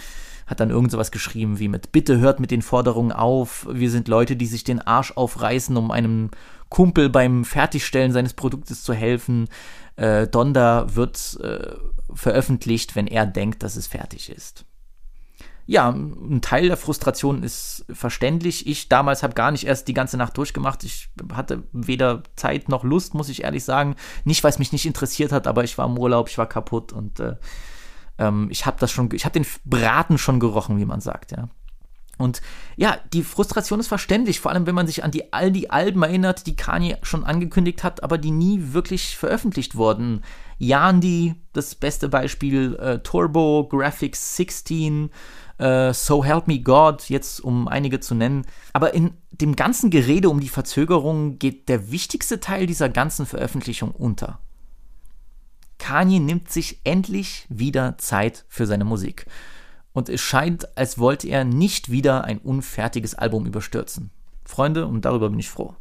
Hat 0.52 0.60
dann 0.60 0.70
irgend 0.70 0.92
sowas 0.92 1.12
geschrieben 1.12 1.58
wie 1.58 1.68
mit 1.68 1.92
Bitte 1.92 2.20
hört 2.20 2.40
mit 2.40 2.52
den 2.52 2.62
Forderungen 2.62 3.12
auf, 3.12 3.68
wir 3.72 3.90
sind 3.90 4.08
Leute, 4.08 4.36
die 4.36 4.46
sich 4.46 4.64
den 4.64 4.80
Arsch 4.80 5.14
aufreißen, 5.16 5.76
um 5.76 5.90
einem 5.90 6.30
Kumpel 6.70 7.10
beim 7.10 7.44
Fertigstellen 7.44 8.12
seines 8.12 8.34
Produktes 8.34 8.84
zu 8.84 8.94
helfen. 8.94 9.48
Äh, 9.96 10.28
Donda 10.28 10.96
wird 10.96 11.40
äh, 11.42 11.76
veröffentlicht, 12.14 12.96
wenn 12.96 13.08
er 13.08 13.26
denkt, 13.26 13.64
dass 13.64 13.76
es 13.76 13.88
fertig 13.88 14.30
ist 14.30 14.66
ja, 15.72 15.90
ein 15.90 16.42
Teil 16.42 16.68
der 16.68 16.76
Frustration 16.76 17.44
ist 17.44 17.86
verständlich. 17.90 18.68
Ich 18.68 18.90
damals 18.90 19.24
habe 19.24 19.36
gar 19.36 19.52
nicht 19.52 19.66
erst 19.66 19.88
die 19.88 19.94
ganze 19.94 20.18
Nacht 20.18 20.36
durchgemacht. 20.38 20.84
Ich 20.84 21.10
hatte 21.34 21.64
weder 21.72 22.24
Zeit 22.36 22.68
noch 22.68 22.84
Lust, 22.84 23.14
muss 23.14 23.30
ich 23.30 23.44
ehrlich 23.44 23.64
sagen. 23.64 23.96
Nicht, 24.26 24.44
weil 24.44 24.52
es 24.52 24.60
mich 24.60 24.74
nicht 24.74 24.86
interessiert 24.86 25.32
hat, 25.32 25.48
aber 25.48 25.64
ich 25.64 25.78
war 25.78 25.86
im 25.86 25.98
Urlaub, 25.98 26.28
ich 26.28 26.38
war 26.38 26.48
kaputt 26.48 26.92
und 26.92 27.22
äh, 27.22 27.36
ähm, 28.22 28.48
ich 28.52 28.66
habe 28.66 28.78
das 28.80 28.92
schon, 28.92 29.10
ich 29.14 29.26
habe 29.26 29.34
den 29.34 29.46
Braten 29.66 30.18
schon 30.18 30.40
gerochen, 30.40 30.78
wie 30.78 30.86
man 30.86 31.02
sagt, 31.02 31.32
ja. 31.32 31.50
Und 32.18 32.44
ja, 32.78 32.98
die 33.14 33.24
Frustration 33.24 33.80
ist 33.80 33.88
verständlich, 33.88 34.40
vor 34.40 34.52
allem 34.52 34.68
wenn 34.68 34.76
man 34.76 34.86
sich 34.86 35.04
an 35.04 35.10
die, 35.10 35.34
all 35.34 35.52
die 35.52 35.72
Alben 35.72 36.04
erinnert, 36.04 36.46
die 36.46 36.56
Kanye 36.56 36.98
schon 37.02 37.24
angekündigt 37.24 37.84
hat, 37.84 38.04
aber 38.04 38.20
die 38.20 38.30
nie 38.30 38.74
wirklich 38.74 39.18
veröffentlicht 39.18 39.76
wurden. 39.76 40.22
Yandi, 40.60 41.34
das 41.54 41.74
beste 41.74 42.10
Beispiel, 42.10 42.76
äh, 42.76 43.00
Turbo, 43.00 43.68
Graphics 43.68 44.36
16, 44.36 45.10
äh, 45.58 45.94
So 45.94 46.24
Help 46.24 46.48
Me 46.48 46.60
God, 46.60 47.10
jetzt 47.10 47.40
um 47.40 47.68
einige 47.68 48.00
zu 48.00 48.14
nennen. 48.14 48.46
Aber 48.74 48.94
in 48.94 49.16
dem 49.32 49.56
ganzen 49.56 49.90
Gerede 49.90 50.30
um 50.30 50.40
die 50.40 50.50
Verzögerung 50.50 51.40
geht 51.40 51.70
der 51.70 51.92
wichtigste 51.92 52.40
Teil 52.40 52.68
dieser 52.68 52.90
ganzen 52.90 53.26
Veröffentlichung 53.26 53.90
unter. 53.90 54.38
Kanye 55.82 56.20
nimmt 56.20 56.52
sich 56.52 56.80
endlich 56.84 57.48
wieder 57.50 57.98
Zeit 57.98 58.46
für 58.48 58.68
seine 58.68 58.86
Musik. 58.86 59.26
Und 59.94 60.10
es 60.10 60.22
scheint, 60.22 60.78
als 60.78 61.00
wollte 61.00 61.28
er 61.28 61.44
nicht 61.44 61.90
wieder 61.90 62.24
ein 62.24 62.38
unfertiges 62.38 63.16
Album 63.16 63.48
überstürzen. 63.48 64.12
Freunde, 64.46 64.86
und 64.86 65.06
darüber 65.06 65.30
bin 65.30 65.40
ich 65.40 65.50
froh. 65.50 65.76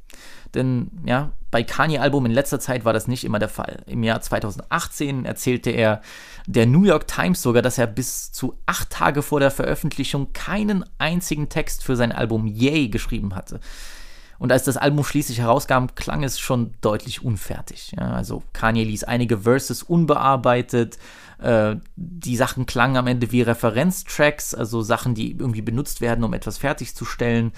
Denn 0.54 0.90
ja, 1.04 1.32
bei 1.50 1.62
Kanye-Album 1.62 2.24
in 2.24 2.32
letzter 2.32 2.60
Zeit 2.60 2.86
war 2.86 2.94
das 2.94 3.08
nicht 3.08 3.24
immer 3.24 3.38
der 3.38 3.50
Fall. 3.50 3.82
Im 3.86 4.02
Jahr 4.02 4.22
2018 4.22 5.26
erzählte 5.26 5.70
er 5.70 6.00
der 6.46 6.64
New 6.64 6.84
York 6.84 7.06
Times 7.06 7.42
sogar, 7.42 7.60
dass 7.60 7.76
er 7.76 7.86
bis 7.86 8.32
zu 8.32 8.56
acht 8.64 8.88
Tage 8.88 9.20
vor 9.20 9.38
der 9.38 9.50
Veröffentlichung 9.50 10.32
keinen 10.32 10.82
einzigen 10.96 11.50
Text 11.50 11.84
für 11.84 11.94
sein 11.94 12.12
Album 12.12 12.46
Yay 12.46 12.88
geschrieben 12.88 13.34
hatte. 13.36 13.60
Und 14.40 14.52
als 14.52 14.64
das 14.64 14.78
Album 14.78 15.04
schließlich 15.04 15.40
herauskam, 15.40 15.88
klang 15.94 16.24
es 16.24 16.40
schon 16.40 16.72
deutlich 16.80 17.22
unfertig. 17.22 17.92
Ja, 17.94 18.12
also 18.12 18.42
Kanye 18.54 18.84
ließ 18.84 19.04
einige 19.04 19.40
Verses 19.40 19.82
unbearbeitet. 19.82 20.96
Äh, 21.40 21.76
die 21.96 22.36
Sachen 22.36 22.64
klangen 22.64 22.96
am 22.96 23.06
Ende 23.06 23.32
wie 23.32 23.42
Referenztracks, 23.42 24.54
also 24.54 24.80
Sachen, 24.80 25.14
die 25.14 25.32
irgendwie 25.32 25.60
benutzt 25.60 26.00
werden, 26.00 26.24
um 26.24 26.32
etwas 26.32 26.56
fertigzustellen. 26.56 27.52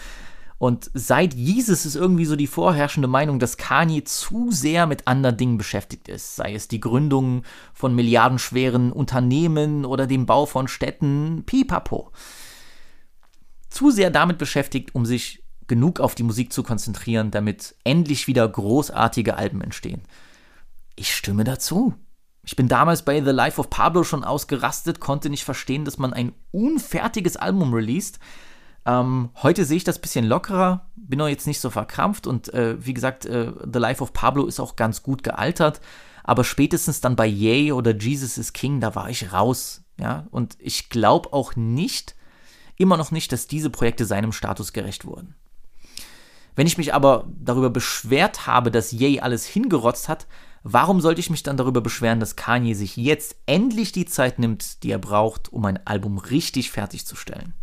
Und 0.58 0.90
seit 0.92 1.34
Jesus 1.34 1.86
ist 1.86 1.94
irgendwie 1.94 2.24
so 2.24 2.34
die 2.34 2.48
vorherrschende 2.48 3.06
Meinung, 3.06 3.38
dass 3.38 3.56
Kanye 3.56 4.02
zu 4.02 4.50
sehr 4.50 4.88
mit 4.88 5.06
anderen 5.06 5.36
Dingen 5.36 5.58
beschäftigt 5.58 6.08
ist, 6.08 6.34
sei 6.34 6.52
es 6.52 6.66
die 6.66 6.80
Gründung 6.80 7.44
von 7.72 7.94
milliardenschweren 7.94 8.90
Unternehmen 8.90 9.84
oder 9.84 10.08
dem 10.08 10.26
Bau 10.26 10.46
von 10.46 10.66
Städten, 10.66 11.44
pipapo. 11.46 12.10
Zu 13.70 13.92
sehr 13.92 14.10
damit 14.10 14.38
beschäftigt, 14.38 14.96
um 14.96 15.06
sich 15.06 15.41
genug 15.72 16.00
auf 16.00 16.14
die 16.14 16.22
Musik 16.22 16.52
zu 16.52 16.62
konzentrieren, 16.62 17.30
damit 17.30 17.74
endlich 17.82 18.26
wieder 18.26 18.46
großartige 18.46 19.36
Alben 19.36 19.62
entstehen. 19.62 20.02
Ich 20.96 21.16
stimme 21.16 21.44
dazu. 21.44 21.94
Ich 22.44 22.56
bin 22.56 22.68
damals 22.68 23.06
bei 23.06 23.24
The 23.24 23.30
Life 23.30 23.58
of 23.58 23.70
Pablo 23.70 24.04
schon 24.04 24.22
ausgerastet, 24.22 25.00
konnte 25.00 25.30
nicht 25.30 25.44
verstehen, 25.44 25.86
dass 25.86 25.96
man 25.96 26.12
ein 26.12 26.32
unfertiges 26.50 27.38
Album 27.38 27.72
released, 27.72 28.18
ähm, 28.84 29.30
heute 29.42 29.64
sehe 29.64 29.78
ich 29.78 29.84
das 29.84 29.96
ein 29.96 30.02
bisschen 30.02 30.26
lockerer, 30.26 30.90
bin 30.94 31.22
auch 31.22 31.28
jetzt 31.28 31.46
nicht 31.46 31.60
so 31.60 31.70
verkrampft 31.70 32.26
und 32.26 32.52
äh, 32.52 32.84
wie 32.84 32.92
gesagt, 32.92 33.24
äh, 33.24 33.50
The 33.72 33.78
Life 33.78 34.02
of 34.02 34.12
Pablo 34.12 34.44
ist 34.44 34.60
auch 34.60 34.76
ganz 34.76 35.02
gut 35.02 35.22
gealtert, 35.22 35.80
aber 36.22 36.44
spätestens 36.44 37.00
dann 37.00 37.16
bei 37.16 37.26
Yay 37.26 37.72
oder 37.72 37.96
Jesus 37.96 38.36
is 38.36 38.52
King, 38.52 38.80
da 38.80 38.94
war 38.94 39.08
ich 39.08 39.32
raus, 39.32 39.84
ja, 39.98 40.26
und 40.32 40.56
ich 40.58 40.90
glaube 40.90 41.32
auch 41.32 41.56
nicht, 41.56 42.14
immer 42.76 42.96
noch 42.96 43.10
nicht, 43.10 43.30
dass 43.32 43.46
diese 43.46 43.70
Projekte 43.70 44.04
seinem 44.04 44.32
Status 44.32 44.72
gerecht 44.72 45.04
wurden. 45.04 45.36
Wenn 46.54 46.66
ich 46.66 46.78
mich 46.78 46.94
aber 46.94 47.26
darüber 47.28 47.70
beschwert 47.70 48.46
habe, 48.46 48.70
dass 48.70 48.92
Yay 48.92 49.20
alles 49.20 49.46
hingerotzt 49.46 50.08
hat, 50.08 50.26
warum 50.62 51.00
sollte 51.00 51.20
ich 51.20 51.30
mich 51.30 51.42
dann 51.42 51.56
darüber 51.56 51.80
beschweren, 51.80 52.20
dass 52.20 52.36
Kanye 52.36 52.74
sich 52.74 52.96
jetzt 52.96 53.36
endlich 53.46 53.92
die 53.92 54.04
Zeit 54.04 54.38
nimmt, 54.38 54.82
die 54.82 54.90
er 54.90 54.98
braucht, 54.98 55.52
um 55.52 55.64
ein 55.64 55.84
Album 55.86 56.18
richtig 56.18 56.70
fertigzustellen? 56.70 57.54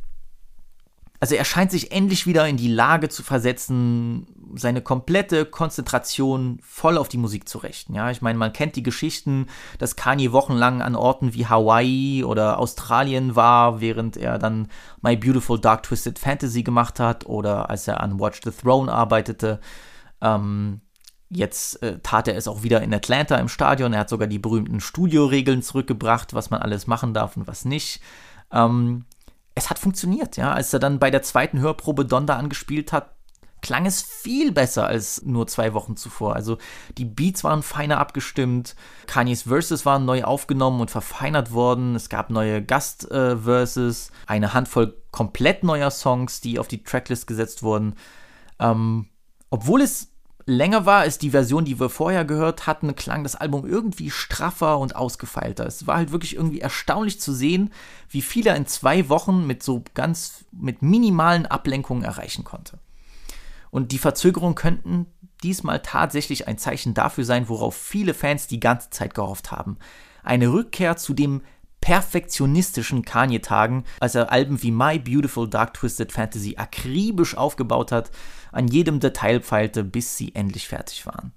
Also 1.19 1.36
er 1.36 1.45
scheint 1.45 1.71
sich 1.71 1.91
endlich 1.91 2.25
wieder 2.25 2.47
in 2.47 2.58
die 2.58 2.71
Lage 2.71 3.10
zu 3.10 3.23
versetzen, 3.23 4.25
seine 4.55 4.81
komplette 4.81 5.45
Konzentration 5.45 6.59
voll 6.62 6.97
auf 6.97 7.07
die 7.07 7.17
Musik 7.17 7.47
zu 7.47 7.57
richten. 7.59 7.95
Ja, 7.95 8.12
ich 8.12 8.21
meine, 8.21 8.38
man 8.38 8.53
kennt 8.53 8.75
die 8.75 8.83
Geschichten, 8.83 9.47
dass 9.77 9.95
Kanye 9.95 10.31
wochenlang 10.31 10.81
an 10.81 10.95
Orten 10.95 11.33
wie 11.33 11.47
Hawaii 11.47 12.23
oder 12.23 12.59
Australien 12.59 13.35
war, 13.35 13.81
während 13.81 14.17
er 14.17 14.38
dann 14.38 14.67
My 15.01 15.15
Beautiful 15.15 15.59
Dark 15.59 15.83
Twisted 15.83 16.19
Fantasy 16.19 16.63
gemacht 16.63 16.99
hat 16.99 17.25
oder 17.25 17.69
als 17.69 17.88
er 17.88 18.01
an 18.01 18.19
Watch 18.19 18.41
the 18.43 18.51
Throne 18.51 18.91
arbeitete. 18.91 19.59
Ähm, 20.21 20.81
jetzt 21.29 21.81
äh, 21.83 21.99
tat 21.99 22.27
er 22.27 22.35
es 22.35 22.47
auch 22.47 22.63
wieder 22.63 22.81
in 22.81 22.93
Atlanta 22.93 23.35
im 23.38 23.49
Stadion. 23.49 23.93
Er 23.93 24.01
hat 24.01 24.09
sogar 24.09 24.27
die 24.27 24.39
berühmten 24.39 24.79
Studioregeln 24.79 25.62
zurückgebracht, 25.62 26.33
was 26.33 26.49
man 26.49 26.62
alles 26.62 26.88
machen 26.88 27.13
darf 27.13 27.38
und 27.38 27.47
was 27.47 27.65
nicht. 27.65 28.01
Ähm, 28.51 29.05
es 29.55 29.69
hat 29.69 29.79
funktioniert, 29.79 30.38
ja. 30.38 30.53
Als 30.53 30.73
er 30.73 30.79
dann 30.79 30.99
bei 30.99 31.12
der 31.12 31.21
zweiten 31.21 31.59
Hörprobe 31.59 32.05
Donda 32.05 32.38
angespielt 32.38 32.93
hat, 32.93 33.15
klang 33.62 33.86
es 33.86 34.02
viel 34.02 34.52
besser 34.52 34.88
als 34.88 35.24
nur 35.24 35.48
zwei 35.48 35.74
Wochen 35.74 35.95
zuvor. 35.98 36.36
Also 36.36 36.58
die 36.98 37.06
Beats 37.06 37.43
waren 37.43 37.63
feiner 37.63 37.98
abgestimmt, 38.00 38.76
Kanye's 39.08 39.43
Verses 39.43 39.86
waren 39.86 40.06
neu 40.06 40.24
aufgenommen 40.24 40.82
und 40.82 40.91
verfeinert 40.91 41.52
worden, 41.52 41.95
es 41.95 42.10
gab 42.10 42.30
neue 42.30 42.63
Gast-Verses, 42.63 44.10
äh, 44.10 44.32
eine 44.32 44.54
Handvoll 44.54 44.95
komplett 45.12 45.63
neuer 45.63 45.91
Songs, 45.91 46.41
die 46.41 46.60
auf 46.60 46.67
die 46.67 46.84
Tracklist 46.84 47.28
gesetzt 47.28 47.63
wurden. 47.63 47.95
Ähm, 48.60 49.08
obwohl 49.50 49.82
es 49.82 50.10
länger 50.50 50.86
war 50.86 51.02
als 51.02 51.17
die 51.17 51.30
Version, 51.30 51.63
die 51.63 51.80
wir 51.80 51.89
vorher 51.89 52.26
gehört 52.26 52.67
hatten, 52.67 52.95
klang 52.95 53.24
das 53.24 53.36
Album 53.36 53.65
irgendwie 53.65 54.10
straffer 54.10 54.80
und 54.80 54.95
ausgefeilter. 54.95 55.65
Es 55.65 55.88
war 55.88 55.98
halt 55.98 56.12
wirklich 56.12 56.36
irgendwie 56.36 56.60
erstaunlich 56.60 57.22
zu 57.22 57.34
sehen, 57.34 57.72
wie 58.10 58.22
viel 58.22 58.48
er 58.48 58.56
in 58.56 58.65
zwei 58.65 59.08
Wochen 59.10 59.45
mit 59.48 59.63
so 59.63 59.84
ganz, 59.93 60.45
mit 60.52 60.82
minimalen 60.82 61.45
Ablenkungen 61.45 62.04
erreichen 62.04 62.43
konnte. 62.43 62.80
Und 63.71 63.91
die 63.91 63.97
Verzögerungen 63.97 64.55
könnten 64.55 65.05
diesmal 65.43 65.82
tatsächlich 65.82 66.47
ein 66.47 66.58
Zeichen 66.58 66.93
dafür 66.93 67.23
sein, 67.23 67.49
worauf 67.49 67.75
viele 67.75 68.13
Fans 68.13 68.47
die 68.47 68.60
ganze 68.60 68.89
Zeit 68.89 69.13
gehofft 69.13 69.51
haben. 69.51 69.77
Eine 70.23 70.51
Rückkehr 70.51 70.97
zu 70.97 71.13
dem 71.13 71.41
perfektionistischen 71.82 73.03
Kanye-Tagen, 73.05 73.86
als 73.99 74.15
er 74.15 74.32
Alben 74.32 74.62
wie 74.62 74.71
My 74.71 74.99
Beautiful 74.99 75.49
Dark 75.49 75.73
Twisted 75.73 76.12
Fantasy 76.12 76.55
akribisch 76.58 77.38
aufgebaut 77.38 77.91
hat, 77.91 78.12
an 78.51 78.67
jedem 78.67 78.99
Detail 78.99 79.41
feilte, 79.41 79.84
bis 79.84 80.17
sie 80.17 80.36
endlich 80.36 80.67
fertig 80.67 81.05
waren. 81.05 81.32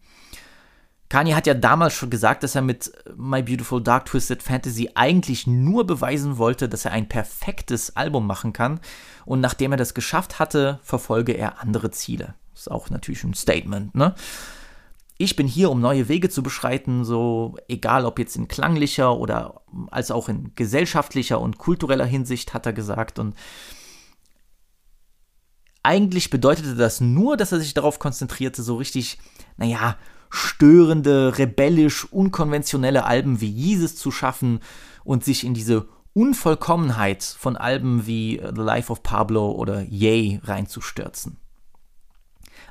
Kanye 1.12 1.34
hat 1.34 1.46
ja 1.46 1.52
damals 1.52 1.92
schon 1.92 2.08
gesagt, 2.08 2.42
dass 2.42 2.54
er 2.54 2.62
mit 2.62 2.90
My 3.18 3.42
Beautiful 3.42 3.82
Dark 3.82 4.06
Twisted 4.06 4.42
Fantasy 4.42 4.92
eigentlich 4.94 5.46
nur 5.46 5.86
beweisen 5.86 6.38
wollte, 6.38 6.70
dass 6.70 6.86
er 6.86 6.92
ein 6.92 7.06
perfektes 7.06 7.96
Album 7.96 8.26
machen 8.26 8.54
kann. 8.54 8.80
Und 9.26 9.42
nachdem 9.42 9.72
er 9.72 9.76
das 9.76 9.92
geschafft 9.92 10.38
hatte, 10.38 10.80
verfolge 10.82 11.32
er 11.32 11.60
andere 11.60 11.90
Ziele. 11.90 12.34
Ist 12.54 12.70
auch 12.70 12.88
natürlich 12.88 13.24
ein 13.24 13.34
Statement, 13.34 13.94
ne? 13.94 14.14
Ich 15.18 15.36
bin 15.36 15.46
hier, 15.46 15.70
um 15.70 15.82
neue 15.82 16.08
Wege 16.08 16.30
zu 16.30 16.42
beschreiten, 16.42 17.04
so 17.04 17.56
egal 17.68 18.06
ob 18.06 18.18
jetzt 18.18 18.36
in 18.36 18.48
klanglicher 18.48 19.14
oder 19.14 19.60
als 19.90 20.10
auch 20.10 20.30
in 20.30 20.54
gesellschaftlicher 20.54 21.38
und 21.42 21.58
kultureller 21.58 22.06
Hinsicht, 22.06 22.54
hat 22.54 22.64
er 22.64 22.72
gesagt. 22.72 23.18
Und 23.18 23.36
eigentlich 25.82 26.30
bedeutete 26.30 26.74
das 26.74 27.02
nur, 27.02 27.36
dass 27.36 27.52
er 27.52 27.60
sich 27.60 27.74
darauf 27.74 27.98
konzentrierte, 27.98 28.62
so 28.62 28.76
richtig, 28.76 29.18
naja, 29.58 29.98
störende, 30.32 31.36
rebellisch, 31.36 32.10
unkonventionelle 32.10 33.04
Alben 33.04 33.42
wie 33.42 33.50
Jesus 33.50 33.96
zu 33.96 34.10
schaffen 34.10 34.60
und 35.04 35.24
sich 35.24 35.44
in 35.44 35.52
diese 35.52 35.86
Unvollkommenheit 36.14 37.22
von 37.22 37.58
Alben 37.58 38.06
wie 38.06 38.40
The 38.42 38.60
Life 38.60 38.90
of 38.90 39.02
Pablo 39.02 39.52
oder 39.52 39.82
Yay 39.82 40.40
reinzustürzen. 40.42 41.36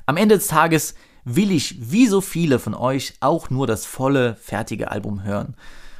Am 0.06 0.16
Ende 0.16 0.34
des 0.36 0.48
Tages 0.48 0.94
will 1.24 1.52
ich, 1.52 1.76
wie 1.78 2.08
so 2.08 2.20
viele 2.20 2.58
von 2.58 2.74
euch, 2.74 3.14
auch 3.20 3.48
nur 3.48 3.68
das 3.68 3.86
volle, 3.86 4.34
fertige 4.34 4.90
Album 4.90 5.22
hören. 5.22 5.54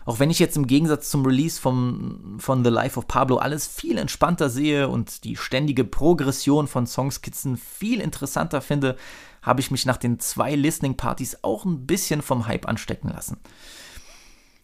Auch 0.05 0.19
wenn 0.19 0.31
ich 0.31 0.41
jetzt 0.41 0.57
im 0.57 0.67
Gegensatz 0.67 1.11
zum 1.11 1.25
Release 1.25 1.61
vom, 1.61 2.39
von 2.41 2.65
The 2.65 2.71
Life 2.71 2.99
of 2.99 3.07
Pablo 3.07 3.37
alles 3.37 3.69
viel 3.69 3.99
entspannter 3.99 4.51
sehe 4.51 4.89
und 4.89 5.23
die 5.23 5.37
ständige 5.37 5.85
Progression 5.85 6.67
von 6.67 6.89
Songskizzen 6.89 7.57
viel 7.57 8.01
interessanter 8.01 8.61
finde, 8.61 8.97
habe 9.43 9.61
ich 9.61 9.71
mich 9.71 9.85
nach 9.87 9.97
den 9.97 10.19
zwei 10.19 10.55
Listening-Partys 10.55 11.39
auch 11.43 11.65
ein 11.65 11.87
bisschen 11.87 12.23
vom 12.23 12.47
Hype 12.47 12.67
anstecken 12.67 13.11
lassen. 13.11 13.39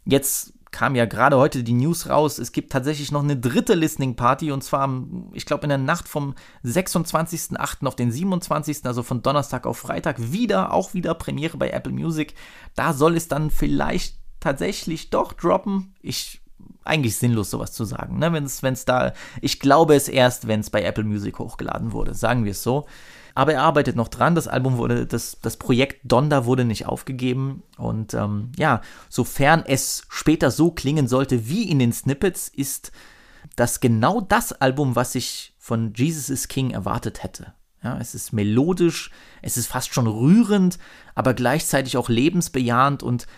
Jetzt 0.05 0.55
kam 0.71 0.95
ja 0.95 1.07
gerade 1.07 1.37
heute 1.37 1.65
die 1.65 1.73
News 1.73 2.09
raus, 2.09 2.39
es 2.39 2.53
gibt 2.53 2.73
tatsächlich 2.73 3.11
noch 3.11 3.23
eine 3.23 3.37
dritte 3.37 3.75
Listening 3.75 4.17
Party 4.17 4.53
und 4.53 4.63
zwar, 4.63 4.89
ich 5.33 5.47
glaube, 5.47 5.65
in 5.65 5.71
der 5.71 5.79
Nacht 5.79 6.09
vom 6.09 6.35
26.08. 6.65 7.87
auf 7.87 7.97
den 7.97 8.13
27., 8.13 8.85
also 8.85 9.03
von 9.03 9.23
Donnerstag 9.23 9.67
auf 9.67 9.79
Freitag, 9.79 10.17
wieder, 10.33 10.73
auch 10.73 10.95
wieder 10.95 11.15
Premiere 11.15 11.57
bei 11.57 11.71
Apple 11.71 11.93
Music. 11.93 12.35
Da 12.75 12.93
soll 12.93 13.17
es 13.17 13.29
dann 13.29 13.51
vielleicht 13.51 14.19
tatsächlich 14.41 15.11
doch 15.11 15.33
droppen. 15.33 15.95
Ich 16.01 16.41
eigentlich 16.85 17.17
sinnlos, 17.17 17.51
sowas 17.51 17.73
zu 17.73 17.85
sagen. 17.85 18.19
Ne? 18.19 18.33
Wenn 18.33 18.45
es 18.45 18.85
da, 18.85 19.13
ich 19.43 19.61
glaube 19.61 19.95
es 19.95 20.09
erst, 20.09 20.49
wenn 20.49 20.61
es 20.61 20.71
bei 20.71 20.83
Apple 20.83 21.05
Music 21.05 21.39
hochgeladen 21.39 21.93
wurde, 21.93 22.15
sagen 22.15 22.45
wir 22.45 22.53
es 22.53 22.63
so. 22.63 22.87
Aber 23.39 23.53
er 23.53 23.63
arbeitet 23.63 23.95
noch 23.95 24.09
dran. 24.09 24.35
Das 24.35 24.49
Album 24.49 24.79
wurde, 24.79 25.07
das, 25.07 25.39
das 25.41 25.59
Projekt 25.59 26.01
Donda 26.03 26.45
wurde 26.45 26.65
nicht 26.65 26.87
aufgegeben. 26.87 27.63
Und 27.77 28.13
ähm, 28.13 28.51
ja, 28.57 28.81
sofern 29.09 29.63
es 29.65 30.03
später 30.09 30.51
so 30.51 30.73
klingen 30.73 31.07
sollte 31.07 31.49
wie 31.49 31.71
in 31.71 31.79
den 31.79 31.93
Snippets, 31.93 32.49
ist 32.49 32.91
das 33.55 33.79
genau 33.79 34.21
das 34.21 34.51
Album, 34.51 34.97
was 34.97 35.15
ich 35.15 35.55
von 35.57 35.93
Jesus 35.95 36.31
is 36.31 36.49
King 36.49 36.73
erwartet 36.73 37.23
hätte. 37.23 37.55
Ja, 37.81 37.97
es 38.01 38.17
ist 38.17 38.33
melodisch, 38.33 39.13
es 39.41 39.57
ist 39.57 39.69
fast 39.69 39.95
schon 39.95 40.09
rührend, 40.09 40.81
aber 41.15 41.33
gleichzeitig 41.33 41.97
auch 41.97 42.09
lebensbejahend 42.09 43.05
und 43.05 43.29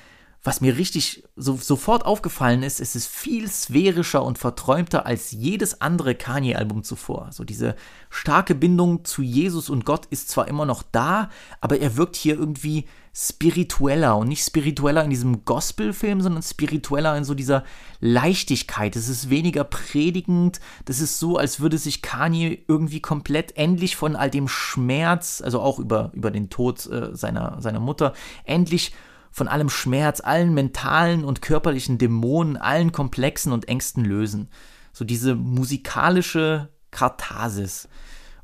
was 0.42 0.62
mir 0.62 0.78
richtig 0.78 1.24
so, 1.36 1.56
sofort 1.56 2.06
aufgefallen 2.06 2.62
ist, 2.62 2.80
es 2.80 2.96
ist 2.96 3.08
viel 3.08 3.46
sphärischer 3.48 4.24
und 4.24 4.38
verträumter 4.38 5.04
als 5.04 5.32
jedes 5.32 5.82
andere 5.82 6.14
Kanye-Album 6.14 6.82
zuvor. 6.82 7.28
So 7.30 7.44
diese 7.44 7.76
starke 8.08 8.54
Bindung 8.54 9.04
zu 9.04 9.20
Jesus 9.22 9.68
und 9.68 9.84
Gott 9.84 10.06
ist 10.06 10.30
zwar 10.30 10.48
immer 10.48 10.64
noch 10.64 10.82
da, 10.82 11.28
aber 11.60 11.78
er 11.80 11.96
wirkt 11.98 12.16
hier 12.16 12.36
irgendwie 12.36 12.86
spiritueller 13.12 14.16
und 14.16 14.28
nicht 14.28 14.42
spiritueller 14.42 15.04
in 15.04 15.10
diesem 15.10 15.44
Gospel-Film, 15.44 16.22
sondern 16.22 16.42
spiritueller 16.42 17.16
in 17.18 17.24
so 17.24 17.34
dieser 17.34 17.64
Leichtigkeit. 17.98 18.96
Es 18.96 19.08
ist 19.08 19.28
weniger 19.28 19.64
predigend. 19.64 20.60
Das 20.86 21.00
ist 21.00 21.18
so, 21.18 21.36
als 21.36 21.60
würde 21.60 21.76
sich 21.76 22.00
Kanye 22.02 22.64
irgendwie 22.66 23.00
komplett 23.00 23.56
endlich 23.58 23.96
von 23.96 24.16
all 24.16 24.30
dem 24.30 24.48
Schmerz, 24.48 25.42
also 25.44 25.60
auch 25.60 25.78
über, 25.78 26.12
über 26.14 26.30
den 26.30 26.48
Tod 26.48 26.86
äh, 26.86 27.14
seiner, 27.14 27.60
seiner 27.60 27.80
Mutter, 27.80 28.14
endlich 28.44 28.92
von 29.30 29.48
allem 29.48 29.68
Schmerz, 29.68 30.20
allen 30.20 30.54
mentalen 30.54 31.24
und 31.24 31.42
körperlichen 31.42 31.98
Dämonen, 31.98 32.56
allen 32.56 32.92
Komplexen 32.92 33.52
und 33.52 33.68
Ängsten 33.68 34.04
lösen. 34.04 34.48
So 34.92 35.04
diese 35.04 35.34
musikalische 35.34 36.68
Katharsis. 36.90 37.88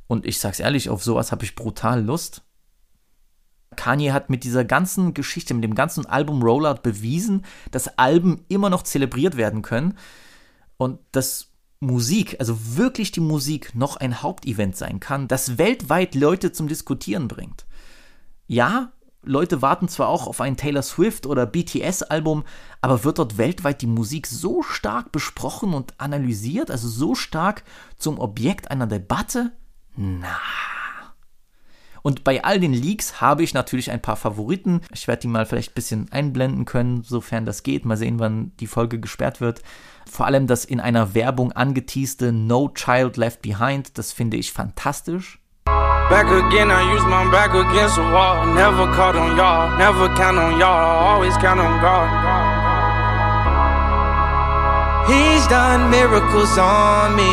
Und 0.06 0.26
ich 0.26 0.38
sag's 0.38 0.60
ehrlich, 0.60 0.88
auf 0.88 1.02
sowas 1.02 1.32
habe 1.32 1.44
ich 1.44 1.56
brutal 1.56 2.02
Lust. 2.02 2.42
Kanye 3.74 4.12
hat 4.12 4.30
mit 4.30 4.44
dieser 4.44 4.64
ganzen 4.64 5.12
Geschichte, 5.12 5.52
mit 5.54 5.64
dem 5.64 5.74
ganzen 5.74 6.06
Album 6.06 6.42
Rollout 6.42 6.82
bewiesen, 6.82 7.44
dass 7.70 7.98
Alben 7.98 8.44
immer 8.48 8.70
noch 8.70 8.82
zelebriert 8.82 9.36
werden 9.36 9.62
können 9.62 9.98
und 10.76 11.00
dass 11.12 11.52
Musik, 11.80 12.36
also 12.38 12.76
wirklich 12.76 13.12
die 13.12 13.20
Musik, 13.20 13.74
noch 13.74 13.96
ein 13.96 14.22
Hauptevent 14.22 14.76
sein 14.76 14.98
kann, 14.98 15.28
das 15.28 15.58
weltweit 15.58 16.14
Leute 16.14 16.52
zum 16.52 16.68
Diskutieren 16.68 17.28
bringt. 17.28 17.66
Ja, 18.46 18.92
Leute 19.26 19.60
warten 19.60 19.88
zwar 19.88 20.08
auch 20.08 20.26
auf 20.26 20.40
ein 20.40 20.56
Taylor 20.56 20.82
Swift 20.82 21.26
oder 21.26 21.46
BTS-Album, 21.46 22.44
aber 22.80 23.04
wird 23.04 23.18
dort 23.18 23.38
weltweit 23.38 23.82
die 23.82 23.88
Musik 23.88 24.26
so 24.26 24.62
stark 24.62 25.10
besprochen 25.12 25.74
und 25.74 25.94
analysiert, 25.98 26.70
also 26.70 26.88
so 26.88 27.14
stark 27.14 27.64
zum 27.98 28.18
Objekt 28.20 28.70
einer 28.70 28.86
Debatte? 28.86 29.52
Na. 29.96 30.38
Und 32.02 32.22
bei 32.22 32.44
all 32.44 32.60
den 32.60 32.72
Leaks 32.72 33.20
habe 33.20 33.42
ich 33.42 33.52
natürlich 33.52 33.90
ein 33.90 34.00
paar 34.00 34.14
Favoriten. 34.14 34.80
Ich 34.94 35.08
werde 35.08 35.22
die 35.22 35.26
mal 35.26 35.44
vielleicht 35.44 35.72
ein 35.72 35.74
bisschen 35.74 36.12
einblenden 36.12 36.64
können, 36.64 37.02
sofern 37.02 37.44
das 37.46 37.64
geht. 37.64 37.84
Mal 37.84 37.96
sehen, 37.96 38.20
wann 38.20 38.52
die 38.60 38.68
Folge 38.68 39.00
gesperrt 39.00 39.40
wird. 39.40 39.62
Vor 40.08 40.24
allem 40.24 40.46
das 40.46 40.64
in 40.64 40.78
einer 40.78 41.14
Werbung 41.14 41.50
angeteaste 41.50 42.30
No 42.30 42.68
Child 42.68 43.16
Left 43.16 43.42
Behind, 43.42 43.98
das 43.98 44.12
finde 44.12 44.36
ich 44.36 44.52
fantastisch. 44.52 45.40
Back 46.08 46.30
again, 46.30 46.70
I 46.70 46.82
use 46.94 47.04
my 47.04 47.28
back 47.32 47.50
against 47.50 47.96
the 47.96 48.02
wall. 48.02 48.46
Never 48.54 48.86
caught 48.94 49.16
on 49.16 49.36
y'all, 49.36 49.76
never 49.76 50.06
count 50.14 50.38
on 50.38 50.58
y'all, 50.58 51.02
always 51.08 51.36
count 51.38 51.58
on 51.58 51.80
God. 51.82 52.06
He's 55.10 55.46
done 55.48 55.90
miracles 55.90 56.56
on 56.58 57.16
me. 57.16 57.32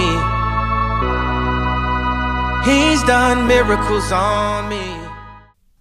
He's 2.66 3.04
done 3.04 3.46
miracles 3.48 4.12
on 4.12 4.70
me. 4.70 4.96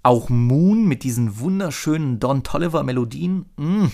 Auch 0.03 0.29
Moon 0.29 0.87
mit 0.87 1.03
diesen 1.03 1.41
wunderschönen 1.41 2.19
Don 2.19 2.43
Tolliver 2.43 2.83
Melodien. 2.83 3.47
Mm. 3.57 3.91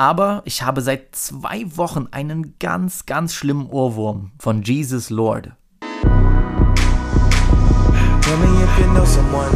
Aber 0.00 0.42
ich 0.44 0.62
habe 0.62 0.80
seit 0.80 1.16
zwei 1.16 1.64
Wochen 1.76 2.06
einen 2.12 2.54
ganz, 2.60 3.04
ganz 3.04 3.34
schlimmen 3.34 3.66
Ohrwurm 3.66 4.30
von 4.38 4.62
Jesus 4.62 5.10
Lord. 5.10 5.50
Tell 8.20 8.36
me 8.36 8.62
if 8.62 8.78
you 8.78 8.84
know 8.92 9.04
someone 9.04 9.50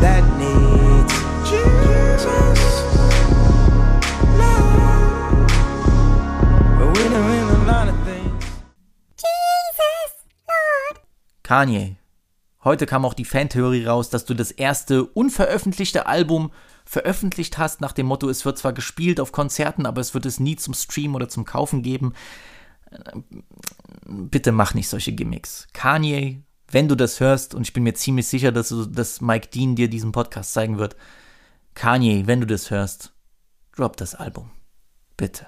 that 0.00 0.24
needs 0.38 1.12
Jesus. 1.44 2.32
Kanye, 11.42 11.96
heute 12.64 12.86
kam 12.86 13.04
auch 13.04 13.12
die 13.12 13.26
Fantheorie 13.26 13.84
raus, 13.84 14.08
dass 14.08 14.24
du 14.24 14.32
das 14.32 14.52
erste 14.52 15.04
unveröffentlichte 15.04 16.06
Album 16.06 16.50
veröffentlicht 16.92 17.56
hast, 17.56 17.80
nach 17.80 17.92
dem 17.92 18.04
Motto, 18.04 18.28
es 18.28 18.44
wird 18.44 18.58
zwar 18.58 18.74
gespielt 18.74 19.18
auf 19.18 19.32
Konzerten, 19.32 19.86
aber 19.86 20.02
es 20.02 20.12
wird 20.12 20.26
es 20.26 20.38
nie 20.38 20.56
zum 20.56 20.74
Stream 20.74 21.14
oder 21.14 21.26
zum 21.26 21.46
Kaufen 21.46 21.82
geben. 21.82 22.12
Bitte 24.04 24.52
mach 24.52 24.74
nicht 24.74 24.90
solche 24.90 25.12
Gimmicks. 25.12 25.68
Kanye, 25.72 26.42
wenn 26.68 26.88
du 26.88 26.94
das 26.94 27.18
hörst, 27.18 27.54
und 27.54 27.62
ich 27.62 27.72
bin 27.72 27.84
mir 27.84 27.94
ziemlich 27.94 28.28
sicher, 28.28 28.52
dass, 28.52 28.68
du, 28.68 28.84
dass 28.84 29.22
Mike 29.22 29.48
Dean 29.48 29.74
dir 29.74 29.88
diesen 29.88 30.12
Podcast 30.12 30.52
zeigen 30.52 30.76
wird, 30.76 30.94
Kanye, 31.72 32.26
wenn 32.26 32.42
du 32.42 32.46
das 32.46 32.70
hörst, 32.70 33.14
drop 33.74 33.96
das 33.96 34.14
Album. 34.14 34.50
Bitte. 35.16 35.46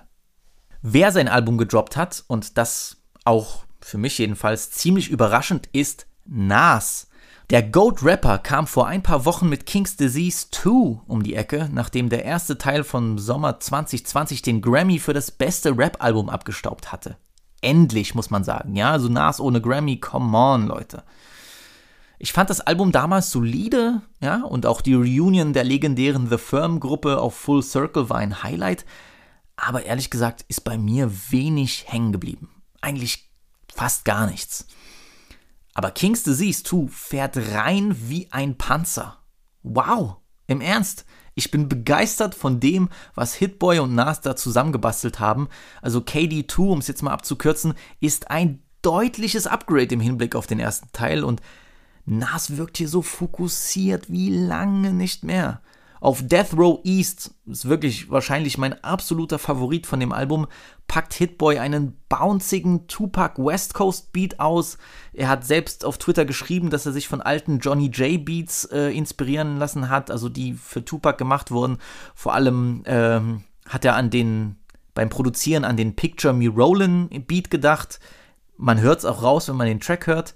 Wer 0.80 1.12
sein 1.12 1.28
Album 1.28 1.58
gedroppt 1.58 1.98
hat, 1.98 2.24
und 2.26 2.56
das 2.56 3.02
auch 3.26 3.66
für 3.82 3.98
mich 3.98 4.16
jedenfalls 4.16 4.70
ziemlich 4.70 5.10
überraschend, 5.10 5.68
ist 5.72 6.06
Nas. 6.24 7.06
Der 7.50 7.62
Goat-Rapper 7.62 8.38
kam 8.38 8.66
vor 8.66 8.86
ein 8.86 9.02
paar 9.02 9.26
Wochen 9.26 9.50
mit 9.50 9.66
King's 9.66 9.96
Disease 9.96 10.46
2 10.50 11.02
um 11.06 11.22
die 11.22 11.34
Ecke, 11.34 11.68
nachdem 11.70 12.08
der 12.08 12.24
erste 12.24 12.56
Teil 12.56 12.84
von 12.84 13.18
Sommer 13.18 13.60
2020 13.60 14.40
den 14.40 14.62
Grammy 14.62 14.98
für 14.98 15.12
das 15.12 15.30
beste 15.30 15.76
Rap-Album 15.76 16.30
abgestaubt 16.30 16.90
hatte. 16.90 17.18
Endlich, 17.60 18.14
muss 18.14 18.30
man 18.30 18.44
sagen. 18.44 18.76
Ja, 18.76 18.92
also 18.92 19.10
Nas 19.10 19.40
ohne 19.40 19.60
Grammy, 19.60 20.00
come 20.00 20.36
on, 20.36 20.66
Leute. 20.66 21.02
Ich 22.18 22.32
fand 22.32 22.48
das 22.48 22.62
Album 22.62 22.92
damals 22.92 23.30
solide, 23.30 24.00
ja, 24.20 24.42
und 24.44 24.64
auch 24.64 24.80
die 24.80 24.94
Reunion 24.94 25.52
der 25.52 25.64
legendären 25.64 26.30
The 26.30 26.38
Firm-Gruppe 26.38 27.20
auf 27.20 27.34
Full 27.34 27.62
Circle 27.62 28.08
war 28.08 28.16
ein 28.16 28.42
Highlight, 28.42 28.86
aber 29.56 29.84
ehrlich 29.84 30.08
gesagt 30.08 30.46
ist 30.48 30.64
bei 30.64 30.78
mir 30.78 31.10
wenig 31.30 31.84
hängen 31.88 32.12
geblieben. 32.12 32.48
Eigentlich 32.80 33.28
fast 33.74 34.06
gar 34.06 34.26
nichts. 34.26 34.66
Aber 35.74 35.90
King's 35.90 36.22
Disease 36.22 36.62
2 36.62 36.88
fährt 36.88 37.36
rein 37.52 37.94
wie 38.08 38.28
ein 38.30 38.56
Panzer. 38.56 39.18
Wow, 39.62 40.16
im 40.46 40.60
Ernst. 40.60 41.04
Ich 41.34 41.50
bin 41.50 41.68
begeistert 41.68 42.36
von 42.36 42.60
dem, 42.60 42.88
was 43.16 43.34
Hitboy 43.34 43.80
und 43.80 43.94
Nas 43.94 44.20
da 44.20 44.36
zusammengebastelt 44.36 45.18
haben. 45.18 45.48
Also 45.82 45.98
KD2, 45.98 46.58
um 46.58 46.78
es 46.78 46.86
jetzt 46.86 47.02
mal 47.02 47.12
abzukürzen, 47.12 47.74
ist 47.98 48.30
ein 48.30 48.62
deutliches 48.82 49.48
Upgrade 49.48 49.94
im 49.94 50.00
Hinblick 50.00 50.36
auf 50.36 50.46
den 50.46 50.60
ersten 50.60 50.92
Teil 50.92 51.24
und 51.24 51.40
Nas 52.06 52.56
wirkt 52.56 52.76
hier 52.76 52.88
so 52.88 53.02
fokussiert 53.02 54.12
wie 54.12 54.30
lange 54.30 54.92
nicht 54.92 55.24
mehr. 55.24 55.60
Auf 56.04 56.20
Death 56.22 56.52
Row 56.54 56.80
East, 56.84 57.30
ist 57.46 57.66
wirklich 57.66 58.10
wahrscheinlich 58.10 58.58
mein 58.58 58.84
absoluter 58.84 59.38
Favorit 59.38 59.86
von 59.86 60.00
dem 60.00 60.12
Album, 60.12 60.46
packt 60.86 61.14
Hitboy 61.14 61.58
einen 61.58 61.96
bouncigen 62.10 62.86
Tupac 62.88 63.42
West 63.42 63.72
Coast 63.72 64.12
Beat 64.12 64.38
aus. 64.38 64.76
Er 65.14 65.30
hat 65.30 65.46
selbst 65.46 65.82
auf 65.82 65.96
Twitter 65.96 66.26
geschrieben, 66.26 66.68
dass 66.68 66.84
er 66.84 66.92
sich 66.92 67.08
von 67.08 67.22
alten 67.22 67.58
Johnny 67.58 67.86
J 67.86 68.22
Beats 68.22 68.66
äh, 68.66 68.90
inspirieren 68.90 69.56
lassen 69.56 69.88
hat, 69.88 70.10
also 70.10 70.28
die 70.28 70.52
für 70.52 70.84
Tupac 70.84 71.16
gemacht 71.16 71.50
wurden. 71.50 71.78
Vor 72.14 72.34
allem 72.34 72.82
ähm, 72.84 73.44
hat 73.66 73.86
er 73.86 73.96
an 73.96 74.10
den 74.10 74.56
beim 74.92 75.08
Produzieren 75.08 75.64
an 75.64 75.78
den 75.78 75.96
Picture 75.96 76.34
Me 76.34 76.50
Rollin 76.50 77.08
Beat 77.26 77.50
gedacht. 77.50 77.98
Man 78.58 78.78
hört 78.78 78.98
es 78.98 79.04
auch 79.06 79.22
raus, 79.22 79.48
wenn 79.48 79.56
man 79.56 79.68
den 79.68 79.80
Track 79.80 80.06
hört. 80.06 80.34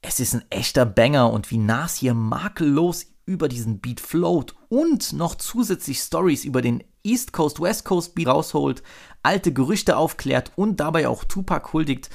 Es 0.00 0.18
ist 0.18 0.32
ein 0.34 0.44
echter 0.48 0.86
Banger 0.86 1.30
und 1.30 1.50
wie 1.50 1.58
Nas 1.58 1.96
hier 1.96 2.14
makellos 2.14 3.11
über 3.26 3.48
diesen 3.48 3.80
Beat 3.80 4.00
float 4.00 4.54
und 4.68 5.12
noch 5.12 5.34
zusätzlich 5.34 5.98
Stories 5.98 6.44
über 6.44 6.62
den 6.62 6.82
East 7.04 7.32
Coast, 7.32 7.60
West 7.60 7.84
Coast 7.84 8.14
Beat 8.14 8.28
rausholt, 8.28 8.82
alte 9.22 9.52
Gerüchte 9.52 9.96
aufklärt 9.96 10.52
und 10.56 10.80
dabei 10.80 11.08
auch 11.08 11.24
Tupac 11.24 11.72
huldigt, 11.72 12.10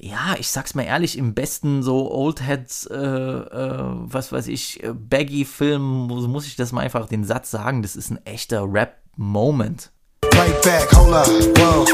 ja, 0.00 0.36
ich 0.38 0.48
sag's 0.50 0.74
mal 0.76 0.84
ehrlich, 0.84 1.18
im 1.18 1.34
besten 1.34 1.82
so 1.82 2.12
Old 2.12 2.40
Heads, 2.40 2.86
äh, 2.86 2.96
äh, 2.96 3.82
was 3.82 4.30
weiß 4.30 4.46
ich, 4.46 4.82
äh, 4.84 4.92
Baggy-Film, 4.92 6.06
muss 6.06 6.46
ich 6.46 6.54
das 6.54 6.70
mal 6.70 6.82
einfach 6.82 7.08
den 7.08 7.24
Satz 7.24 7.50
sagen, 7.50 7.82
das 7.82 7.96
ist 7.96 8.10
ein 8.10 8.24
echter 8.24 8.64
Rap-Moment. 8.72 9.90
Right 10.34 10.62
back, 10.62 10.88
hold 10.96 11.14
up, 11.14 11.26
whoa. 11.58 11.84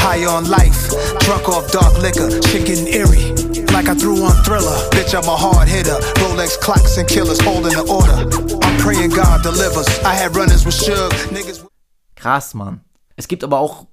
High 0.00 0.26
on 0.26 0.46
life, 0.46 0.96
drunk 1.20 1.48
off 1.48 1.70
dark 1.70 2.02
liquor, 2.02 2.28
chicken 2.40 2.86
eerie. 2.86 3.41
Like 3.82 3.96
I 3.96 4.00
threw 4.00 4.22
on 4.22 4.44
thriller, 4.44 4.78
bitch, 4.90 5.12
I'm 5.12 5.28
a 5.28 5.34
hard 5.36 5.68
hitter. 5.68 5.98
Rolex 6.20 6.56
clocks 6.60 6.98
and 6.98 7.08
killers 7.08 7.40
holding 7.40 7.72
the 7.72 7.82
order. 7.90 8.30
I'm 8.64 8.78
praying 8.78 9.10
God 9.10 9.42
delivers. 9.42 9.88
I 10.04 10.14
had 10.14 10.36
runners 10.36 10.64
with 10.64 10.74
Suge, 10.74 11.10
niggas. 11.32 11.66
Krass, 12.14 12.54
Mann. 12.54 12.82
Es 13.16 13.26
gibt 13.26 13.42
aber 13.42 13.58
auch 13.58 13.88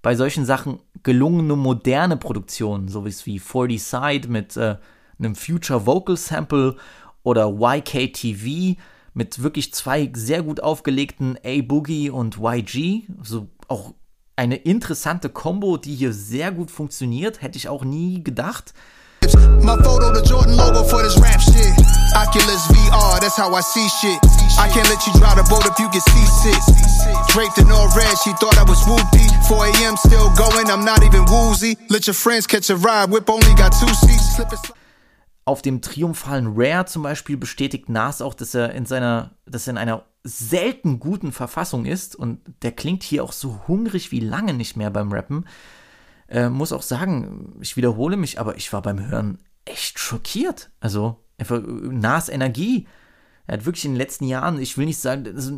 bei 0.00 0.16
solchen 0.16 0.46
Sachen 0.46 0.78
gelungene 1.02 1.56
moderne 1.56 2.16
Produktionen, 2.16 2.88
so 2.88 3.04
wie 3.04 3.38
40 3.38 3.82
Side 3.82 4.28
mit 4.28 4.56
äh, 4.56 4.76
einem 5.18 5.34
Future 5.34 5.84
Vocal 5.84 6.16
Sample 6.16 6.76
oder 7.22 7.50
YKTV 7.50 8.80
mit 9.12 9.42
wirklich 9.42 9.74
zwei 9.74 10.10
sehr 10.14 10.42
gut 10.42 10.62
aufgelegten 10.62 11.36
A-Boogie 11.44 12.08
und 12.08 12.38
YG. 12.40 13.02
So 13.22 13.48
auch 13.68 13.92
eine 14.36 14.56
interessante 14.56 15.28
Combo, 15.28 15.76
die 15.76 15.96
hier 15.96 16.14
sehr 16.14 16.50
gut 16.50 16.70
funktioniert, 16.70 17.42
hätte 17.42 17.58
ich 17.58 17.68
auch 17.68 17.84
nie 17.84 18.24
gedacht. 18.24 18.72
My 19.62 19.76
photo, 19.78 20.12
the 20.12 20.22
Jordan 20.22 20.56
logo 20.56 20.82
for 20.82 21.02
this 21.02 21.18
rap 21.20 21.40
shit. 21.40 21.72
Oculus 22.14 22.66
VR, 22.68 23.20
that's 23.20 23.36
how 23.36 23.54
I 23.54 23.60
see 23.60 23.88
shit. 24.00 24.18
I 24.58 24.68
can't 24.68 24.88
let 24.88 25.06
you 25.06 25.12
drive 25.14 25.36
the 25.36 25.46
boat 25.48 25.64
if 25.64 25.78
you 25.78 25.88
get 25.90 26.02
seasick. 26.12 26.60
Draped 27.28 27.58
in 27.58 27.70
all 27.70 27.88
red, 27.96 28.16
she 28.18 28.32
thought 28.34 28.58
I 28.58 28.64
was 28.64 28.80
whoopty. 28.84 29.26
4 29.48 29.66
a.m. 29.66 29.96
still 29.96 30.28
going, 30.36 30.70
I'm 30.70 30.84
not 30.84 31.02
even 31.02 31.24
woozy. 31.24 31.76
Let 31.88 32.06
your 32.06 32.14
friends 32.14 32.46
catch 32.46 32.68
a 32.70 32.76
ride, 32.76 33.10
whip 33.10 33.28
only 33.30 33.54
got 33.54 33.72
two 33.72 33.88
seats. 33.94 34.40
Auf 35.44 35.62
dem 35.62 35.80
triumphalen 35.80 36.52
Rare 36.54 36.86
zum 36.86 37.02
Beispiel 37.02 37.36
bestätigt 37.36 37.88
Nas 37.88 38.22
auch, 38.22 38.34
dass 38.34 38.54
er 38.54 38.72
in 38.72 38.86
seiner, 38.86 39.32
dass 39.46 39.66
er 39.66 39.72
in 39.72 39.78
einer 39.78 40.04
selten 40.22 41.00
guten 41.00 41.32
Verfassung 41.32 41.84
ist 41.84 42.14
und 42.14 42.40
der 42.62 42.72
klingt 42.72 43.02
hier 43.02 43.24
auch 43.24 43.32
so 43.32 43.62
hungrig 43.66 44.12
wie 44.12 44.20
lange 44.20 44.54
nicht 44.54 44.76
mehr 44.76 44.90
beim 44.90 45.12
Rappen. 45.12 45.46
Äh, 46.32 46.48
muss 46.48 46.72
auch 46.72 46.82
sagen, 46.82 47.56
ich 47.60 47.76
wiederhole 47.76 48.16
mich, 48.16 48.40
aber 48.40 48.56
ich 48.56 48.72
war 48.72 48.82
beim 48.82 49.06
Hören 49.06 49.38
echt 49.64 49.98
schockiert. 49.98 50.70
Also 50.80 51.22
einfach 51.38 51.60
Nas 51.66 52.28
Energie 52.28 52.86
er 53.46 53.58
hat 53.58 53.66
wirklich 53.66 53.84
in 53.84 53.92
den 53.92 53.98
letzten 53.98 54.24
Jahren, 54.24 54.60
ich 54.60 54.78
will 54.78 54.86
nicht 54.86 55.00
sagen, 55.00 55.24
das, 55.24 55.52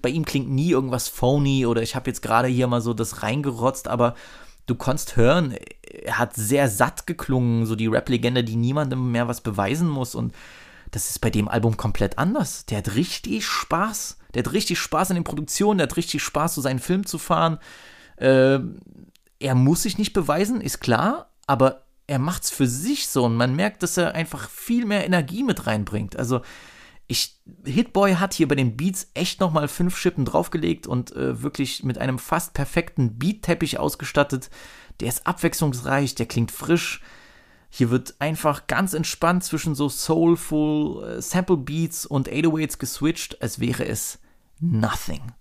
bei 0.00 0.08
ihm 0.08 0.24
klingt 0.24 0.48
nie 0.48 0.70
irgendwas 0.70 1.08
phony 1.08 1.66
oder 1.66 1.82
ich 1.82 1.94
habe 1.94 2.08
jetzt 2.08 2.22
gerade 2.22 2.48
hier 2.48 2.66
mal 2.66 2.80
so 2.80 2.94
das 2.94 3.22
reingerotzt, 3.22 3.86
aber 3.86 4.14
du 4.66 4.74
konntest 4.74 5.16
hören, 5.16 5.54
er 6.04 6.18
hat 6.18 6.34
sehr 6.34 6.68
satt 6.68 7.06
geklungen, 7.06 7.66
so 7.66 7.76
die 7.76 7.86
Rap-Legende, 7.86 8.44
die 8.44 8.56
niemandem 8.56 9.12
mehr 9.12 9.28
was 9.28 9.42
beweisen 9.42 9.88
muss 9.88 10.14
und 10.14 10.34
das 10.90 11.10
ist 11.10 11.18
bei 11.18 11.28
dem 11.28 11.48
Album 11.48 11.76
komplett 11.76 12.16
anders. 12.16 12.64
Der 12.64 12.78
hat 12.78 12.94
richtig 12.94 13.46
Spaß. 13.46 14.16
Der 14.32 14.42
hat 14.42 14.54
richtig 14.54 14.78
Spaß 14.78 15.10
an 15.10 15.16
den 15.16 15.24
Produktionen, 15.24 15.78
der 15.78 15.86
hat 15.86 15.98
richtig 15.98 16.22
Spaß, 16.22 16.54
so 16.54 16.62
seinen 16.62 16.78
Film 16.78 17.04
zu 17.04 17.18
fahren. 17.18 17.58
Äh, 18.16 18.60
er 19.40 19.54
muss 19.54 19.82
sich 19.82 19.98
nicht 19.98 20.12
beweisen, 20.12 20.60
ist 20.60 20.80
klar, 20.80 21.32
aber 21.46 21.84
er 22.06 22.18
macht's 22.18 22.50
für 22.50 22.66
sich 22.66 23.08
so 23.08 23.24
und 23.24 23.36
man 23.36 23.54
merkt, 23.54 23.82
dass 23.82 23.96
er 23.96 24.14
einfach 24.14 24.48
viel 24.48 24.86
mehr 24.86 25.04
Energie 25.04 25.44
mit 25.44 25.66
reinbringt. 25.66 26.16
Also 26.16 26.40
ich, 27.06 27.40
Hitboy 27.64 28.14
hat 28.14 28.34
hier 28.34 28.48
bei 28.48 28.54
den 28.54 28.76
Beats 28.76 29.10
echt 29.14 29.40
nochmal 29.40 29.68
fünf 29.68 29.96
Schippen 29.96 30.24
draufgelegt 30.24 30.86
und 30.86 31.14
äh, 31.16 31.42
wirklich 31.42 31.82
mit 31.82 31.98
einem 31.98 32.18
fast 32.18 32.52
perfekten 32.54 33.18
Beat-Teppich 33.18 33.78
ausgestattet. 33.78 34.50
Der 35.00 35.08
ist 35.08 35.26
abwechslungsreich, 35.26 36.14
der 36.14 36.26
klingt 36.26 36.50
frisch. 36.50 37.00
Hier 37.70 37.90
wird 37.90 38.14
einfach 38.18 38.66
ganz 38.66 38.92
entspannt 38.92 39.44
zwischen 39.44 39.74
so 39.74 39.88
soulful 39.88 41.04
äh, 41.04 41.22
Sample 41.22 41.56
Beats 41.56 42.04
und 42.04 42.28
808s 42.28 42.78
geswitcht, 42.78 43.40
als 43.42 43.58
wäre 43.58 43.86
es 43.86 44.18
nothing. 44.60 45.32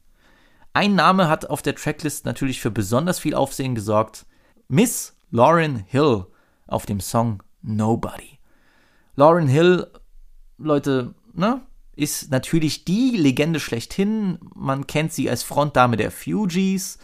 Ein 0.77 0.93
Name 0.93 1.27
hat 1.27 1.49
auf 1.49 1.63
der 1.63 1.73
Tracklist 1.73 2.27
natürlich 2.27 2.61
für 2.61 2.69
besonders 2.69 3.17
viel 3.17 3.33
Aufsehen 3.33 3.73
gesorgt. 3.73 4.27
Miss 4.67 5.17
Lauren 5.31 5.77
Hill 5.87 6.27
auf 6.67 6.85
dem 6.85 6.99
Song 6.99 7.41
Nobody. 7.63 8.37
Lauren 9.15 9.47
Hill, 9.47 9.87
Leute, 10.59 11.15
ne, 11.33 11.61
ist 11.95 12.29
natürlich 12.29 12.85
die 12.85 13.17
Legende 13.17 13.59
schlechthin. 13.59 14.37
Man 14.53 14.85
kennt 14.85 15.13
sie 15.13 15.27
als 15.31 15.41
Frontdame 15.41 15.97
der 15.97 16.11
Fugees. 16.11 16.99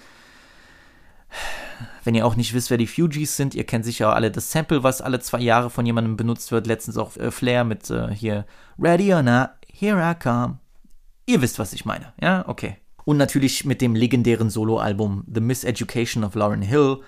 Wenn 2.03 2.13
ihr 2.13 2.27
auch 2.27 2.35
nicht 2.35 2.53
wisst, 2.53 2.69
wer 2.69 2.77
die 2.77 2.85
Fugees 2.85 3.35
sind, 3.37 3.55
ihr 3.55 3.65
kennt 3.65 3.85
sicher 3.85 4.13
alle 4.13 4.29
das 4.29 4.51
Sample, 4.51 4.83
was 4.83 5.01
alle 5.01 5.19
zwei 5.19 5.39
Jahre 5.39 5.71
von 5.71 5.87
jemandem 5.87 6.15
benutzt 6.15 6.51
wird. 6.51 6.67
Letztens 6.67 6.95
auch 6.95 7.17
äh, 7.17 7.31
Flair 7.31 7.63
mit 7.63 7.89
äh, 7.89 8.13
hier 8.13 8.45
Ready 8.77 9.11
or 9.15 9.23
not, 9.23 9.49
here 9.67 9.99
I 9.99 10.13
come. 10.13 10.59
Ihr 11.25 11.41
wisst, 11.41 11.57
was 11.57 11.73
ich 11.73 11.85
meine, 11.85 12.13
ja? 12.21 12.47
Okay. 12.47 12.77
Und 13.05 13.17
natürlich 13.17 13.65
mit 13.65 13.81
dem 13.81 13.95
legendären 13.95 14.49
Soloalbum 14.49 15.25
The 15.33 15.41
Miseducation 15.41 16.23
of 16.23 16.35
Lauren 16.35 16.61
Hill. 16.61 16.99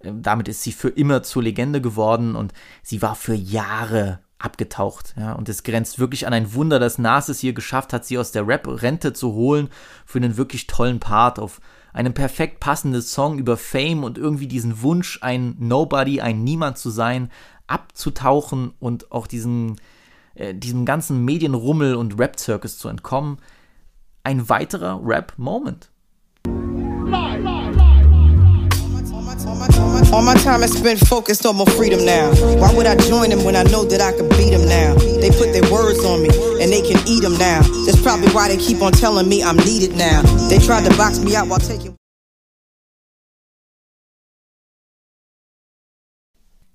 Ähm, 0.00 0.22
damit 0.22 0.48
ist 0.48 0.62
sie 0.62 0.72
für 0.72 0.88
immer 0.88 1.22
zur 1.22 1.42
Legende 1.42 1.80
geworden 1.80 2.36
und 2.36 2.52
sie 2.82 3.02
war 3.02 3.14
für 3.14 3.34
Jahre 3.34 4.20
abgetaucht. 4.38 5.14
Ja, 5.16 5.32
und 5.32 5.48
es 5.48 5.62
grenzt 5.62 5.98
wirklich 5.98 6.26
an 6.26 6.32
ein 6.32 6.54
Wunder, 6.54 6.78
dass 6.78 6.98
Nas 6.98 7.28
es 7.28 7.40
hier 7.40 7.54
geschafft 7.54 7.92
hat, 7.92 8.04
sie 8.04 8.18
aus 8.18 8.32
der 8.32 8.46
Rap-Rente 8.46 9.12
zu 9.12 9.32
holen 9.32 9.68
für 10.04 10.18
einen 10.18 10.36
wirklich 10.36 10.66
tollen 10.66 11.00
Part 11.00 11.38
auf 11.38 11.60
einem 11.92 12.12
perfekt 12.12 12.60
passenden 12.60 13.00
Song 13.00 13.38
über 13.38 13.56
Fame 13.56 14.04
und 14.04 14.18
irgendwie 14.18 14.48
diesen 14.48 14.82
Wunsch, 14.82 15.18
ein 15.22 15.56
Nobody, 15.58 16.20
ein 16.20 16.42
Niemand 16.42 16.76
zu 16.76 16.90
sein, 16.90 17.30
abzutauchen 17.66 18.74
und 18.80 19.12
auch 19.12 19.26
diesen, 19.26 19.80
äh, 20.34 20.54
diesem 20.54 20.84
ganzen 20.84 21.24
Medienrummel 21.24 21.94
und 21.94 22.18
Rap-Circus 22.18 22.78
zu 22.78 22.88
entkommen. 22.88 23.38
Ein 24.26 24.48
weiterer 24.48 25.00
Rap-Moment. 25.02 25.90
All 30.12 30.22
my 30.22 30.34
time 30.34 30.62
is 30.62 30.72
spent 30.72 30.98
focused 31.06 31.44
on 31.44 31.56
my 31.56 31.66
freedom 31.76 32.06
now. 32.06 32.32
Why 32.58 32.72
would 32.74 32.86
I 32.86 32.96
join 32.96 33.28
them 33.28 33.44
when 33.44 33.54
I 33.54 33.64
know 33.64 33.84
that 33.84 34.00
I 34.00 34.16
can 34.16 34.28
beat 34.30 34.52
them 34.52 34.66
now? 34.66 34.94
They 35.20 35.28
put 35.28 35.52
their 35.52 35.70
words 35.70 36.02
on 36.04 36.22
me 36.22 36.30
and 36.62 36.72
they 36.72 36.80
can 36.80 36.96
eat 37.06 37.20
them 37.20 37.36
now. 37.36 37.60
That's 37.84 38.00
probably 38.00 38.30
why 38.30 38.48
they 38.48 38.56
keep 38.56 38.80
on 38.80 38.92
telling 38.92 39.28
me 39.28 39.42
I'm 39.42 39.58
needed 39.58 39.94
now. 39.98 40.22
They 40.48 40.58
tried 40.58 40.88
to 40.88 40.96
box 40.96 41.20
me 41.20 41.36
out 41.36 41.48
while 41.48 41.60
taking. 41.60 41.94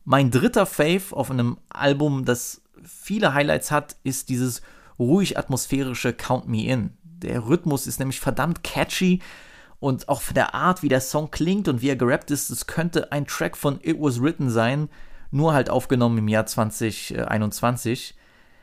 Mein 0.04 0.30
dritter 0.30 0.68
Fave 0.68 1.14
auf 1.14 1.32
einem 1.32 1.58
Album, 1.70 2.26
das 2.26 2.62
viele 2.84 3.34
Highlights 3.34 3.72
hat, 3.72 3.96
ist 4.04 4.30
dieses 4.30 4.62
ruhig 5.00 5.38
atmosphärische 5.38 6.14
Count 6.14 6.48
Me 6.48 6.68
In. 6.68 6.99
Der 7.24 7.48
Rhythmus 7.48 7.86
ist 7.86 8.00
nämlich 8.00 8.20
verdammt 8.20 8.64
catchy 8.64 9.22
und 9.80 10.08
auch 10.10 10.22
von 10.22 10.36
der 10.36 10.54
Art, 10.54 10.84
wie 10.84 10.90
der 10.90 11.02
Song 11.02 11.32
klingt 11.32 11.68
und 11.68 11.82
wie 11.82 11.90
er 11.90 11.96
gerappt 11.96 12.32
ist, 12.32 12.50
es 12.50 12.66
könnte 12.68 13.12
ein 13.12 13.26
Track 13.26 13.58
von 13.58 13.80
It 13.82 13.98
Was 14.00 14.22
Written 14.22 14.50
sein, 14.50 14.90
nur 15.32 15.54
halt 15.54 15.70
aufgenommen 15.70 16.18
im 16.18 16.28
Jahr 16.28 16.46
2021. 16.46 18.16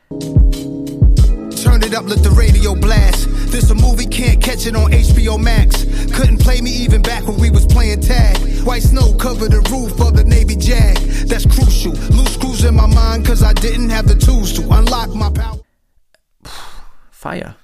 Turn 0.09 1.81
it 1.81 1.95
up, 1.95 2.07
let 2.07 2.23
the 2.23 2.29
radio 2.29 2.73
blast. 2.75 3.27
This 3.51 3.71
a 3.71 3.75
movie, 3.75 4.05
can't 4.05 4.41
catch 4.41 4.65
it 4.65 4.75
on 4.75 4.91
HBO 4.91 5.37
Max. 5.37 5.85
Couldn't 6.11 6.39
play 6.39 6.61
me 6.61 6.71
even 6.71 7.01
back 7.01 7.27
when 7.27 7.39
we 7.39 7.49
was 7.49 7.65
playing 7.65 8.01
tag. 8.01 8.37
White 8.65 8.83
snow 8.83 9.13
covered 9.13 9.51
the 9.51 9.61
roof 9.71 9.99
of 10.01 10.15
the 10.15 10.23
Navy 10.23 10.55
Jag. 10.55 10.97
That's 11.27 11.45
crucial. 11.45 11.93
Loose 12.15 12.33
screws 12.33 12.63
in 12.63 12.75
my 12.75 12.87
mind, 12.87 13.25
cause 13.25 13.43
I 13.43 13.53
didn't 13.53 13.89
have 13.89 14.07
the 14.07 14.15
tools 14.15 14.53
to 14.53 14.61
unlock 14.71 15.13
my 15.15 15.31
power. 15.31 15.59
Fire. 17.11 17.55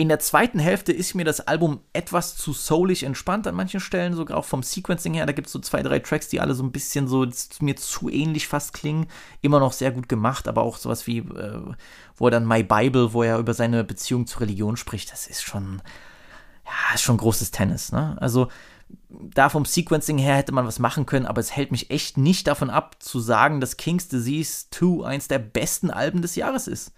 In 0.00 0.08
der 0.08 0.18
zweiten 0.18 0.58
Hälfte 0.58 0.94
ist 0.94 1.14
mir 1.14 1.26
das 1.26 1.40
Album 1.40 1.80
etwas 1.92 2.34
zu 2.34 2.54
soulig 2.54 3.02
entspannt 3.02 3.46
an 3.46 3.54
manchen 3.54 3.80
Stellen, 3.80 4.14
sogar 4.14 4.38
auch 4.38 4.46
vom 4.46 4.62
Sequencing 4.62 5.12
her. 5.12 5.26
Da 5.26 5.32
gibt 5.32 5.48
es 5.48 5.52
so 5.52 5.58
zwei, 5.58 5.82
drei 5.82 5.98
Tracks, 5.98 6.28
die 6.28 6.40
alle 6.40 6.54
so 6.54 6.62
ein 6.62 6.72
bisschen 6.72 7.06
so 7.06 7.26
mir 7.60 7.76
zu 7.76 8.08
ähnlich 8.08 8.48
fast 8.48 8.72
klingen. 8.72 9.08
Immer 9.42 9.60
noch 9.60 9.74
sehr 9.74 9.90
gut 9.90 10.08
gemacht, 10.08 10.48
aber 10.48 10.62
auch 10.62 10.78
sowas 10.78 11.06
wie, 11.06 11.18
äh, 11.18 11.60
wo 12.16 12.28
er 12.28 12.30
dann 12.30 12.48
My 12.48 12.62
Bible, 12.62 13.12
wo 13.12 13.22
er 13.22 13.36
über 13.36 13.52
seine 13.52 13.84
Beziehung 13.84 14.26
zur 14.26 14.40
Religion 14.40 14.78
spricht, 14.78 15.12
das 15.12 15.26
ist 15.26 15.42
schon, 15.42 15.82
ja, 16.64 16.94
ist 16.94 17.02
schon 17.02 17.18
großes 17.18 17.50
Tennis. 17.50 17.92
Ne? 17.92 18.16
Also 18.22 18.48
da 19.10 19.50
vom 19.50 19.66
Sequencing 19.66 20.16
her 20.16 20.36
hätte 20.36 20.52
man 20.52 20.66
was 20.66 20.78
machen 20.78 21.04
können, 21.04 21.26
aber 21.26 21.42
es 21.42 21.54
hält 21.54 21.72
mich 21.72 21.90
echt 21.90 22.16
nicht 22.16 22.46
davon 22.46 22.70
ab, 22.70 22.96
zu 23.00 23.20
sagen, 23.20 23.60
dass 23.60 23.76
King's 23.76 24.08
Disease 24.08 24.64
2 24.70 25.06
eins 25.06 25.28
der 25.28 25.40
besten 25.40 25.90
Alben 25.90 26.22
des 26.22 26.36
Jahres 26.36 26.68
ist. 26.68 26.94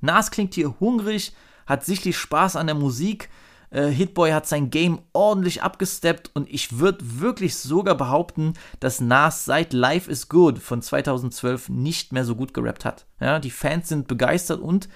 Nas 0.00 0.30
klingt 0.30 0.54
hier 0.54 0.80
hungrig, 0.80 1.34
hat 1.68 1.84
sichtlich 1.84 2.16
Spaß 2.18 2.56
an 2.56 2.66
der 2.66 2.76
Musik, 2.76 3.28
Äh, 3.70 3.88
Hitboy 3.88 4.30
hat 4.30 4.46
sein 4.46 4.70
Game 4.70 5.00
ordentlich 5.12 5.62
abgesteppt 5.62 6.30
und 6.32 6.48
ich 6.48 6.78
würde 6.78 7.20
wirklich 7.20 7.56
sogar 7.58 7.96
behaupten, 7.96 8.54
dass 8.80 9.00
Nas 9.00 9.44
seit 9.44 9.74
Life 9.74 10.10
is 10.10 10.28
Good 10.28 10.58
von 10.58 10.80
2012 10.80 11.68
nicht 11.68 12.12
mehr 12.12 12.24
so 12.24 12.34
gut 12.34 12.54
gerappt 12.54 12.86
hat. 12.86 13.06
Ja, 13.20 13.38
die 13.38 13.50
Fans 13.50 13.88
sind 13.88 14.08
begeistert 14.08 14.60
und 14.60 14.88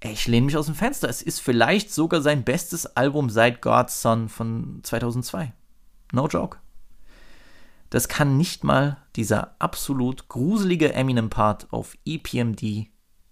ey, 0.00 0.12
ich 0.12 0.26
lehne 0.26 0.46
mich 0.46 0.56
aus 0.56 0.66
dem 0.66 0.74
Fenster. 0.74 1.10
Es 1.10 1.20
ist 1.20 1.40
vielleicht 1.40 1.92
sogar 1.92 2.22
sein 2.22 2.42
bestes 2.42 2.86
Album 2.96 3.28
seit 3.28 3.60
God's 3.60 4.00
Son 4.00 4.30
von 4.30 4.80
2002. 4.82 5.52
No 6.12 6.26
joke. 6.26 6.56
Das 7.90 8.08
kann 8.08 8.38
nicht 8.38 8.64
mal 8.64 8.96
dieser 9.16 9.56
absolut 9.58 10.28
gruselige 10.28 10.94
Eminem-Part 10.94 11.70
auf 11.70 11.98
EPMD 12.06 12.86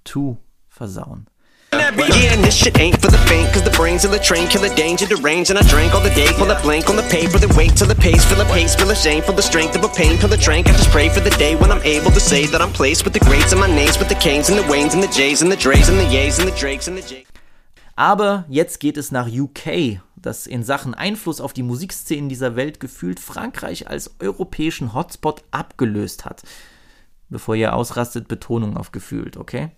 2 0.05 0.37
versauen. 0.69 1.27
Yeah, 1.73 1.91
this 2.37 2.55
shit 2.55 2.79
ain't 2.81 3.01
for 3.01 3.09
the 3.09 3.19
faint, 3.29 3.53
cause 3.53 3.63
the 3.63 3.71
brains 3.71 4.05
of 4.05 4.11
the 4.11 4.19
train 4.19 4.49
kill 4.49 4.63
the 4.63 4.75
danger, 4.75 5.05
the 5.05 5.17
range, 5.17 5.51
and 5.51 5.59
I 5.59 5.63
drank 5.69 5.93
all 5.95 6.01
the 6.01 6.11
day, 6.11 6.29
pull 6.33 6.51
a 6.51 6.61
blank 6.63 6.89
on 6.89 6.97
the 6.97 7.03
paper, 7.05 7.39
the 7.39 7.53
weight 7.57 7.77
to 7.77 7.85
the 7.85 7.95
pace, 7.95 8.25
fill 8.25 8.41
a 8.41 8.45
pace, 8.47 8.75
feel 8.75 8.91
a 8.91 8.97
shame, 8.97 9.23
the 9.27 9.43
strength 9.43 9.77
of 9.77 9.85
a 9.85 9.89
pain, 9.89 10.17
pill 10.19 10.33
a 10.33 10.37
drink, 10.37 10.67
I 10.69 10.73
just 10.73 10.89
pray 10.91 11.11
for 11.11 11.21
the 11.21 11.31
day 11.31 11.57
when 11.57 11.71
I'm 11.71 11.83
able 11.83 12.11
to 12.11 12.21
say 12.21 12.47
that 12.47 12.63
I'm 12.63 12.73
placed 12.73 13.05
with 13.05 13.13
the 13.13 13.21
greats 13.21 13.53
and 13.53 13.61
my 13.61 13.67
names, 13.67 13.99
with 13.99 14.09
the 14.09 14.15
Canes 14.15 14.49
and 14.49 14.59
the 14.59 14.63
Waynes 14.63 14.95
and 14.95 15.03
the 15.03 15.09
Jays 15.09 15.43
and 15.43 15.53
the 15.53 15.57
Drays 15.57 15.89
and 15.89 15.99
the 15.99 16.05
Yays 16.05 16.39
and 16.39 16.49
the 16.49 16.59
Drakes 16.59 16.89
and 16.89 16.97
the 16.97 17.03
Jays. 17.03 17.27
Aber 17.97 18.45
jetzt 18.49 18.81
geht 18.81 18.97
es 18.97 19.13
nach 19.13 19.29
UK, 19.29 20.01
das 20.17 20.47
in 20.47 20.63
Sachen 20.63 20.95
Einfluss 20.95 21.41
auf 21.41 21.53
die 21.53 21.65
Musikszenen 21.65 22.29
dieser 22.29 22.57
Welt 22.57 22.81
gefühlt 22.81 23.21
Frankreich 23.21 23.89
als 23.89 24.15
europäischen 24.21 24.95
Hotspot 24.95 25.43
abgelöst 25.51 26.25
hat. 26.25 26.43
Bevor 27.29 27.57
ihr 27.57 27.75
ausrastet, 27.75 28.27
Betonung 28.27 28.77
auf 28.77 28.93
gefühlt, 28.93 29.37
okay? 29.37 29.71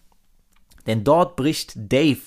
Denn 0.87 1.05
dort 1.05 1.37
bricht 1.37 1.73
Dave, 1.77 2.21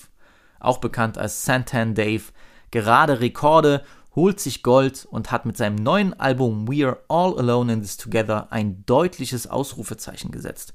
auch 0.60 0.78
bekannt 0.78 1.18
als 1.18 1.44
Santan 1.44 1.94
Dave, 1.94 2.22
gerade 2.70 3.20
Rekorde, 3.20 3.84
holt 4.14 4.40
sich 4.40 4.62
Gold 4.62 5.06
und 5.10 5.32
hat 5.32 5.44
mit 5.44 5.56
seinem 5.56 5.76
neuen 5.76 6.18
Album 6.18 6.68
We're 6.68 6.98
All 7.08 7.38
Alone 7.38 7.72
in 7.72 7.82
This 7.82 7.96
Together 7.96 8.52
ein 8.52 8.84
deutliches 8.86 9.46
Ausrufezeichen 9.46 10.30
gesetzt. 10.30 10.72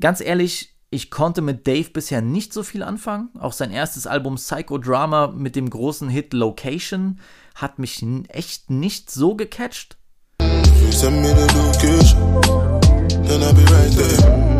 Ganz 0.00 0.20
ehrlich, 0.20 0.74
ich 0.90 1.10
konnte 1.10 1.42
mit 1.42 1.66
Dave 1.66 1.90
bisher 1.90 2.22
nicht 2.22 2.52
so 2.52 2.62
viel 2.62 2.82
anfangen. 2.82 3.30
Auch 3.38 3.52
sein 3.52 3.70
erstes 3.70 4.06
Album 4.06 4.36
Psychodrama 4.36 5.28
mit 5.28 5.56
dem 5.56 5.68
großen 5.68 6.08
Hit 6.08 6.32
Location 6.32 7.18
hat 7.54 7.78
mich 7.78 8.04
echt 8.28 8.70
nicht 8.70 9.10
so 9.10 9.34
gecatcht. 9.34 9.96
Send 10.90 11.20
me 11.22 11.34
the 11.34 11.52
location, 11.56 12.40
then 13.26 13.42
I'll 13.42 13.52
be 13.52 13.64
right 13.72 13.90
there. 13.96 14.53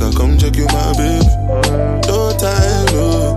I 0.00 0.10
come 0.12 0.38
check 0.38 0.56
you, 0.56 0.66
my 0.66 0.92
babe. 0.96 1.22
No 2.06 2.30
time, 2.38 2.86
no. 2.94 3.36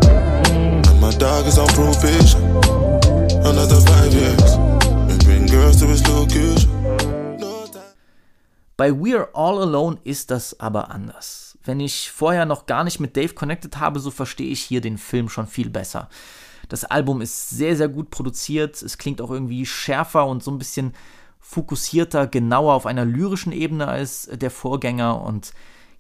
And 0.90 1.02
my 1.02 1.12
dog 1.18 1.48
is 1.48 1.58
on 1.58 1.68
probation. 1.70 2.42
Another 3.44 3.82
five 3.82 4.14
years. 4.14 4.54
And 5.10 5.24
bring 5.26 5.48
girls 5.48 5.80
to 5.80 5.88
his 5.88 6.06
location. 6.08 6.70
Bei 8.78 8.92
We're 8.92 9.30
All 9.34 9.62
Alone 9.62 10.00
ist 10.04 10.32
das 10.32 10.60
aber 10.60 10.90
anders. 10.92 11.58
Wenn 11.64 11.80
ich 11.80 12.12
vorher 12.12 12.46
noch 12.46 12.66
gar 12.66 12.84
nicht 12.84 13.00
mit 13.00 13.16
Dave 13.16 13.34
connected 13.34 13.78
habe, 13.78 14.00
so 14.00 14.10
verstehe 14.10 14.50
ich 14.50 14.62
hier 14.62 14.82
den 14.82 14.98
Film 14.98 15.30
schon 15.30 15.48
viel 15.48 15.70
besser. 15.70 16.10
Das 16.70 16.86
Album 16.86 17.22
ist 17.22 17.50
sehr, 17.50 17.76
sehr 17.76 17.90
gut 17.90 18.10
produziert. 18.10 18.82
Es 18.82 18.98
klingt 18.98 19.22
auch 19.22 19.30
irgendwie 19.30 19.66
schärfer 19.66 20.26
und 20.26 20.42
so 20.42 20.52
ein 20.52 20.58
bisschen 20.58 20.94
fokussierter, 21.40 22.28
genauer 22.28 22.74
auf 22.74 22.86
einer 22.86 23.06
lyrischen 23.06 23.52
Ebene 23.52 23.88
als 23.88 24.30
der 24.32 24.52
Vorgänger 24.52 25.22
und 25.22 25.54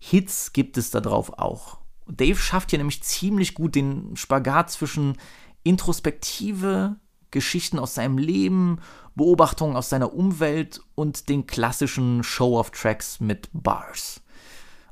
Hits 0.03 0.51
gibt 0.51 0.79
es 0.79 0.89
da 0.89 0.99
drauf 0.99 1.37
auch. 1.37 1.77
Dave 2.07 2.35
schafft 2.35 2.71
hier 2.71 2.79
nämlich 2.79 3.03
ziemlich 3.03 3.53
gut 3.53 3.75
den 3.75 4.15
Spagat 4.15 4.71
zwischen 4.71 5.15
Introspektive, 5.61 6.95
Geschichten 7.29 7.77
aus 7.77 7.93
seinem 7.93 8.17
Leben, 8.17 8.79
Beobachtungen 9.13 9.75
aus 9.75 9.89
seiner 9.89 10.11
Umwelt 10.11 10.81
und 10.95 11.29
den 11.29 11.45
klassischen 11.45 12.23
Show-off-Tracks 12.23 13.19
mit 13.19 13.49
Bars. 13.53 14.21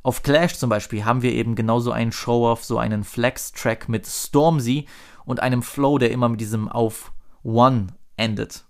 Auf 0.04 0.22
Clash 0.22 0.58
zum 0.58 0.70
Beispiel 0.70 1.04
haben 1.04 1.24
wir 1.24 1.34
eben 1.34 1.56
genauso 1.56 1.92
einen 1.92 2.12
Show-off, 2.12 2.64
so 2.64 2.78
einen 2.78 3.04
Flex-Track 3.04 3.90
mit 3.90 4.06
Stormzy 4.06 4.86
und 5.26 5.40
einem 5.40 5.64
Flow, 5.64 5.98
der 5.98 6.12
immer 6.12 6.30
mit 6.30 6.40
diesem 6.40 6.70
auf 6.70 7.12
One 7.44 7.88
endet. 8.16 8.64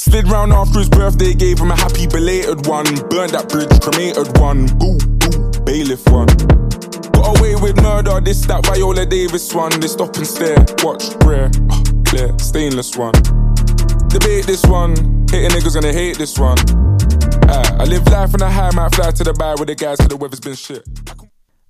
Slid 0.00 0.32
round 0.32 0.54
after 0.54 0.78
his 0.78 0.88
birthday, 0.88 1.34
gave 1.34 1.60
him 1.60 1.70
a 1.70 1.76
happy 1.76 2.06
belated 2.06 2.66
one. 2.66 2.86
Burned 3.10 3.32
that 3.32 3.50
bridge, 3.50 3.68
cremated 3.80 4.34
one. 4.40 4.64
Boo, 4.78 4.96
boo, 4.96 5.39
bailiff 5.70 6.04
one. 6.08 6.26
Got 7.12 7.38
away 7.38 7.54
with 7.54 7.80
murder, 7.80 8.20
this, 8.20 8.44
that 8.46 8.66
Viola 8.66 9.06
Davis 9.06 9.54
one. 9.54 9.70
They 9.80 9.86
stop 9.86 10.16
and 10.16 10.26
stare, 10.26 10.64
watch, 10.82 11.04
rare, 11.24 11.50
uh, 11.70 11.82
clear, 12.06 12.36
stainless 12.38 12.96
one. 12.96 13.14
Debate 14.08 14.46
this 14.46 14.64
one, 14.64 14.94
hating 15.30 15.50
niggas 15.50 15.74
gonna 15.74 15.92
hate 15.92 16.18
this 16.18 16.36
one. 16.38 16.58
Uh, 17.48 17.82
I 17.82 17.84
live 17.84 18.04
life 18.08 18.34
on 18.34 18.42
a 18.42 18.50
high, 18.50 18.72
might 18.74 18.94
fly 18.96 19.12
to 19.12 19.22
the 19.22 19.32
bar 19.32 19.54
with 19.58 19.68
the 19.68 19.76
guys, 19.76 19.98
so 19.98 20.08
the 20.08 20.16
weather's 20.16 20.40
been 20.40 20.56
shit. 20.56 20.82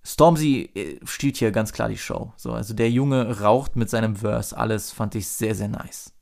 Stormzy 0.03 0.71
äh, 0.75 0.99
stiehlt 1.05 1.37
hier 1.37 1.53
ganz 1.53 1.71
klar 1.73 1.91
die 1.91 1.99
Show. 1.99 2.33
So, 2.39 2.53
also 2.53 2.73
der 2.73 2.91
Junge 2.91 3.41
raucht 3.41 3.77
mit 3.77 3.91
seinem 3.91 4.17
Verse, 4.17 4.57
alles 4.57 4.93
fand 4.93 5.15
ich 5.15 5.29
sehr, 5.29 5.55
sehr 5.55 5.69
nice. 5.69 6.13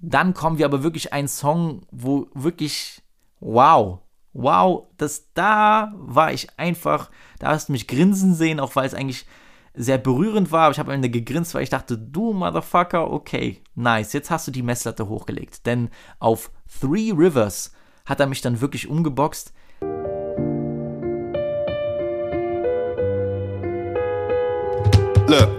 Dann 0.00 0.34
kommen 0.34 0.58
wir 0.58 0.66
aber 0.66 0.82
wirklich 0.82 1.12
einen 1.12 1.28
Song, 1.28 1.82
wo 1.92 2.26
wirklich, 2.34 3.00
wow, 3.38 4.00
wow, 4.38 4.86
das 4.96 5.32
da 5.34 5.92
war 5.96 6.32
ich 6.32 6.46
einfach, 6.56 7.10
da 7.40 7.48
hast 7.48 7.68
du 7.68 7.72
mich 7.72 7.88
grinsen 7.88 8.34
sehen, 8.34 8.60
auch 8.60 8.76
weil 8.76 8.86
es 8.86 8.94
eigentlich 8.94 9.26
sehr 9.74 9.98
berührend 9.98 10.52
war, 10.52 10.62
aber 10.62 10.72
ich 10.72 10.78
habe 10.78 10.90
am 10.90 10.96
Ende 10.96 11.10
gegrinst, 11.10 11.54
weil 11.54 11.64
ich 11.64 11.70
dachte, 11.70 11.98
du 11.98 12.32
Motherfucker, 12.32 13.10
okay, 13.10 13.62
nice, 13.74 14.12
jetzt 14.12 14.30
hast 14.30 14.46
du 14.46 14.52
die 14.52 14.62
Messlatte 14.62 15.08
hochgelegt. 15.08 15.66
Denn 15.66 15.90
auf 16.20 16.50
Three 16.80 17.12
Rivers 17.12 17.72
hat 18.06 18.20
er 18.20 18.26
mich 18.26 18.40
dann 18.40 18.60
wirklich 18.60 18.88
umgeboxt. 18.88 19.52
Look. 25.26 25.50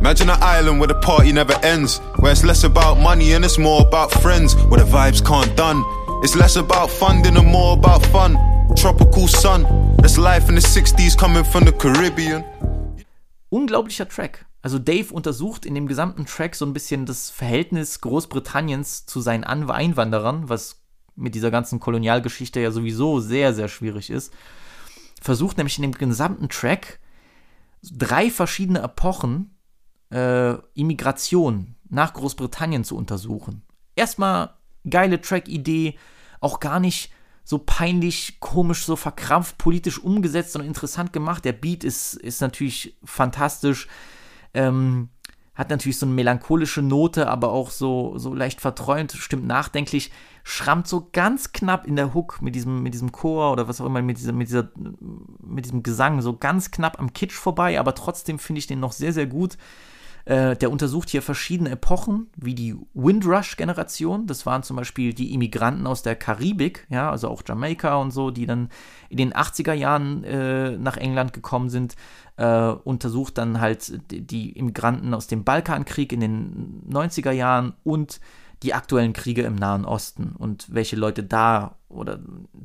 Imagine 0.00 0.32
an 0.32 0.42
island 0.42 0.80
where 0.80 0.88
the 0.88 1.00
party 1.00 1.32
never 1.32 1.54
ends. 1.64 1.98
Where 2.18 2.30
it's 2.30 2.44
less 2.44 2.62
about 2.62 3.00
money 3.00 3.32
and 3.32 3.42
it's 3.42 3.56
more 3.56 3.80
about 3.80 4.12
friends. 4.20 4.54
Where 4.68 4.78
the 4.78 4.90
vibes 4.90 5.24
can't 5.24 5.56
done. 5.56 5.82
It's 6.24 6.34
less 6.34 6.56
about 6.56 6.88
funding 6.88 7.36
and 7.36 7.46
more 7.46 7.74
about 7.74 8.02
fun. 8.06 8.38
Tropical 8.76 9.28
sun. 9.28 9.66
That's 9.98 10.16
life 10.16 10.48
in 10.48 10.58
the 10.58 10.66
60s 10.66 11.18
coming 11.18 11.44
from 11.44 11.66
the 11.66 11.72
Caribbean. 11.72 12.42
Unglaublicher 13.50 14.08
Track. 14.08 14.46
Also 14.62 14.78
Dave 14.78 15.12
untersucht 15.12 15.66
in 15.66 15.74
dem 15.74 15.86
gesamten 15.86 16.24
Track 16.24 16.54
so 16.54 16.64
ein 16.64 16.72
bisschen 16.72 17.04
das 17.04 17.28
Verhältnis 17.28 18.00
Großbritanniens 18.00 19.04
zu 19.04 19.20
seinen 19.20 19.44
Einwanderern, 19.44 20.48
was 20.48 20.80
mit 21.14 21.34
dieser 21.34 21.50
ganzen 21.50 21.78
Kolonialgeschichte 21.78 22.58
ja 22.58 22.70
sowieso 22.70 23.20
sehr, 23.20 23.52
sehr 23.52 23.68
schwierig 23.68 24.08
ist. 24.08 24.32
Versucht 25.20 25.58
nämlich 25.58 25.76
in 25.76 25.82
dem 25.82 25.92
gesamten 25.92 26.48
Track 26.48 27.00
drei 27.82 28.30
verschiedene 28.30 28.80
Epochen 28.80 29.58
äh, 30.08 30.54
Immigration 30.72 31.74
nach 31.90 32.14
Großbritannien 32.14 32.82
zu 32.82 32.96
untersuchen. 32.96 33.60
Erstmal 33.94 34.54
geile 34.88 35.20
Track-Idee, 35.20 35.98
auch 36.44 36.60
gar 36.60 36.80
nicht 36.80 37.10
so 37.44 37.58
peinlich, 37.58 38.38
komisch, 38.40 38.86
so 38.86 38.96
verkrampft, 38.96 39.58
politisch 39.58 39.98
umgesetzt, 40.02 40.52
sondern 40.52 40.68
interessant 40.68 41.12
gemacht. 41.12 41.44
Der 41.44 41.52
Beat 41.52 41.84
ist, 41.84 42.14
ist 42.14 42.40
natürlich 42.40 42.96
fantastisch. 43.04 43.88
Ähm, 44.54 45.10
hat 45.54 45.70
natürlich 45.70 45.98
so 45.98 46.06
eine 46.06 46.14
melancholische 46.14 46.82
Note, 46.82 47.28
aber 47.28 47.52
auch 47.52 47.70
so, 47.70 48.18
so 48.18 48.34
leicht 48.34 48.60
verträumt, 48.60 49.12
stimmt 49.12 49.46
nachdenklich, 49.46 50.10
schrammt 50.42 50.88
so 50.88 51.08
ganz 51.12 51.52
knapp 51.52 51.86
in 51.86 51.94
der 51.94 52.12
Hook 52.12 52.42
mit 52.42 52.56
diesem, 52.56 52.82
mit 52.82 52.92
diesem 52.92 53.12
Chor 53.12 53.52
oder 53.52 53.68
was 53.68 53.80
auch 53.80 53.86
immer, 53.86 54.02
mit, 54.02 54.18
dieser, 54.18 54.32
mit, 54.32 54.48
dieser, 54.48 54.70
mit 55.40 55.64
diesem 55.64 55.84
Gesang, 55.84 56.22
so 56.22 56.36
ganz 56.36 56.72
knapp 56.72 56.98
am 56.98 57.12
Kitsch 57.12 57.34
vorbei, 57.34 57.78
aber 57.78 57.94
trotzdem 57.94 58.40
finde 58.40 58.58
ich 58.58 58.66
den 58.66 58.80
noch 58.80 58.92
sehr, 58.92 59.12
sehr 59.12 59.26
gut. 59.26 59.56
Äh, 60.24 60.56
der 60.56 60.70
untersucht 60.70 61.10
hier 61.10 61.20
verschiedene 61.20 61.70
Epochen, 61.70 62.28
wie 62.36 62.54
die 62.54 62.74
Windrush-Generation. 62.94 64.26
Das 64.26 64.46
waren 64.46 64.62
zum 64.62 64.76
Beispiel 64.76 65.12
die 65.12 65.34
Immigranten 65.34 65.86
aus 65.86 66.02
der 66.02 66.16
Karibik, 66.16 66.86
ja, 66.88 67.10
also 67.10 67.28
auch 67.28 67.42
Jamaika 67.46 67.96
und 67.96 68.10
so, 68.10 68.30
die 68.30 68.46
dann 68.46 68.70
in 69.10 69.18
den 69.18 69.34
80er 69.34 69.74
Jahren 69.74 70.24
äh, 70.24 70.78
nach 70.78 70.96
England 70.96 71.34
gekommen 71.34 71.68
sind. 71.68 71.94
Äh, 72.36 72.68
untersucht 72.68 73.36
dann 73.36 73.60
halt 73.60 74.00
die, 74.10 74.52
Immigranten 74.52 75.12
aus 75.12 75.26
dem 75.26 75.44
Balkankrieg 75.44 76.12
in 76.12 76.20
den 76.20 76.82
90er 76.90 77.30
Jahren 77.30 77.74
und 77.84 78.20
die 78.62 78.72
aktuellen 78.72 79.12
Kriege 79.12 79.42
im 79.42 79.56
Nahen 79.56 79.84
Osten 79.84 80.34
und 80.38 80.72
welche 80.72 80.96
Leute 80.96 81.22
da 81.22 81.76
oder 81.90 82.18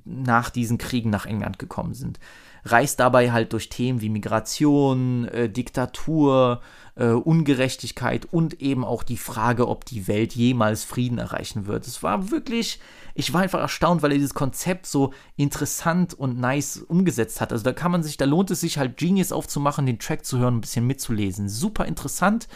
nach 0.05 0.49
diesen 0.49 0.77
Kriegen 0.77 1.09
nach 1.09 1.25
England 1.25 1.59
gekommen 1.59 1.93
sind. 1.93 2.19
Reist 2.63 2.99
dabei 2.99 3.31
halt 3.31 3.53
durch 3.53 3.69
Themen 3.69 4.01
wie 4.01 4.09
Migration, 4.09 5.27
äh, 5.27 5.49
Diktatur, 5.49 6.61
äh, 6.99 7.11
Ungerechtigkeit 7.11 8.27
und 8.29 8.61
eben 8.61 8.83
auch 8.83 9.03
die 9.03 9.17
Frage, 9.17 9.69
ob 9.69 9.85
die 9.85 10.07
Welt 10.07 10.35
jemals 10.35 10.83
Frieden 10.83 11.17
erreichen 11.17 11.65
wird. 11.65 11.87
Es 11.87 12.03
war 12.03 12.29
wirklich, 12.29 12.79
ich 13.15 13.33
war 13.33 13.41
einfach 13.41 13.61
erstaunt, 13.61 14.01
weil 14.01 14.11
er 14.11 14.17
dieses 14.17 14.33
Konzept 14.33 14.85
so 14.85 15.13
interessant 15.37 16.13
und 16.13 16.37
nice 16.37 16.77
umgesetzt 16.77 17.39
hat. 17.39 17.53
Also 17.53 17.63
da 17.63 17.71
kann 17.71 17.91
man 17.91 18.03
sich, 18.03 18.17
da 18.17 18.25
lohnt 18.25 18.51
es 18.51 18.59
sich 18.59 18.77
halt 18.77 18.97
Genius 18.97 19.31
aufzumachen, 19.31 19.85
den 19.85 19.99
Track 19.99 20.25
zu 20.25 20.39
hören, 20.39 20.57
ein 20.57 20.61
bisschen 20.61 20.85
mitzulesen. 20.85 21.47
Super 21.47 21.85
interessant 21.85 22.49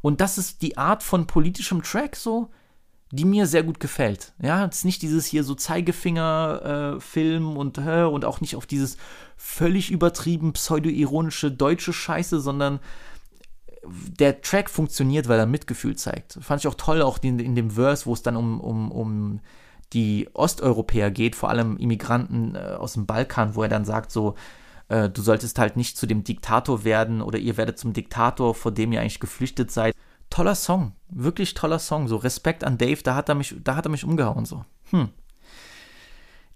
Und 0.00 0.22
das 0.22 0.38
ist 0.38 0.62
die 0.62 0.78
Art 0.78 1.02
von 1.02 1.26
politischem 1.26 1.82
Track 1.82 2.16
so, 2.16 2.48
die 3.10 3.26
mir 3.26 3.46
sehr 3.46 3.62
gut 3.62 3.78
gefällt. 3.78 4.32
Ja, 4.40 4.64
es 4.64 4.78
ist 4.78 4.84
nicht 4.86 5.02
dieses 5.02 5.26
hier 5.26 5.44
so 5.44 5.54
Zeigefinger-Film 5.54 7.44
äh, 7.44 7.58
und 7.58 7.76
äh, 7.76 8.04
und 8.04 8.24
auch 8.24 8.40
nicht 8.40 8.56
auf 8.56 8.64
dieses 8.64 8.96
völlig 9.36 9.90
übertrieben 9.90 10.54
pseudo-ironische 10.54 11.50
deutsche 11.50 11.92
Scheiße, 11.92 12.40
sondern 12.40 12.80
der 13.84 14.40
Track 14.42 14.70
funktioniert, 14.70 15.28
weil 15.28 15.38
er 15.38 15.46
Mitgefühl 15.46 15.96
zeigt. 15.96 16.38
Fand 16.40 16.60
ich 16.60 16.68
auch 16.68 16.74
toll, 16.74 17.02
auch 17.02 17.18
in, 17.22 17.38
in 17.38 17.54
dem 17.54 17.72
Verse, 17.72 18.06
wo 18.06 18.14
es 18.14 18.22
dann 18.22 18.36
um, 18.36 18.60
um, 18.60 18.92
um 18.92 19.40
die 19.92 20.28
Osteuropäer 20.32 21.10
geht, 21.10 21.36
vor 21.36 21.50
allem 21.50 21.76
Immigranten 21.76 22.54
äh, 22.54 22.76
aus 22.78 22.94
dem 22.94 23.06
Balkan, 23.06 23.54
wo 23.54 23.62
er 23.62 23.68
dann 23.68 23.84
sagt 23.84 24.10
so, 24.10 24.36
äh, 24.88 25.08
du 25.08 25.20
solltest 25.20 25.58
halt 25.58 25.76
nicht 25.76 25.98
zu 25.98 26.06
dem 26.06 26.24
Diktator 26.24 26.84
werden 26.84 27.20
oder 27.20 27.38
ihr 27.38 27.56
werdet 27.56 27.78
zum 27.78 27.92
Diktator, 27.92 28.54
vor 28.54 28.72
dem 28.72 28.92
ihr 28.92 29.00
eigentlich 29.00 29.20
geflüchtet 29.20 29.70
seid 29.70 29.94
toller 30.32 30.54
Song, 30.54 30.92
wirklich 31.08 31.54
toller 31.54 31.78
Song. 31.78 32.08
So 32.08 32.16
Respekt 32.16 32.64
an 32.64 32.78
Dave, 32.78 33.02
da 33.02 33.14
hat 33.14 33.28
er 33.28 33.34
mich, 33.34 33.54
da 33.62 33.76
hat 33.76 33.86
er 33.86 33.90
mich 33.90 34.04
umgehauen 34.04 34.44
so. 34.44 34.64
Hm. 34.90 35.10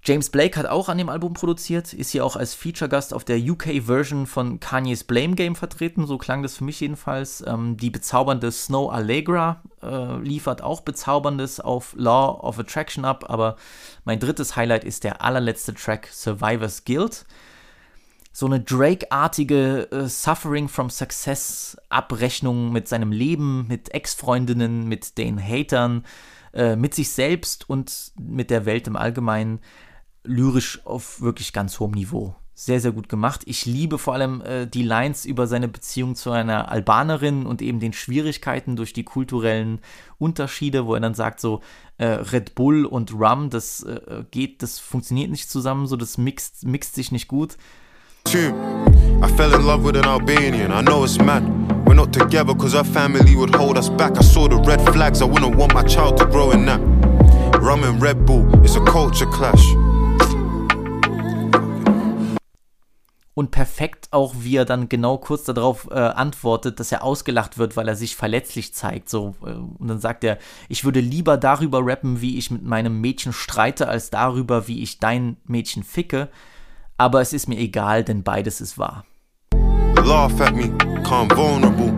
James 0.07 0.31
Blake 0.31 0.57
hat 0.57 0.67
auch 0.67 0.89
an 0.89 0.99
dem 0.99 1.09
Album 1.09 1.35
produziert, 1.35 1.93
ist 1.93 2.11
hier 2.11 2.25
auch 2.25 2.37
als 2.37 2.55
Feature-Gast 2.55 3.13
auf 3.13 3.25
der 3.25 3.39
UK-Version 3.39 4.29
von 4.29 4.61
Kanye's 4.61 5.03
Blame 5.03 5.35
Game 5.35 5.57
vertreten, 5.57 6.07
so 6.07 6.17
klang 6.17 6.45
das 6.45 6.57
für 6.57 6.63
mich 6.65 6.79
jedenfalls. 6.79 7.43
Ähm, 7.45 7.77
die 7.77 7.91
bezaubernde 7.91 8.53
Snow 8.53 8.93
Allegra 8.93 9.63
äh, 9.83 10.19
liefert 10.19 10.63
auch 10.63 10.83
bezauberndes 10.83 11.59
auf 11.59 11.93
Law 11.97 12.39
of 12.41 12.61
Attraction 12.61 13.05
ab, 13.05 13.25
aber 13.29 13.57
mein 14.05 14.21
drittes 14.21 14.55
Highlight 14.55 14.85
ist 14.85 15.03
der 15.03 15.23
allerletzte 15.23 15.75
Track 15.75 16.09
Survivor's 16.13 16.85
Guild 16.85 17.27
so 18.33 18.45
eine 18.45 18.61
Drake-artige 18.61 19.91
äh, 19.91 20.09
Suffering 20.09 20.69
from 20.69 20.91
Success 20.91 21.77
Abrechnung 21.89 22.71
mit 22.71 22.87
seinem 22.87 23.11
Leben, 23.11 23.67
mit 23.67 23.95
Ex-Freundinnen, 23.95 24.87
mit 24.87 25.17
den 25.17 25.43
Hatern, 25.43 26.05
äh, 26.53 26.77
mit 26.77 26.95
sich 26.95 27.11
selbst 27.11 27.69
und 27.69 28.13
mit 28.21 28.51
der 28.51 28.67
Welt 28.67 28.87
im 28.87 28.97
Allgemeinen 28.97 29.61
lyrisch 30.27 30.81
auf 30.85 31.21
wirklich 31.21 31.53
ganz 31.53 31.81
hohem 31.81 31.93
Niveau. 31.93 32.35
Sehr, 32.59 32.81
sehr 32.81 32.93
gut 32.93 33.11
gemacht. 33.11 33.43
Ich 33.45 33.67
liebe 33.67 33.99
vor 33.99 34.15
allem 34.15 34.41
äh, 34.41 34.67
die 34.67 34.83
Lines 34.83 35.27
über 35.27 35.47
seine 35.47 35.69
Beziehung 35.69 36.15
zu 36.15 36.31
einer 36.31 36.71
Albanerin 36.71 37.45
und 37.45 37.61
eben 37.61 37.81
den 37.81 37.93
Schwierigkeiten 37.93 38.77
durch 38.77 38.95
die 38.95 39.05
kulturellen 39.05 39.81
Unterschiede, 40.19 40.87
wo 40.87 40.95
er 40.95 41.01
dann 41.01 41.13
sagt 41.13 41.39
so, 41.39 41.61
äh, 41.99 42.07
Red 42.07 42.55
Bull 42.55 42.87
und 42.87 43.13
Rum, 43.13 43.51
das 43.51 43.83
äh, 43.83 44.25
geht, 44.31 44.63
das 44.63 44.79
funktioniert 44.79 45.31
nicht 45.31 45.51
zusammen, 45.51 45.87
so 45.87 45.97
das 45.97 46.17
mixt, 46.17 46.65
mixt 46.65 46.95
sich 46.95 47.13
nicht 47.13 47.29
gut. 47.29 47.59
I 48.27 49.29
fell 49.37 49.53
in 49.53 49.67
love 49.67 49.85
with 49.85 49.97
an 49.97 50.07
Albanian, 50.07 50.73
I 50.73 50.83
know 50.83 51.05
it's 51.05 51.19
mad. 51.19 51.43
We're 51.87 51.95
not 51.95 52.13
together 52.13 52.55
cause 52.55 52.75
our 52.75 52.87
family 52.87 53.37
would 53.37 53.55
hold 53.55 53.77
us 53.77 53.91
back. 53.91 54.19
I 54.19 54.23
saw 54.23 54.49
the 54.49 54.57
red 54.57 54.81
flags, 54.95 55.21
I 55.21 55.27
wouldn't 55.27 55.57
want 55.57 55.75
my 55.75 55.83
child 55.83 56.17
to 56.19 56.25
grow 56.25 56.53
in 56.53 56.65
that. 56.65 56.81
Rum 57.61 57.85
and 57.85 58.01
Red 58.01 58.25
Bull, 58.25 58.49
it's 58.65 58.77
a 58.77 58.85
culture 58.85 59.27
clash. 59.27 59.65
Und 63.39 63.51
perfekt 63.51 64.09
auch, 64.13 64.35
wie 64.39 64.57
er 64.57 64.65
dann 64.65 64.89
genau 64.89 65.19
kurz 65.19 65.45
darauf 65.45 65.89
äh, 65.91 65.95
antwortet, 65.95 66.81
dass 66.81 66.91
er 66.91 67.05
ausgelacht 67.05 67.59
wird, 67.59 67.77
weil 67.77 67.87
er 67.87 67.95
sich 67.95 68.17
verletzlich 68.17 68.73
zeigt. 68.73 69.11
So, 69.11 69.37
äh, 69.45 69.51
und 69.51 69.89
dann 69.89 70.01
sagt 70.01 70.25
er, 70.25 70.39
ich 70.69 70.85
würde 70.85 71.01
lieber 71.01 71.37
darüber 71.37 71.85
rappen, 71.85 72.23
wie 72.23 72.39
ich 72.39 72.51
mit 72.51 72.65
meinem 72.65 73.01
Mädchen 73.01 73.33
streite, 73.35 73.89
als 73.89 74.11
darüber, 74.11 74.69
wie 74.69 74.83
ich 74.83 74.99
dein 74.99 75.37
Mädchen 75.45 75.83
ficke 75.83 76.31
aber 76.99 77.21
es 77.21 77.33
ist 77.33 77.49
mir 77.49 77.59
egal, 77.59 78.05
denn 78.05 78.23
beides 78.23 78.61
ist 78.61 78.79
wahr. 78.79 79.05
Laugh 80.05 80.41
at 80.41 80.55
me, 80.55 80.71
calm 81.03 81.29
vulnerable. 81.31 81.93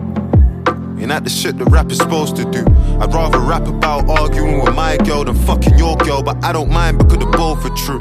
Ain't 0.99 1.09
that 1.09 1.23
the 1.23 1.29
shit 1.29 1.57
that 1.57 1.71
rap 1.71 1.91
is 1.91 1.97
supposed 1.97 2.35
to 2.35 2.43
do? 2.43 2.65
I'd 2.99 3.13
rather 3.13 3.39
rap 3.39 3.67
about 3.67 4.09
arguing 4.09 4.61
with 4.61 4.75
my 4.75 4.97
girl 4.97 5.23
than 5.23 5.35
fucking 5.35 5.77
your 5.77 5.95
girl, 5.97 6.21
but 6.21 6.43
I 6.43 6.51
don't 6.51 6.69
mind 6.69 6.97
because 6.97 7.19
they're 7.19 7.31
both 7.31 7.65
are 7.65 7.75
true. 7.75 7.99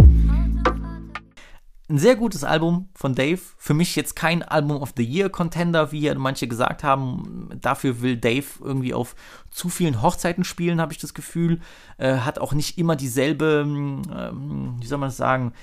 Ein 1.90 1.96
sehr 1.96 2.16
gutes 2.16 2.44
Album 2.44 2.90
von 2.94 3.14
Dave. 3.14 3.40
Für 3.56 3.72
mich 3.72 3.96
jetzt 3.96 4.14
kein 4.14 4.42
Album 4.42 4.82
of 4.82 4.92
the 4.94 5.02
Year 5.02 5.30
Contender, 5.30 5.90
wie 5.90 6.00
ja 6.00 6.14
manche 6.14 6.46
gesagt 6.46 6.84
haben. 6.84 7.48
Dafür 7.62 8.02
will 8.02 8.18
Dave 8.18 8.44
irgendwie 8.62 8.92
auf 8.92 9.16
zu 9.50 9.70
vielen 9.70 10.02
Hochzeiten 10.02 10.44
spielen, 10.44 10.82
habe 10.82 10.92
ich 10.92 10.98
das 10.98 11.14
Gefühl. 11.14 11.60
Äh, 11.96 12.18
hat 12.18 12.40
auch 12.40 12.52
nicht 12.52 12.76
immer 12.76 12.94
dieselbe, 12.94 13.64
ähm, 13.66 14.76
wie 14.78 14.86
soll 14.86 14.98
man 14.98 15.08
das 15.08 15.16
sagen, 15.16 15.54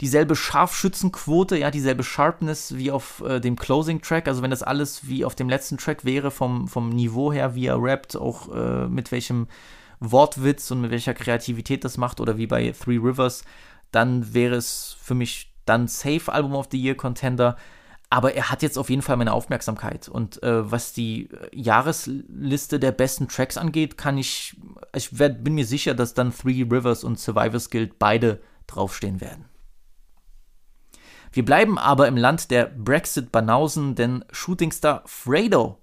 dieselbe 0.00 0.34
Scharfschützenquote, 0.34 1.56
ja, 1.56 1.70
dieselbe 1.70 2.02
Sharpness 2.02 2.76
wie 2.76 2.90
auf 2.90 3.22
äh, 3.24 3.38
dem 3.38 3.54
Closing 3.54 4.00
Track. 4.02 4.26
Also 4.26 4.42
wenn 4.42 4.50
das 4.50 4.64
alles 4.64 5.06
wie 5.06 5.24
auf 5.24 5.36
dem 5.36 5.48
letzten 5.48 5.78
Track 5.78 6.04
wäre, 6.04 6.32
vom, 6.32 6.66
vom 6.66 6.88
Niveau 6.88 7.32
her, 7.32 7.54
wie 7.54 7.66
er 7.66 7.80
rappt, 7.80 8.16
auch 8.16 8.52
äh, 8.52 8.88
mit 8.88 9.12
welchem 9.12 9.46
Wortwitz 10.00 10.72
und 10.72 10.80
mit 10.80 10.90
welcher 10.90 11.14
Kreativität 11.14 11.84
das 11.84 11.98
macht 11.98 12.20
oder 12.20 12.36
wie 12.36 12.48
bei 12.48 12.72
Three 12.72 12.98
Rivers, 12.98 13.44
dann 13.92 14.34
wäre 14.34 14.56
es 14.56 14.96
für 15.00 15.14
mich 15.14 15.52
dann 15.68 15.88
Safe 15.88 16.32
Album 16.32 16.54
of 16.54 16.68
the 16.70 16.80
Year 16.80 16.94
Contender. 16.94 17.56
Aber 18.10 18.34
er 18.34 18.50
hat 18.50 18.62
jetzt 18.62 18.78
auf 18.78 18.88
jeden 18.88 19.02
Fall 19.02 19.18
meine 19.18 19.34
Aufmerksamkeit. 19.34 20.08
Und 20.08 20.42
äh, 20.42 20.70
was 20.70 20.94
die 20.94 21.28
Jahresliste 21.52 22.80
der 22.80 22.92
besten 22.92 23.28
Tracks 23.28 23.58
angeht, 23.58 23.98
kann 23.98 24.16
ich, 24.16 24.56
ich 24.94 25.18
werd, 25.18 25.44
bin 25.44 25.54
mir 25.54 25.66
sicher, 25.66 25.94
dass 25.94 26.14
dann 26.14 26.32
Three 26.32 26.62
Rivers 26.62 27.04
und 27.04 27.18
Survivors 27.18 27.68
Guild 27.68 27.98
beide 27.98 28.40
draufstehen 28.66 29.20
werden. 29.20 29.44
Wir 31.32 31.44
bleiben 31.44 31.78
aber 31.78 32.08
im 32.08 32.16
Land 32.16 32.50
der 32.50 32.66
Brexit-Banausen, 32.66 33.94
denn 33.94 34.24
Shootingstar 34.32 35.02
Fredo 35.04 35.78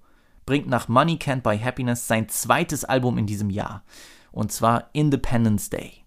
bringt 0.45 0.67
nach 0.67 0.87
Money 0.87 1.15
Can't 1.15 1.41
Buy 1.41 1.59
Happiness 1.59 2.07
sein 2.07 2.29
zweites 2.29 2.85
Album 2.85 3.17
in 3.17 3.27
diesem 3.27 3.49
Jahr. 3.49 3.83
Und 4.31 4.51
zwar 4.51 4.89
Independence 4.93 5.69
Day. 5.69 6.04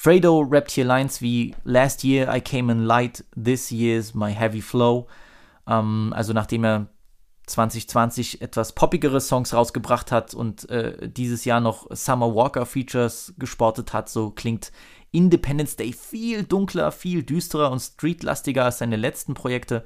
Fredo 0.00 0.46
rappt 0.48 0.70
hier 0.70 0.84
Lines 0.84 1.20
wie 1.20 1.56
Last 1.64 2.04
year 2.04 2.32
I 2.32 2.40
came 2.40 2.70
in 2.70 2.84
light, 2.84 3.24
this 3.34 3.72
year's 3.72 4.14
my 4.14 4.32
heavy 4.32 4.62
flow. 4.62 5.08
Ähm, 5.66 6.12
also 6.14 6.32
nachdem 6.32 6.62
er 6.62 6.86
2020 7.46 8.40
etwas 8.40 8.76
poppigere 8.76 9.20
Songs 9.20 9.52
rausgebracht 9.52 10.12
hat 10.12 10.34
und 10.34 10.70
äh, 10.70 11.08
dieses 11.08 11.44
Jahr 11.44 11.60
noch 11.60 11.88
Summer 11.90 12.32
Walker 12.32 12.64
Features 12.64 13.34
gesportet 13.38 13.92
hat, 13.92 14.08
so 14.08 14.30
klingt 14.30 14.70
Independence 15.10 15.74
Day 15.74 15.92
viel 15.92 16.44
dunkler, 16.44 16.92
viel 16.92 17.24
düsterer 17.24 17.72
und 17.72 17.80
streetlastiger 17.80 18.66
als 18.66 18.78
seine 18.78 18.94
letzten 18.94 19.34
Projekte. 19.34 19.82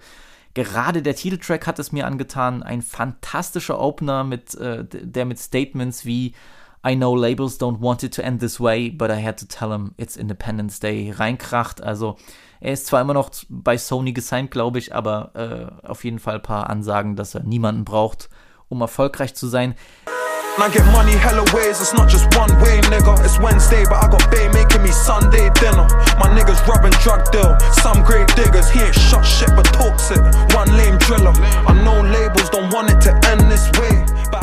Gerade 0.53 1.01
der 1.01 1.17
Titeltrack 1.17 1.67
hat 1.67 1.79
es 1.79 1.91
mir 1.91 2.07
angetan. 2.07 2.63
Ein 2.63 2.83
fantastischer 2.83 3.81
Opener, 3.81 4.25
mit, 4.25 4.55
äh, 4.57 4.85
der 4.85 5.25
mit 5.25 5.39
Statements 5.39 6.05
wie 6.05 6.35
I 6.85 6.95
know 6.97 7.13
labels 7.13 7.59
don't 7.59 7.81
want 7.81 8.03
it 8.03 8.13
to 8.15 8.25
end 8.25 8.41
this 8.41 8.59
way, 8.59 8.91
but 8.91 9.09
I 9.09 9.21
had 9.21 9.39
to 9.39 9.47
tell 9.47 9.71
them 9.71 9.95
it's 9.99 10.17
Independence 10.17 10.81
Day 10.81 11.13
reinkracht. 11.13 11.81
Also 11.81 12.17
er 12.61 12.73
ist 12.73 12.87
zwar 12.87 13.01
immer 13.01 13.15
noch 13.15 13.31
bei 13.49 13.79
Sony 13.79 14.13
gesigned, 14.13 14.51
glaube 14.51 14.81
ich, 14.81 14.93
aber 14.93 15.31
äh, 15.35 15.87
auf 15.87 16.03
jeden 16.05 16.19
Fall 16.19 16.37
ein 16.37 16.43
paar 16.43 16.71
Ansagen, 16.71 17.15
dass 17.15 17.37
er 17.37 17.45
niemanden 17.45 17.85
braucht, 17.85 18.31
um 18.69 18.81
erfolgreich 18.81 19.35
zu 19.35 19.47
sein. 19.47 19.77
Man 20.59 20.71
get 20.71 20.85
money 20.93 21.13
hella 21.13 21.45
ways, 21.55 21.81
it's 21.81 21.95
not 21.95 22.11
just 22.11 22.27
one 22.37 22.53
way, 22.61 22.81
nigga. 22.91 23.15
It's 23.25 23.39
Wednesday, 23.39 23.85
but 23.85 24.03
I 24.03 24.09
got 24.09 24.29
Bay 24.31 24.49
making 24.53 24.83
me 24.83 24.91
Sunday 24.91 25.51
dinner. 25.61 25.87
My 26.19 26.29
niggas 26.29 26.67
robbing 26.67 26.93
drug 27.03 27.31
deal, 27.31 27.57
some 27.81 28.03
great 28.05 28.27
diggers. 28.35 28.69
He 28.69 28.81
ain't 28.81 28.95
shot 28.95 29.25
shit 29.25 29.49
but 29.57 29.65
talks 29.73 30.11
it. 30.11 30.21
One 30.55 30.69
lame 30.77 30.99
driller. 30.99 31.33
I 31.67 31.73
know 31.85 32.03
labels 32.03 32.51
don't 32.51 32.71
want 32.73 32.91
it 32.91 33.01
to 33.03 33.13
end 33.31 33.51
this 33.51 33.71
way, 33.79 34.05
but. 34.31 34.42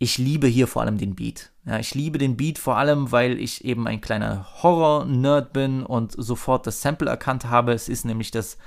Ich 0.00 0.16
liebe 0.16 0.46
hier 0.46 0.68
vor 0.68 0.82
allem 0.82 0.96
den 0.96 1.16
Beat. 1.16 1.50
Ja, 1.66 1.80
ich 1.80 1.92
liebe 1.94 2.18
den 2.18 2.36
Beat 2.36 2.58
vor 2.58 2.76
allem, 2.76 3.10
weil 3.10 3.38
ich 3.40 3.64
eben 3.64 3.88
ein 3.88 4.00
kleiner 4.00 4.46
Horror-Nerd 4.62 5.52
bin 5.52 5.84
und 5.84 6.12
sofort 6.12 6.68
das 6.68 6.80
Sample 6.82 7.10
erkannt 7.10 7.46
habe. 7.46 7.72
Es 7.72 7.88
ist 7.88 8.04
nämlich 8.04 8.30
das 8.30 8.58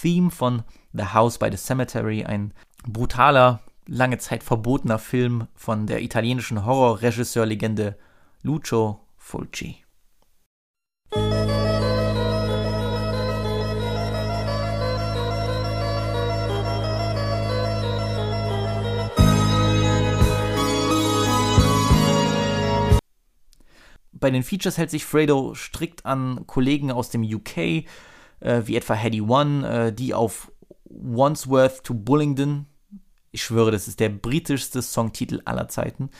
Theme 0.00 0.30
von 0.30 0.62
The 0.92 1.06
House 1.06 1.38
by 1.38 1.48
the 1.50 1.56
Cemetery, 1.56 2.24
ein 2.24 2.54
brutaler 2.86 3.60
lange 3.88 4.18
Zeit 4.18 4.44
verbotener 4.44 5.00
Film 5.00 5.48
von 5.56 5.88
der 5.88 6.02
italienischen 6.02 6.64
Horrorregisseurlegende 6.64 7.96
Lucio 8.42 9.00
Fulci. 9.16 9.84
Bei 24.26 24.30
den 24.32 24.42
Features 24.42 24.76
hält 24.76 24.90
sich 24.90 25.04
Fredo 25.04 25.54
strikt 25.54 26.04
an 26.04 26.48
Kollegen 26.48 26.90
aus 26.90 27.10
dem 27.10 27.22
UK, 27.22 27.56
äh, 27.56 27.84
wie 28.64 28.74
etwa 28.74 28.94
Hedy 28.94 29.20
One, 29.20 29.68
äh, 29.68 29.92
die 29.92 30.14
auf 30.14 30.50
Wandsworth 30.84 31.84
to 31.84 31.94
Bullingdon 31.94 32.66
ich 33.30 33.44
schwöre, 33.44 33.70
das 33.70 33.86
ist 33.86 34.00
der 34.00 34.08
britischste 34.08 34.82
Songtitel 34.82 35.42
aller 35.44 35.68
Zeiten. 35.68 36.10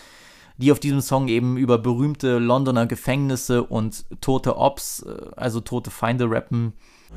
die 0.57 0.70
auf 0.70 0.78
diesem 0.78 1.00
Song 1.00 1.26
eben 1.26 1.57
über 1.57 1.78
berühmte 1.78 2.38
Londoner 2.38 2.86
Gefängnisse 2.86 3.64
und 3.64 4.07
tote 4.20 4.57
Ops, 4.57 5.02
äh, 5.02 5.30
also 5.34 5.61
tote 5.61 5.90
Feinde 5.90 6.30
rappen. 6.30 6.74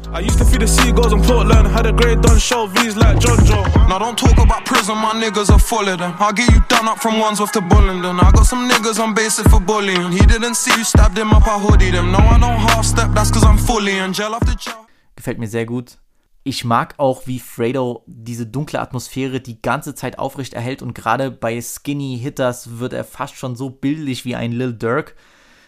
I 0.08 0.22
used 0.22 0.40
to 0.40 0.46
feed 0.46 0.62
the 0.62 0.68
seagulls 0.68 1.14
in 1.14 1.22
Portland, 1.22 1.68
had 1.68 1.86
a 1.86 1.92
grade 1.92 2.22
done 2.22 2.40
show 2.40 2.66
V's 2.68 2.96
like 2.96 3.18
Jojo. 3.18 3.64
Now 3.88 4.00
don't 4.00 4.18
talk 4.18 4.38
about 4.38 4.66
prison, 4.66 4.98
my 4.98 5.14
niggas 5.14 5.52
are 5.52 5.60
full 5.60 5.88
of 5.88 6.00
them. 6.00 6.14
I'll 6.18 6.34
get 6.34 6.50
you 6.50 6.62
done 6.68 6.88
up 6.88 7.00
from 7.00 7.20
ones 7.20 7.40
with 7.40 7.52
the 7.52 7.60
Bullingdon. 7.60 8.20
I 8.20 8.32
got 8.32 8.46
some 8.46 8.68
niggas 8.68 9.00
on 9.00 9.14
basic 9.14 9.48
for 9.50 9.60
bullying. 9.60 10.12
He 10.12 10.26
didn't 10.26 10.56
see 10.56 10.76
you 10.76 10.84
stabbed 10.84 11.18
him 11.18 11.32
up, 11.32 11.46
I 11.48 11.60
hoodie 11.60 11.92
them. 11.92 12.12
No, 12.12 12.18
I 12.18 12.40
don't 12.40 12.58
half 12.58 12.86
step, 12.86 13.12
that's 13.14 13.30
cause 13.30 13.44
I'm 13.44 13.58
fully 13.58 13.98
in 13.98 14.14
jail 14.14 14.34
after 14.34 14.56
jail. 14.56 14.88
Gefällt 15.16 15.38
mir 15.38 15.48
sehr 15.48 15.66
gut. 15.66 15.98
Ich 16.44 16.64
mag 16.64 16.96
auch, 16.98 17.28
wie 17.28 17.40
Fredo 17.40 18.04
diese 18.08 18.48
dunkle 18.48 18.80
Atmosphäre 18.80 19.42
die 19.42 19.62
ganze 19.62 19.94
Zeit 19.94 20.18
aufrecht 20.18 20.54
erhält 20.54 20.82
und 20.82 20.96
gerade 20.96 21.30
bei 21.30 21.62
Skinny 21.62 22.18
Hitters 22.20 22.80
wird 22.80 22.94
er 22.94 23.04
fast 23.04 23.36
schon 23.36 23.56
so 23.56 23.70
bildlich 23.70 24.26
wie 24.26 24.36
ein 24.36 24.54
Lil 24.54 24.74
Durk, 24.74 25.16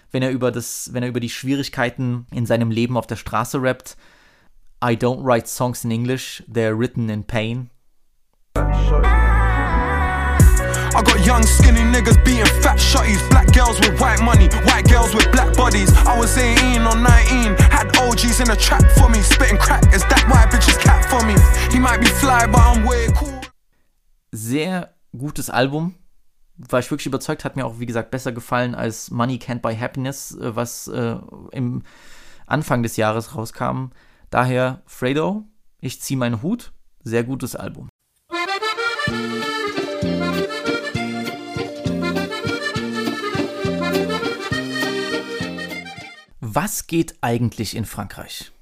wenn 0.10 0.24
er 0.24 0.32
über 0.32 0.52
das, 0.52 0.90
wenn 0.94 1.04
er 1.04 1.10
über 1.10 1.20
die 1.20 1.30
Schwierigkeiten 1.30 2.26
in 2.32 2.46
seinem 2.46 2.72
Leben 2.72 2.98
auf 2.98 3.06
der 3.06 3.18
Straße 3.18 3.62
rappt. 3.62 3.98
I 4.84 4.96
don't 4.96 5.22
write 5.22 5.48
songs 5.48 5.86
in 5.86 5.92
English, 5.92 6.42
they're 6.48 6.74
written 6.74 7.12
in 7.12 7.22
pain. 7.22 7.70
I 10.94 11.04
got 11.06 11.24
young 11.24 11.44
skinny 11.44 11.82
niggas 11.82 12.18
beating 12.26 12.48
fat 12.64 12.80
shotties, 12.80 13.22
black 13.30 13.54
girls 13.54 13.80
with 13.80 14.02
white 14.02 14.24
money, 14.24 14.48
white 14.66 14.90
girls 14.90 15.14
with 15.14 15.32
black 15.32 15.56
bodies. 15.56 15.94
I 16.08 16.18
was 16.18 16.36
18 16.36 16.82
or 16.82 16.96
19, 16.96 17.56
had 17.70 17.96
OGs 17.96 18.40
in 18.40 18.50
a 18.50 18.56
trap 18.56 18.82
for 18.98 19.08
me, 19.08 19.22
spitting 19.22 19.60
crack. 19.60 19.84
Is 19.94 20.02
that 20.06 20.26
why 20.28 20.48
bitches 20.50 20.80
cat 20.80 21.06
for 21.06 21.24
me? 21.28 21.36
He 21.72 21.78
might 21.78 22.00
be 22.00 22.08
fly, 22.08 22.48
but 22.48 22.62
I'm 22.62 22.84
way 22.84 23.08
cool. 23.16 23.40
Sehr 24.32 24.96
gutes 25.16 25.52
Album. 25.52 25.94
War 26.58 26.80
ich 26.80 26.90
wirklich 26.90 27.06
überzeugt, 27.06 27.46
hat 27.46 27.56
mir 27.56 27.68
auch, 27.68 27.80
wie 27.80 27.86
gesagt, 27.86 28.10
besser 28.10 28.32
gefallen 28.32 28.74
als 28.74 29.12
Money 29.12 29.38
Can't 29.38 29.62
Buy 29.62 29.76
Happiness, 29.76 30.36
äh, 30.36 30.56
was 30.56 30.88
äh, 30.88 31.18
im 31.52 31.84
Anfang 32.48 32.82
des 32.82 32.98
Jahres 32.98 33.36
rauskam. 33.36 33.92
Daher, 34.32 34.82
Fredo, 34.86 35.44
ich 35.82 36.02
ziehe 36.02 36.18
meinen 36.18 36.42
Hut. 36.42 36.72
Sehr 37.04 37.26
gutes 37.26 37.54
Album. 37.54 37.90
Was 46.40 46.88
geht 46.88 47.16
eigentlich 47.20 47.76
in 47.76 47.84
Frankreich? 47.84 48.54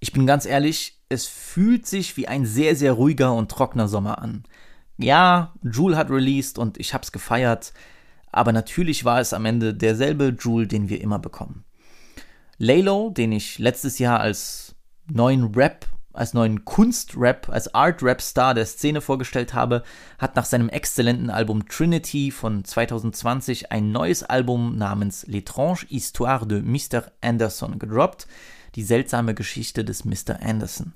Ich 0.00 0.12
bin 0.12 0.26
ganz 0.26 0.46
ehrlich, 0.46 1.00
es 1.08 1.28
fühlt 1.28 1.86
sich 1.86 2.16
wie 2.16 2.26
ein 2.26 2.44
sehr, 2.44 2.74
sehr 2.74 2.94
ruhiger 2.94 3.32
und 3.32 3.52
trockener 3.52 3.86
Sommer 3.86 4.18
an. 4.18 4.42
Ja, 4.98 5.54
Joule 5.62 5.96
hat 5.96 6.10
released 6.10 6.58
und 6.58 6.76
ich 6.80 6.92
hab's 6.92 7.12
gefeiert, 7.12 7.72
aber 8.32 8.52
natürlich 8.52 9.04
war 9.04 9.20
es 9.20 9.32
am 9.32 9.44
Ende 9.44 9.74
derselbe 9.74 10.30
Joule, 10.36 10.66
den 10.66 10.88
wir 10.88 11.00
immer 11.00 11.20
bekommen. 11.20 11.64
Laylo, 12.62 13.08
den 13.08 13.32
ich 13.32 13.58
letztes 13.58 13.98
Jahr 13.98 14.20
als 14.20 14.74
neuen 15.10 15.54
Rap 15.54 15.86
als 16.12 16.34
neuen 16.34 16.66
Kunstrap, 16.66 17.48
als 17.48 17.72
Art-Rap-Star 17.74 18.52
der 18.52 18.66
Szene 18.66 19.00
vorgestellt 19.00 19.54
habe, 19.54 19.82
hat 20.18 20.36
nach 20.36 20.44
seinem 20.44 20.68
exzellenten 20.68 21.30
Album 21.30 21.66
Trinity 21.68 22.30
von 22.30 22.64
2020 22.64 23.72
ein 23.72 23.92
neues 23.92 24.22
Album 24.22 24.76
namens 24.76 25.26
L'étrange 25.26 25.86
Histoire 25.88 26.46
de 26.46 26.60
Mr. 26.60 27.12
Anderson 27.22 27.78
gedroppt, 27.78 28.26
die 28.74 28.82
seltsame 28.82 29.34
Geschichte 29.34 29.82
des 29.82 30.04
Mr. 30.04 30.42
Anderson. 30.42 30.92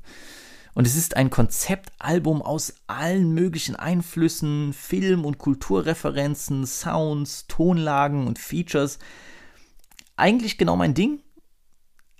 Und 0.74 0.86
es 0.86 0.96
ist 0.96 1.16
ein 1.16 1.30
Konzeptalbum 1.30 2.42
aus 2.42 2.74
allen 2.88 3.32
möglichen 3.32 3.76
Einflüssen, 3.76 4.74
Film- 4.74 5.24
und 5.24 5.38
Kulturreferenzen, 5.38 6.66
Sounds, 6.66 7.46
Tonlagen 7.46 8.26
und 8.26 8.38
Features. 8.38 8.98
Eigentlich 10.16 10.58
genau 10.58 10.76
mein 10.76 10.92
Ding, 10.92 11.23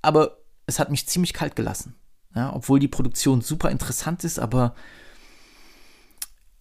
aber 0.05 0.39
es 0.67 0.79
hat 0.79 0.91
mich 0.91 1.07
ziemlich 1.07 1.33
kalt 1.33 1.57
gelassen. 1.57 1.95
Ja, 2.35 2.53
obwohl 2.53 2.81
die 2.81 2.89
Produktion 2.89 3.43
super 3.43 3.71
interessant 3.71 4.25
ist, 4.25 4.39
aber 4.39 4.75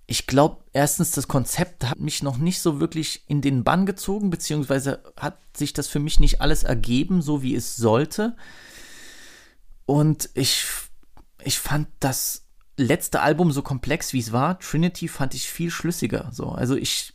ich 0.05 0.27
glaube, 0.27 0.63
erstens, 0.73 1.11
das 1.11 1.27
Konzept 1.27 1.85
hat 1.89 1.99
mich 1.99 2.21
noch 2.21 2.37
nicht 2.37 2.59
so 2.59 2.79
wirklich 2.79 3.23
in 3.27 3.41
den 3.41 3.63
Bann 3.63 3.85
gezogen, 3.85 4.29
beziehungsweise 4.29 5.01
hat 5.17 5.39
sich 5.55 5.73
das 5.73 5.87
für 5.87 5.99
mich 5.99 6.19
nicht 6.19 6.41
alles 6.41 6.63
ergeben, 6.63 7.21
so 7.21 7.41
wie 7.41 7.55
es 7.55 7.75
sollte. 7.77 8.35
Und 9.85 10.29
ich, 10.33 10.65
ich 11.43 11.57
fand 11.57 11.87
das 11.99 12.45
letzte 12.77 13.21
Album 13.21 13.51
so 13.51 13.61
komplex, 13.61 14.13
wie 14.13 14.19
es 14.19 14.31
war. 14.31 14.59
Trinity 14.59 15.07
fand 15.07 15.33
ich 15.33 15.49
viel 15.49 15.71
schlüssiger. 15.71 16.29
So. 16.31 16.49
Also 16.49 16.75
ich, 16.75 17.13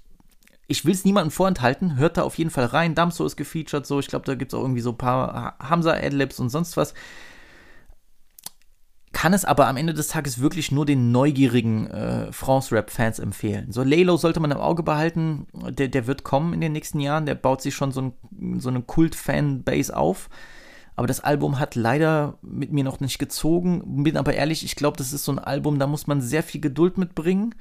ich 0.68 0.84
will 0.84 0.92
es 0.92 1.04
niemandem 1.04 1.30
vorenthalten. 1.30 1.96
Hört 1.96 2.18
da 2.18 2.22
auf 2.22 2.38
jeden 2.38 2.50
Fall 2.50 2.66
rein. 2.66 2.94
Damso 2.94 3.24
ist 3.24 3.36
gefeatured. 3.36 3.86
So. 3.86 3.98
Ich 3.98 4.06
glaube, 4.06 4.26
da 4.26 4.34
gibt 4.34 4.52
es 4.52 4.58
auch 4.58 4.62
irgendwie 4.62 4.82
so 4.82 4.90
ein 4.90 4.98
paar 4.98 5.56
Hamza-Adlibs 5.58 6.38
und 6.38 6.50
sonst 6.50 6.76
was 6.76 6.94
kann 9.12 9.32
es 9.32 9.44
aber 9.44 9.66
am 9.66 9.76
Ende 9.76 9.94
des 9.94 10.08
Tages 10.08 10.38
wirklich 10.38 10.70
nur 10.70 10.86
den 10.86 11.10
neugierigen 11.10 11.88
äh, 11.88 12.30
France-Rap-Fans 12.30 13.18
empfehlen. 13.18 13.72
So, 13.72 13.82
Laylo 13.82 14.16
sollte 14.16 14.38
man 14.38 14.50
im 14.50 14.58
Auge 14.58 14.82
behalten, 14.82 15.46
der, 15.52 15.88
der 15.88 16.06
wird 16.06 16.22
kommen 16.22 16.52
in 16.52 16.60
den 16.60 16.72
nächsten 16.72 17.00
Jahren, 17.00 17.26
der 17.26 17.34
baut 17.34 17.62
sich 17.62 17.74
schon 17.74 17.90
so, 17.90 18.00
ein, 18.00 18.60
so 18.60 18.68
eine 18.68 18.82
Kult-Fan-Base 18.82 19.96
auf. 19.96 20.28
Aber 20.94 21.06
das 21.06 21.20
Album 21.20 21.58
hat 21.58 21.74
leider 21.74 22.38
mit 22.42 22.72
mir 22.72 22.84
noch 22.84 23.00
nicht 23.00 23.18
gezogen. 23.18 24.04
Bin 24.04 24.16
aber 24.16 24.34
ehrlich, 24.34 24.64
ich 24.64 24.76
glaube, 24.76 24.96
das 24.96 25.12
ist 25.12 25.24
so 25.24 25.32
ein 25.32 25.38
Album, 25.38 25.78
da 25.78 25.86
muss 25.86 26.06
man 26.06 26.20
sehr 26.20 26.42
viel 26.42 26.60
Geduld 26.60 26.98
mitbringen. 26.98 27.54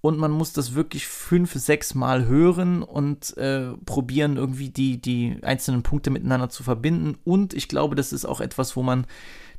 Und 0.00 0.18
man 0.18 0.30
muss 0.30 0.52
das 0.52 0.74
wirklich 0.74 1.06
fünf, 1.06 1.52
sechs 1.54 1.94
Mal 1.94 2.26
hören 2.26 2.82
und 2.82 3.36
äh, 3.36 3.72
probieren, 3.86 4.36
irgendwie 4.36 4.68
die, 4.68 5.00
die 5.00 5.38
einzelnen 5.42 5.82
Punkte 5.82 6.10
miteinander 6.10 6.48
zu 6.48 6.62
verbinden. 6.62 7.18
Und 7.24 7.54
ich 7.54 7.68
glaube, 7.68 7.96
das 7.96 8.12
ist 8.12 8.24
auch 8.24 8.40
etwas, 8.40 8.76
wo 8.76 8.82
man 8.82 9.06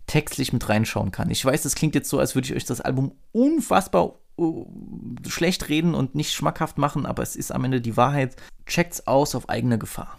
textlich 0.05 0.53
mit 0.53 0.67
reinschauen 0.69 1.11
kann. 1.11 1.29
Ich 1.29 1.43
weiß, 1.43 1.63
das 1.63 1.75
klingt 1.75 1.95
jetzt 1.95 2.09
so, 2.09 2.17
als 2.17 2.33
würde 2.33 2.47
ich 2.47 2.55
euch 2.55 2.65
das 2.65 2.81
Album 2.81 3.11
unfassbar 3.33 4.13
uh, 4.37 4.65
schlecht 5.27 5.69
reden 5.69 5.93
und 5.93 6.15
nicht 6.15 6.33
schmackhaft 6.33 6.77
machen, 6.77 7.05
aber 7.05 7.23
es 7.23 7.35
ist 7.35 7.51
am 7.51 7.65
Ende 7.65 7.81
die 7.81 7.97
Wahrheit. 7.97 8.35
Checkt's 8.65 9.05
aus 9.05 9.35
auf 9.35 9.49
eigene 9.49 9.77
Gefahr. 9.77 10.17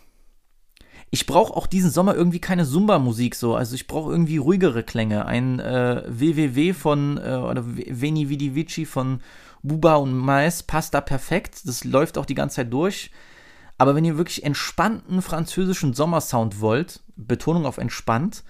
Ich 1.11 1.25
brauche 1.25 1.57
auch 1.57 1.67
diesen 1.67 1.91
Sommer 1.91 2.15
irgendwie 2.15 2.39
keine 2.41 2.67
Zumba-Musik 2.67 3.35
so. 3.35 3.55
Also 3.55 3.75
ich 3.75 3.87
brauche 3.87 4.11
irgendwie 4.11 4.37
ruhigere 4.37 4.83
Klänge. 4.83 5.25
Ein 5.25 5.59
äh, 5.59 6.03
WWW 6.07 6.75
von 6.75 7.17
äh, 7.17 7.37
oder 7.37 7.65
Veni 7.67 8.29
Vidi 8.29 8.55
Vici 8.55 8.85
von 8.85 9.21
Buba 9.63 9.97
und 9.97 10.15
Mais 10.15 10.63
passt 10.63 10.95
da 10.95 11.01
perfekt. 11.01 11.61
Das 11.67 11.85
läuft 11.85 12.19
auch 12.19 12.27
die 12.27 12.35
ganze 12.35 12.57
Zeit 12.57 12.73
durch. 12.73 13.11
Aber 13.79 13.95
wenn 13.95 14.05
ihr 14.05 14.19
wirklich 14.19 14.45
entspannten 14.45 15.23
französischen 15.23 15.95
Sommersound 15.95 16.61
wollt, 16.61 17.01
Betonung 17.17 17.65
auf 17.65 17.79
entspannt, 17.79 18.43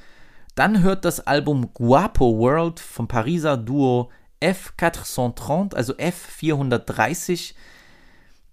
dann 0.54 0.82
hört 0.82 1.04
das 1.04 1.20
Album 1.20 1.72
Guapo 1.74 2.38
World 2.38 2.80
vom 2.80 3.06
Pariser 3.06 3.56
Duo 3.56 4.11
F430, 4.42 5.74
also 5.74 5.94
F430. 5.94 7.54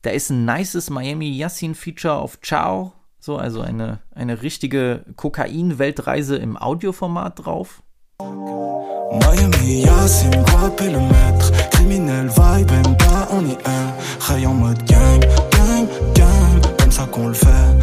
Da 0.02 0.12
ist 0.12 0.30
ein 0.30 0.46
nices 0.46 0.90
Miami 0.90 1.30
Yassin 1.32 1.74
Feature 1.74 2.16
auf 2.16 2.40
Ciao, 2.42 2.94
so 3.20 3.38
also 3.38 3.62
eine, 3.62 4.02
eine 4.14 4.42
richtige 4.44 5.06
Kokain-Weltreise 5.16 6.36
im 6.36 6.58
Audioformat 6.58 7.46
drauf. 7.46 7.82
Miami 8.20 9.82
Yassin, 9.82 10.32
quoi 10.46 10.72
le 10.80 11.00
maître 11.00 11.52
Criminel 11.72 12.28
vibe, 12.28 12.72
MK, 12.72 13.04
on 13.32 13.46
y 13.46 13.52
est 13.52 14.20
Ray 14.20 14.46
en 14.46 14.54
mode 14.54 14.84
gang, 14.86 15.20
gang, 15.52 15.88
gang 16.14 16.78
Comme 16.78 16.92
ça 16.92 17.06
qu'on 17.06 17.28
le 17.28 17.34
fait 17.34 17.76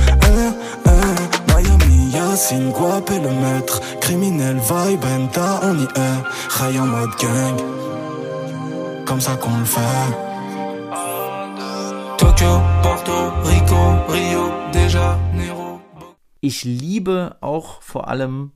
Yacine, 2.32 2.72
Guap 2.72 3.10
et 3.10 3.18
le 3.20 3.30
maître. 3.30 3.80
Criminel, 4.00 4.56
vibe, 4.56 5.04
MTA, 5.04 5.60
on 5.62 5.78
y 5.78 5.84
est. 5.84 6.58
Ray 6.58 6.78
en 6.78 6.86
mode 6.86 7.10
gang. 7.20 7.56
Comme 9.04 9.20
ça 9.20 9.36
qu'on 9.36 9.58
le 9.58 9.64
fait. 9.64 9.80
Tokyo, 12.16 12.60
Porto, 12.82 13.12
Rico, 13.44 13.76
Rio, 14.08 14.50
déjà 14.72 15.18
Nero. 15.34 15.80
Ich 16.40 16.64
liebe 16.64 17.36
auch 17.40 17.82
vor 17.82 18.08
allem 18.08 18.50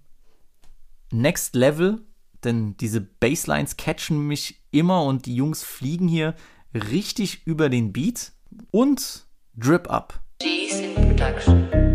Next 1.11 1.55
Level, 1.55 2.01
denn 2.45 2.77
diese 2.79 3.01
Basslines 3.01 3.77
catchen 3.77 4.27
mich 4.27 4.63
immer 4.71 5.05
und 5.05 5.27
die 5.27 5.37
Jungs 5.37 5.63
fliegen 5.63 6.09
hier 6.09 6.35
richtig 6.75 7.47
über 7.47 7.69
den 7.69 7.93
Beat 7.93 8.33
und 8.71 9.27
Drip 9.57 9.91
Up. 9.91 10.21
G's 10.39 10.81
in 10.81 10.95
Production. 10.95 11.87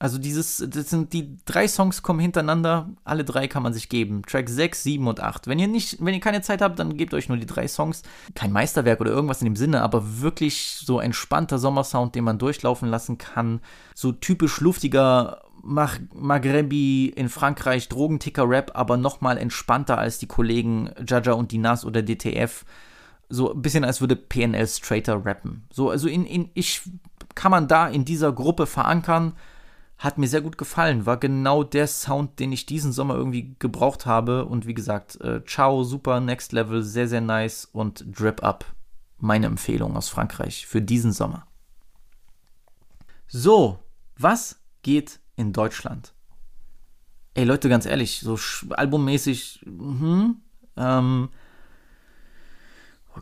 Also 0.00 0.18
dieses, 0.18 0.64
das 0.68 0.90
sind 0.90 1.12
die 1.12 1.36
drei 1.44 1.66
Songs 1.66 2.02
kommen 2.02 2.20
hintereinander, 2.20 2.90
alle 3.02 3.24
drei 3.24 3.48
kann 3.48 3.64
man 3.64 3.72
sich 3.72 3.88
geben. 3.88 4.22
Track 4.22 4.48
6, 4.48 4.84
7 4.84 5.08
und 5.08 5.20
8. 5.20 5.48
Wenn 5.48 5.58
ihr 5.58 5.66
nicht, 5.66 5.96
wenn 6.04 6.14
ihr 6.14 6.20
keine 6.20 6.40
Zeit 6.40 6.62
habt, 6.62 6.78
dann 6.78 6.96
gebt 6.96 7.14
euch 7.14 7.28
nur 7.28 7.36
die 7.36 7.46
drei 7.46 7.66
Songs. 7.66 8.02
Kein 8.34 8.52
Meisterwerk 8.52 9.00
oder 9.00 9.10
irgendwas 9.10 9.40
in 9.40 9.46
dem 9.46 9.56
Sinne, 9.56 9.82
aber 9.82 10.20
wirklich 10.20 10.78
so 10.84 11.00
entspannter 11.00 11.58
Sommersound, 11.58 12.14
den 12.14 12.22
man 12.22 12.38
durchlaufen 12.38 12.88
lassen 12.88 13.18
kann. 13.18 13.60
So 13.94 14.12
typisch 14.12 14.60
luftiger 14.60 15.42
Mag 15.60 16.00
Maghrebi 16.14 17.08
in 17.08 17.28
Frankreich 17.28 17.88
Drogenticker-Rap, 17.88 18.70
aber 18.74 18.96
nochmal 18.96 19.36
entspannter 19.36 19.98
als 19.98 20.18
die 20.18 20.28
Kollegen 20.28 20.90
Jaja 21.04 21.32
und 21.32 21.50
Dinas 21.50 21.84
oder 21.84 22.02
DTF. 22.02 22.64
So 23.28 23.52
ein 23.52 23.60
bisschen 23.60 23.84
als 23.84 24.00
würde 24.00 24.14
PNL 24.14 24.68
straighter 24.68 25.26
rappen. 25.26 25.64
So, 25.72 25.90
also 25.90 26.06
in, 26.06 26.24
in, 26.24 26.50
ich 26.54 26.82
kann 27.34 27.50
man 27.50 27.66
da 27.66 27.88
in 27.88 28.04
dieser 28.04 28.32
Gruppe 28.32 28.66
verankern 28.66 29.34
hat 29.98 30.16
mir 30.16 30.28
sehr 30.28 30.40
gut 30.40 30.56
gefallen. 30.56 31.06
War 31.06 31.16
genau 31.16 31.64
der 31.64 31.88
Sound, 31.88 32.38
den 32.38 32.52
ich 32.52 32.66
diesen 32.66 32.92
Sommer 32.92 33.16
irgendwie 33.16 33.56
gebraucht 33.58 34.06
habe. 34.06 34.44
Und 34.44 34.66
wie 34.66 34.74
gesagt, 34.74 35.20
äh, 35.20 35.44
Ciao, 35.44 35.82
super, 35.82 36.20
Next 36.20 36.52
Level, 36.52 36.82
sehr, 36.82 37.08
sehr 37.08 37.20
nice. 37.20 37.64
Und 37.64 38.04
Drip 38.06 38.42
Up, 38.42 38.64
meine 39.18 39.46
Empfehlung 39.46 39.96
aus 39.96 40.08
Frankreich 40.08 40.66
für 40.66 40.80
diesen 40.80 41.12
Sommer. 41.12 41.46
So, 43.26 43.80
was 44.16 44.60
geht 44.82 45.18
in 45.36 45.52
Deutschland? 45.52 46.14
Ey 47.34 47.44
Leute, 47.44 47.68
ganz 47.68 47.84
ehrlich, 47.84 48.20
so 48.20 48.38
albummäßig, 48.70 49.60
hm, 49.64 50.40
ähm, 50.76 51.28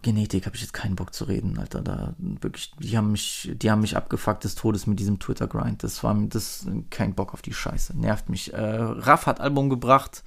Genetik 0.02 0.46
habe 0.46 0.56
ich 0.56 0.62
jetzt 0.62 0.72
keinen 0.72 0.96
Bock 0.96 1.14
zu 1.14 1.24
reden, 1.24 1.58
Alter. 1.58 1.80
Da 1.80 2.14
wirklich, 2.18 2.72
die 2.78 2.96
haben 2.96 3.12
mich, 3.12 3.50
die 3.54 3.70
haben 3.70 3.80
mich 3.80 3.96
abgefuckt 3.96 4.44
des 4.44 4.54
Todes 4.54 4.86
mit 4.86 4.98
diesem 4.98 5.18
Twitter-Grind. 5.18 5.82
Das 5.82 6.02
war 6.02 6.14
das 6.28 6.66
kein 6.90 7.14
Bock 7.14 7.34
auf 7.34 7.42
die 7.42 7.52
Scheiße. 7.52 7.98
Nervt 7.98 8.28
mich. 8.28 8.52
Äh, 8.52 8.60
Raff 8.60 9.26
hat 9.26 9.40
Album 9.40 9.70
gebracht. 9.70 10.24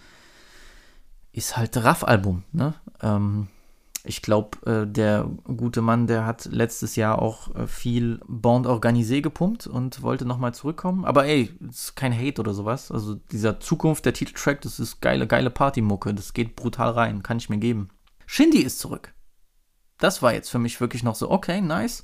Ist 1.31 1.57
halt 1.57 1.77
Raff-Album, 1.77 2.43
ne? 2.51 2.73
Ähm, 3.01 3.47
ich 4.03 4.21
glaube, 4.21 4.65
äh, 4.65 4.87
der 4.87 5.29
gute 5.45 5.81
Mann, 5.81 6.07
der 6.07 6.25
hat 6.25 6.45
letztes 6.45 6.95
Jahr 6.95 7.21
auch 7.21 7.53
äh, 7.55 7.67
viel 7.67 8.19
Bond 8.27 8.65
Organisé 8.65 9.21
gepumpt 9.21 9.67
und 9.67 10.01
wollte 10.01 10.25
nochmal 10.25 10.53
zurückkommen. 10.53 11.05
Aber 11.05 11.25
ey, 11.25 11.53
ist 11.69 11.95
kein 11.95 12.17
Hate 12.17 12.39
oder 12.39 12.53
sowas. 12.53 12.91
Also 12.91 13.15
dieser 13.15 13.59
Zukunft, 13.59 14.05
der 14.05 14.13
Titeltrack, 14.13 14.61
das 14.61 14.79
ist 14.79 15.01
geile, 15.01 15.27
geile 15.27 15.49
Partymucke. 15.49 16.13
Das 16.13 16.33
geht 16.33 16.55
brutal 16.55 16.91
rein, 16.91 17.23
kann 17.23 17.37
ich 17.37 17.49
mir 17.49 17.57
geben. 17.57 17.89
Shindy 18.25 18.59
ist 18.61 18.79
zurück 18.79 19.13
das 19.99 20.21
war 20.21 20.33
jetzt 20.33 20.49
für 20.49 20.59
mich 20.59 20.81
wirklich 20.81 21.03
noch 21.03 21.15
so, 21.15 21.29
okay, 21.29 21.61
nice. 21.61 22.03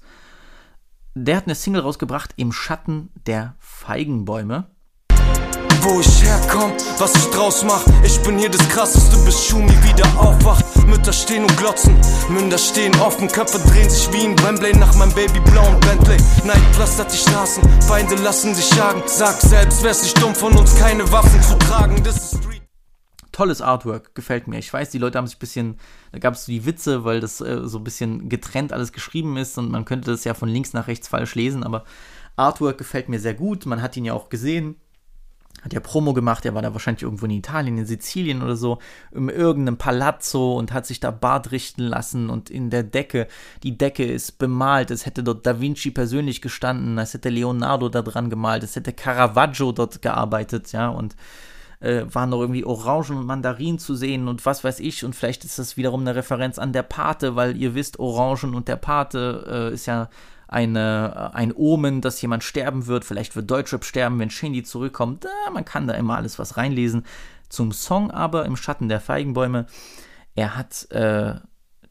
Der 1.15 1.37
hat 1.37 1.45
eine 1.45 1.55
Single 1.55 1.81
rausgebracht 1.81 2.33
im 2.35 2.51
Schatten 2.51 3.09
der 3.25 3.55
Feigenbäume. 3.59 4.69
Wo 5.79 5.99
ich 5.99 6.23
herkomm, 6.23 6.73
was 6.97 7.15
ich 7.15 7.29
draus 7.29 7.63
mach. 7.63 7.85
Ich 8.03 8.19
bin 8.23 8.37
hier 8.37 8.49
das 8.49 8.67
krasseste, 8.69 9.17
bis 9.23 9.45
Schumi 9.45 9.71
wieder 9.83 10.05
aufwacht. 10.19 10.65
Mütter 10.87 11.13
stehen 11.13 11.43
und 11.43 11.57
glotzen, 11.57 11.95
Münder 12.29 12.57
stehen 12.57 12.93
offen, 12.99 13.27
Köpfe 13.27 13.59
drehen 13.59 13.89
sich 13.89 14.11
wie 14.11 14.25
ein 14.25 14.39
Wembley 14.43 14.75
nach 14.75 14.93
meinem 14.95 15.13
babyblauen 15.13 15.79
Bentley. 15.81 16.17
Neid 16.43 16.61
pflastert 16.73 17.13
die 17.13 17.17
Straßen, 17.17 17.63
Feinde 17.83 18.15
lassen 18.15 18.53
sich 18.53 18.69
jagen. 18.75 19.03
Sag 19.05 19.39
selbst, 19.41 19.83
wär's 19.83 20.03
nicht 20.03 20.21
dumm 20.21 20.35
von 20.35 20.57
uns, 20.57 20.75
keine 20.77 21.09
Waffen 21.11 21.41
zu 21.41 21.57
tragen. 21.59 22.03
Das 22.03 22.33
ist 22.33 22.54
tolles 23.35 23.61
Artwork, 23.61 24.15
gefällt 24.15 24.47
mir. 24.47 24.57
Ich 24.57 24.71
weiß, 24.71 24.91
die 24.91 24.97
Leute 24.97 25.17
haben 25.17 25.27
sich 25.27 25.35
ein 25.35 25.39
bisschen, 25.39 25.77
da 26.13 26.19
gab 26.19 26.35
es 26.35 26.45
die 26.45 26.65
Witze, 26.65 27.03
weil 27.03 27.19
das 27.19 27.41
äh, 27.41 27.67
so 27.67 27.79
ein 27.79 27.83
bisschen 27.83 28.29
getrennt 28.29 28.71
alles 28.71 28.93
geschrieben 28.93 29.35
ist 29.35 29.57
und 29.57 29.69
man 29.69 29.83
könnte 29.83 30.09
das 30.09 30.23
ja 30.23 30.33
von 30.33 30.47
links 30.47 30.71
nach 30.71 30.87
rechts 30.87 31.09
falsch 31.09 31.35
lesen, 31.35 31.63
aber 31.63 31.83
Artwork 32.37 32.77
gefällt 32.77 33.09
mir 33.09 33.19
sehr 33.19 33.33
gut. 33.33 33.65
Man 33.65 33.81
hat 33.81 33.97
ihn 33.97 34.05
ja 34.05 34.13
auch 34.13 34.29
gesehen. 34.29 34.75
Hat 35.61 35.73
ja 35.73 35.79
Promo 35.79 36.13
gemacht, 36.13 36.45
er 36.45 36.53
war 36.53 36.61
da 36.61 36.73
wahrscheinlich 36.73 37.03
irgendwo 37.03 37.25
in 37.25 37.31
Italien, 37.31 37.77
in 37.77 37.85
Sizilien 37.85 38.43
oder 38.43 38.55
so, 38.55 38.77
in 39.11 39.29
irgendeinem 39.29 39.77
Palazzo 39.77 40.55
und 40.57 40.71
hat 40.71 40.85
sich 40.85 40.99
da 40.99 41.11
Bart 41.11 41.51
richten 41.51 41.81
lassen 41.81 42.29
und 42.29 42.51
in 42.51 42.69
der 42.69 42.83
Decke, 42.83 43.27
die 43.63 43.77
Decke 43.77 44.05
ist 44.05 44.37
bemalt, 44.37 44.91
es 44.91 45.07
hätte 45.07 45.23
dort 45.23 45.45
Da 45.45 45.59
Vinci 45.59 45.89
persönlich 45.89 46.41
gestanden, 46.41 46.99
es 46.99 47.15
hätte 47.15 47.29
Leonardo 47.29 47.89
da 47.89 48.03
dran 48.03 48.29
gemalt, 48.29 48.63
es 48.63 48.75
hätte 48.75 48.93
Caravaggio 48.93 49.71
dort 49.71 50.03
gearbeitet, 50.03 50.71
ja, 50.71 50.89
und 50.89 51.15
äh, 51.79 52.03
waren 52.07 52.29
noch 52.29 52.41
irgendwie 52.41 52.65
Orangen 52.65 53.17
und 53.17 53.25
Mandarinen 53.25 53.79
zu 53.79 53.95
sehen 53.95 54.27
und 54.27 54.45
was 54.45 54.63
weiß 54.63 54.79
ich. 54.79 55.03
Und 55.03 55.15
vielleicht 55.15 55.43
ist 55.45 55.59
das 55.59 55.77
wiederum 55.77 56.01
eine 56.01 56.15
Referenz 56.15 56.59
an 56.59 56.73
der 56.73 56.83
Pate, 56.83 57.35
weil 57.35 57.57
ihr 57.57 57.75
wisst, 57.75 57.99
Orangen 57.99 58.55
und 58.55 58.67
der 58.67 58.77
Pate 58.77 59.69
äh, 59.71 59.73
ist 59.73 59.85
ja 59.85 60.09
eine, 60.47 61.31
äh, 61.33 61.35
ein 61.35 61.53
Omen, 61.53 62.01
dass 62.01 62.21
jemand 62.21 62.43
sterben 62.43 62.87
wird. 62.87 63.05
Vielleicht 63.05 63.35
wird 63.35 63.49
Deutschrap 63.49 63.83
sterben, 63.83 64.19
wenn 64.19 64.29
Shindy 64.29 64.63
zurückkommt. 64.63 65.25
Da, 65.25 65.51
man 65.51 65.65
kann 65.65 65.87
da 65.87 65.93
immer 65.93 66.15
alles 66.15 66.39
was 66.39 66.57
reinlesen. 66.57 67.05
Zum 67.49 67.71
Song 67.71 68.11
aber 68.11 68.45
im 68.45 68.55
Schatten 68.55 68.89
der 68.89 68.99
Feigenbäume. 68.99 69.67
Er 70.35 70.57
hat 70.57 70.89
äh, 70.91 71.35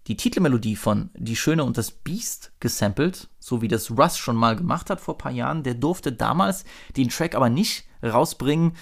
die 0.07 0.17
Titelmelodie 0.17 0.77
von 0.77 1.11
Die 1.15 1.37
Schöne 1.37 1.65
und 1.65 1.79
das 1.79 1.91
Biest 1.91 2.53
gesampelt, 2.61 3.29
so 3.39 3.63
wie 3.63 3.69
das 3.69 3.91
Russ 3.91 4.19
schon 4.19 4.37
mal 4.37 4.57
gemacht 4.57 4.91
hat 4.91 5.01
vor 5.01 5.15
ein 5.15 5.19
paar 5.19 5.33
Jahren. 5.33 5.63
Der 5.63 5.75
durfte 5.75 6.13
damals 6.13 6.65
den 6.97 7.09
Track 7.09 7.35
aber 7.35 7.49
nicht 7.49 7.87
rausbringen, 8.03 8.73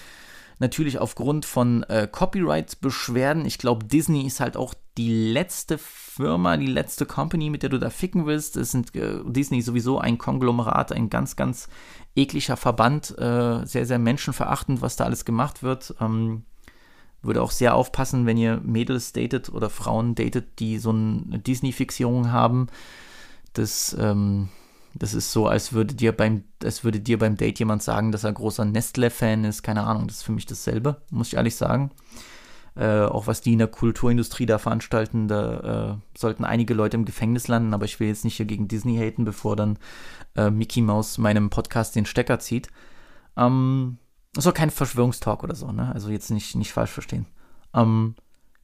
Natürlich 0.63 0.97
aufgrund 0.97 1.45
von 1.45 1.83
äh, 1.89 2.07
Copyright-Beschwerden. 2.09 3.45
Ich 3.45 3.57
glaube, 3.57 3.85
Disney 3.85 4.25
ist 4.25 4.39
halt 4.39 4.55
auch 4.55 4.73
die 4.97 5.11
letzte 5.33 5.77
Firma, 5.77 6.55
die 6.55 6.67
letzte 6.67 7.05
Company, 7.05 7.49
mit 7.49 7.63
der 7.63 7.69
du 7.69 7.79
da 7.79 7.89
ficken 7.89 8.25
willst. 8.25 8.55
Es 8.55 8.71
sind 8.71 8.95
äh, 8.95 9.19
Disney 9.25 9.61
sowieso 9.61 9.99
ein 9.99 10.17
Konglomerat, 10.17 10.93
ein 10.93 11.09
ganz, 11.09 11.35
ganz 11.35 11.67
ekliger 12.15 12.55
Verband, 12.55 13.13
äh, 13.17 13.65
sehr, 13.65 13.85
sehr 13.85 13.99
menschenverachtend, 13.99 14.81
was 14.81 14.95
da 14.95 15.03
alles 15.03 15.25
gemacht 15.25 15.63
wird. 15.63 15.95
Ähm, 15.99 16.43
würde 17.21 17.41
auch 17.41 17.51
sehr 17.51 17.75
aufpassen, 17.75 18.25
wenn 18.25 18.37
ihr 18.37 18.61
Mädels 18.63 19.11
datet 19.11 19.49
oder 19.49 19.69
Frauen 19.69 20.15
datet, 20.15 20.59
die 20.59 20.77
so 20.77 20.91
eine 20.91 21.39
Disney-Fixierung 21.39 22.31
haben. 22.31 22.67
Das 23.51 23.97
ähm, 23.99 24.47
das 24.95 25.13
ist 25.13 25.31
so, 25.31 25.47
als 25.47 25.73
würde 25.73 25.95
dir 25.95 26.11
beim, 26.11 26.43
als 26.63 26.83
würde 26.83 26.99
dir 26.99 27.17
beim 27.17 27.35
Date 27.35 27.59
jemand 27.59 27.81
sagen, 27.81 28.11
dass 28.11 28.23
er 28.23 28.33
großer 28.33 28.65
Nestle-Fan 28.65 29.43
ist. 29.43 29.63
Keine 29.63 29.83
Ahnung, 29.83 30.07
das 30.07 30.17
ist 30.17 30.23
für 30.23 30.31
mich 30.31 30.45
dasselbe, 30.45 31.01
muss 31.09 31.29
ich 31.29 31.35
ehrlich 31.35 31.55
sagen. 31.55 31.91
Äh, 32.75 33.01
auch 33.01 33.27
was 33.27 33.41
die 33.41 33.53
in 33.53 33.59
der 33.59 33.67
Kulturindustrie 33.67 34.47
da 34.47 34.57
veranstalten, 34.57 35.27
da 35.27 35.91
äh, 35.91 36.17
sollten 36.17 36.43
einige 36.43 36.73
Leute 36.73 36.97
im 36.97 37.05
Gefängnis 37.05 37.47
landen, 37.47 37.73
aber 37.73 37.85
ich 37.85 37.99
will 37.99 38.07
jetzt 38.07 38.23
nicht 38.23 38.37
hier 38.37 38.47
gegen 38.47 38.67
Disney 38.67 38.97
haten, 38.97 39.25
bevor 39.25 39.55
dann 39.55 39.77
äh, 40.35 40.49
Mickey 40.49 40.81
Mouse 40.81 41.19
meinem 41.19 41.49
Podcast 41.51 41.95
den 41.95 42.05
Stecker 42.05 42.39
zieht. 42.39 42.69
Ähm, 43.37 43.97
das 44.33 44.45
soll 44.45 44.53
kein 44.53 44.71
Verschwörungstalk 44.71 45.43
oder 45.43 45.53
so, 45.53 45.71
ne? 45.71 45.91
Also 45.93 46.09
jetzt 46.09 46.31
nicht, 46.31 46.55
nicht 46.55 46.73
falsch 46.73 46.89
verstehen. 46.89 47.27
Ähm, 47.75 48.15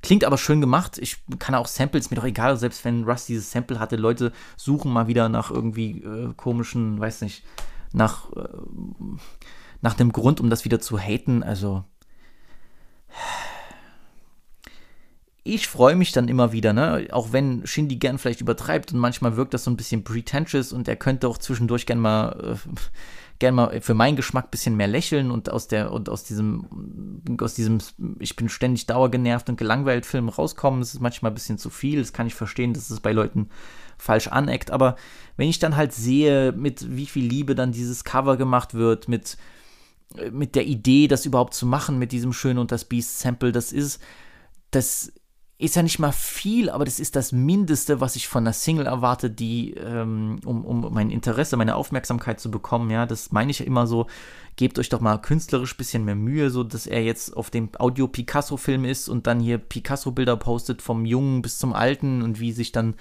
Klingt 0.02 0.24
aber 0.24 0.38
schön 0.38 0.62
gemacht. 0.62 0.98
Ich 0.98 1.18
kann 1.40 1.56
auch 1.56 1.68
Samples, 1.68 2.10
mir 2.10 2.16
doch 2.16 2.24
egal, 2.24 2.56
selbst 2.58 2.86
wenn 2.86 3.04
Rust 3.04 3.28
dieses 3.28 3.52
Sample 3.52 3.80
hatte, 3.80 3.98
Leute 3.98 4.32
suchen 4.56 4.94
mal 4.94 5.08
wieder 5.08 5.28
nach 5.28 5.52
irgendwie 5.52 6.02
äh, 6.02 6.34
komischen, 6.38 7.00
weiß 7.00 7.22
nicht, 7.22 7.44
nach, 7.92 8.32
äh, 8.34 8.48
nach 9.82 9.96
dem 9.96 10.14
Grund, 10.14 10.40
um 10.40 10.50
das 10.50 10.64
wieder 10.64 10.80
zu 10.80 10.98
haten. 10.98 11.44
Also. 11.44 11.84
Ich 15.44 15.68
freue 15.68 15.96
mich 15.96 16.12
dann 16.12 16.28
immer 16.28 16.52
wieder, 16.52 16.74
ne? 16.74 17.08
Auch 17.12 17.34
wenn 17.34 17.66
Shindy 17.66 17.96
gern 17.98 18.20
vielleicht 18.20 18.40
übertreibt 18.40 18.94
und 18.94 19.00
manchmal 19.00 19.36
wirkt 19.36 19.54
das 19.54 19.64
so 19.64 19.72
ein 19.72 19.78
bisschen 19.78 20.04
pretentious 20.04 20.72
und 20.72 20.88
er 20.88 20.96
könnte 20.96 21.28
auch 21.28 21.38
zwischendurch 21.38 21.86
gern 21.86 22.00
mal 22.00 22.56
äh, 22.66 22.70
gern 23.40 23.56
mal 23.56 23.82
für 23.82 23.94
meinen 23.94 24.18
Geschmack 24.18 24.46
ein 24.46 24.52
bisschen 24.52 24.76
mehr 24.76 24.88
lächeln 24.88 25.32
und 25.32 25.50
aus 25.50 25.68
der 25.68 25.92
und 25.92 26.10
aus 26.10 26.24
diesem 26.24 27.22
aus 27.40 27.56
diesem 27.56 27.80
ich 28.20 28.36
bin 28.36 28.50
ständig 28.50 28.86
dauergenervt 28.86 29.50
und 29.50 29.58
gelangweilt 29.58 30.06
Film 30.06 30.30
rauskommen. 30.30 30.82
Das 30.82 30.94
ist 30.94 31.00
manchmal 31.00 31.32
ein 31.32 31.36
bisschen 31.36 31.58
zu 31.58 31.70
viel. 31.70 32.00
Das 32.00 32.14
kann 32.14 32.28
ich 32.28 32.36
verstehen, 32.36 32.74
dass 32.74 32.90
es 32.90 33.00
bei 33.00 33.14
Leuten 33.14 33.50
falsch 33.98 34.28
aneckt. 34.28 34.72
Aber 34.72 34.96
wenn 35.38 35.50
ich 35.50 35.60
dann 35.60 35.76
halt 35.76 35.94
sehe, 35.94 36.52
mit 36.52 36.96
wie 36.96 37.06
viel 37.06 37.26
Liebe 37.26 37.56
dann 37.56 37.72
dieses 37.72 38.04
Cover 38.04 38.38
gemacht 38.38 38.74
wird, 38.74 39.08
mit 39.08 39.38
mit 40.32 40.56
der 40.56 40.66
Idee, 40.66 41.08
das 41.08 41.26
überhaupt 41.26 41.54
zu 41.54 41.66
machen, 41.66 42.00
mit 42.00 42.12
diesem 42.12 42.34
Schön 42.34 42.58
und 42.58 42.72
das 42.72 42.86
Beast 42.86 43.20
Sample, 43.20 43.52
das 43.52 43.72
ist 43.72 44.02
das 44.72 45.14
ist 45.62 45.76
ja 45.76 45.84
nicht 45.84 46.00
mal 46.00 46.14
viel, 46.14 46.70
aber 46.70 46.86
das 46.86 47.02
ist 47.02 47.18
das 47.18 47.34
Mindeste, 47.34 48.00
was 48.00 48.16
ich 48.16 48.30
von 48.30 48.44
einer 48.44 48.54
Single 48.54 48.86
erwarte, 48.86 49.30
die, 49.30 49.74
ähm, 49.74 50.40
um, 50.46 50.64
um 50.64 50.94
mein 50.94 51.12
Interesse, 51.12 51.58
meine 51.58 51.76
Aufmerksamkeit 51.76 52.40
zu 52.40 52.50
bekommen, 52.50 52.90
ja, 52.90 53.06
das 53.06 53.34
meine 53.34 53.52
ich 53.52 53.60
ja 53.60 53.66
immer 53.66 53.86
so, 53.86 54.08
gebt 54.56 54.80
euch 54.80 54.88
doch 54.88 55.02
mal 55.02 55.18
künstlerisch 55.18 55.74
ein 55.74 55.78
bisschen 55.78 56.06
mehr 56.06 56.16
Mühe, 56.16 56.50
so 56.50 56.64
dass 56.64 56.88
er 56.88 57.04
jetzt 57.04 57.36
auf 57.36 57.50
dem 57.50 57.70
Audio-Picasso-Film 57.78 58.86
ist 58.86 59.10
und 59.10 59.28
dann 59.28 59.42
hier 59.42 59.58
Picasso-Bilder 59.58 60.38
postet 60.38 60.82
vom 60.82 61.04
Jungen 61.04 61.42
bis 61.42 61.58
zum 61.58 61.74
Alten 61.74 62.22
und 62.22 62.40
wie 62.40 62.54
sich 62.54 62.72
dann 62.72 62.96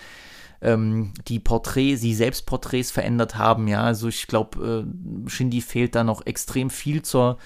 ähm, 0.60 1.12
die 1.28 1.38
Porträts, 1.38 2.00
die 2.00 2.14
Selbstporträts 2.14 2.90
verändert 2.90 3.36
haben, 3.36 3.68
ja, 3.68 3.84
also 3.84 4.08
ich 4.08 4.26
glaube, 4.26 4.84
äh, 4.84 5.30
Shindy 5.30 5.60
fehlt 5.60 5.94
da 5.94 6.02
noch 6.02 6.26
extrem 6.26 6.70
viel 6.70 7.02
zur 7.02 7.38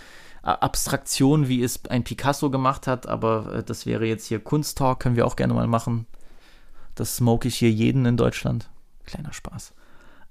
Abstraktion, 0.42 1.48
wie 1.48 1.62
es 1.62 1.84
ein 1.86 2.04
Picasso 2.04 2.50
gemacht 2.50 2.86
hat, 2.86 3.06
aber 3.06 3.54
äh, 3.54 3.62
das 3.62 3.86
wäre 3.86 4.06
jetzt 4.06 4.26
hier 4.26 4.40
Kunsttalk, 4.40 5.00
können 5.00 5.16
wir 5.16 5.26
auch 5.26 5.36
gerne 5.36 5.54
mal 5.54 5.68
machen. 5.68 6.06
Das 6.94 7.16
smoke 7.16 7.48
ich 7.48 7.56
hier 7.56 7.70
jeden 7.70 8.04
in 8.06 8.16
Deutschland. 8.16 8.68
Kleiner 9.06 9.32
Spaß. 9.32 9.72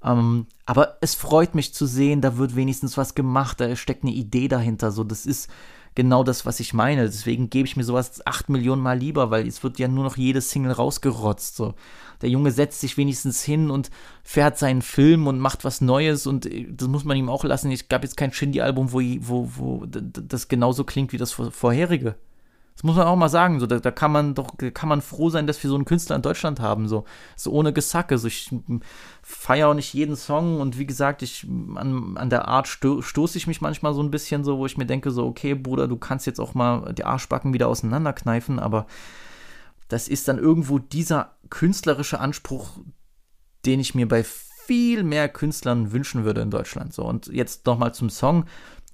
Ähm, 0.04 0.48
aber 0.66 0.98
es 1.02 1.16
freut 1.16 1.56
mich 1.56 1.74
zu 1.74 1.86
sehen, 1.86 2.22
da 2.22 2.38
wird 2.38 2.56
wenigstens 2.56 2.98
was 2.98 3.16
gemacht, 3.16 3.60
da 3.60 3.76
steckt 3.76 4.04
eine 4.04 4.14
Idee 4.14 4.48
dahinter. 4.48 4.92
So, 4.92 5.04
das 5.04 5.26
ist 5.26 5.50
genau 5.96 6.24
das, 6.24 6.46
was 6.46 6.60
ich 6.60 6.74
meine. 6.74 7.06
Deswegen 7.06 7.50
gebe 7.50 7.68
ich 7.68 7.76
mir 7.76 7.84
sowas 7.84 8.26
acht 8.26 8.50
Millionen 8.50 8.82
Mal 8.82 8.98
lieber, 8.98 9.32
weil 9.32 9.48
es 9.48 9.64
wird 9.64 9.80
ja 9.80 9.88
nur 9.88 10.04
noch 10.04 10.18
jede 10.18 10.42
Single 10.42 10.72
rausgerotzt. 10.72 11.56
So. 11.56 11.74
Der 12.22 12.30
Junge 12.30 12.52
setzt 12.52 12.82
sich 12.82 12.98
wenigstens 12.98 13.44
hin 13.44 13.70
und 13.70 13.90
fährt 14.24 14.58
seinen 14.58 14.82
Film 14.82 15.28
und 15.28 15.40
macht 15.40 15.64
was 15.64 15.82
Neues 15.82 16.28
und 16.28 16.46
äh, 16.46 16.68
das 16.70 16.88
muss 16.88 17.04
man 17.04 17.18
ihm 17.18 17.30
auch 17.30 17.44
lassen. 17.44 17.72
Ich 17.72 17.90
gab 17.90 18.04
jetzt 18.04 18.18
kein 18.18 18.32
Shindy-Album, 18.32 18.94
wo, 18.94 19.02
wo, 19.20 19.50
wo 19.56 19.86
das 19.86 20.48
genauso 20.48 20.84
klingt 20.84 21.14
wie 21.14 21.18
das 21.18 21.32
vorherige. 21.32 22.16
Das 22.82 22.88
muss 22.88 22.96
man 22.96 23.06
auch 23.06 23.16
mal 23.16 23.30
sagen. 23.30 23.60
So, 23.60 23.68
da, 23.68 23.78
da, 23.78 23.92
kann 23.92 24.12
man 24.12 24.34
doch, 24.34 24.56
kann 24.74 24.90
man 24.90 25.04
froh 25.04 25.30
sein, 25.30 25.46
dass 25.46 25.62
wir 25.62 25.70
so 25.70 25.76
einen 25.76 25.86
Künstler 25.86 26.16
in 26.16 26.24
Deutschland 26.24 26.60
haben. 26.60 26.88
So, 26.88 27.06
so 27.36 27.52
ohne 27.52 27.74
Gesacke. 27.74 28.18
So, 28.18 28.28
ich 28.28 28.50
feiere 29.22 29.68
auch 29.68 29.76
nicht 29.76 29.94
jeden 29.94 30.16
Song 30.16 30.60
und 30.60 30.80
wie 30.80 30.88
gesagt, 30.88 31.22
ich 31.22 31.46
an, 31.76 32.18
an 32.18 32.32
der 32.32 32.48
Art 32.48 32.68
sto 32.68 33.04
stoße 33.04 33.38
ich 33.38 33.46
mich 33.46 33.62
manchmal 33.62 33.94
so 33.94 34.02
ein 34.02 34.10
bisschen 34.10 34.44
so, 34.44 34.58
wo 34.58 34.66
ich 34.66 34.78
mir 34.78 34.88
denke, 34.88 35.12
so, 35.12 35.28
okay, 35.28 35.54
Bruder, 35.54 35.88
du 35.88 35.96
kannst 35.96 36.26
jetzt 36.26 36.40
auch 36.40 36.56
mal 36.56 36.92
die 36.96 37.06
Arschbacken 37.06 37.54
wieder 37.54 37.68
auseinanderkneifen, 37.68 38.58
aber 38.58 38.88
das 39.88 40.08
ist 40.08 40.28
dann 40.28 40.40
irgendwo 40.40 40.80
dieser 40.80 41.36
künstlerische 41.52 42.20
Anspruch, 42.20 42.80
den 43.64 43.80
ich 43.80 43.94
mir 43.94 44.08
bei 44.08 44.24
viel 44.24 45.04
mehr 45.04 45.30
Künstlern 45.30 45.92
wünschen 45.92 46.24
würde 46.24 46.42
in 46.42 46.50
Deutschland. 46.50 46.94
So, 46.94 47.04
und 47.04 47.28
jetzt 47.28 47.68
nochmal 47.68 47.94
zum 47.94 48.10
Song 48.10 48.46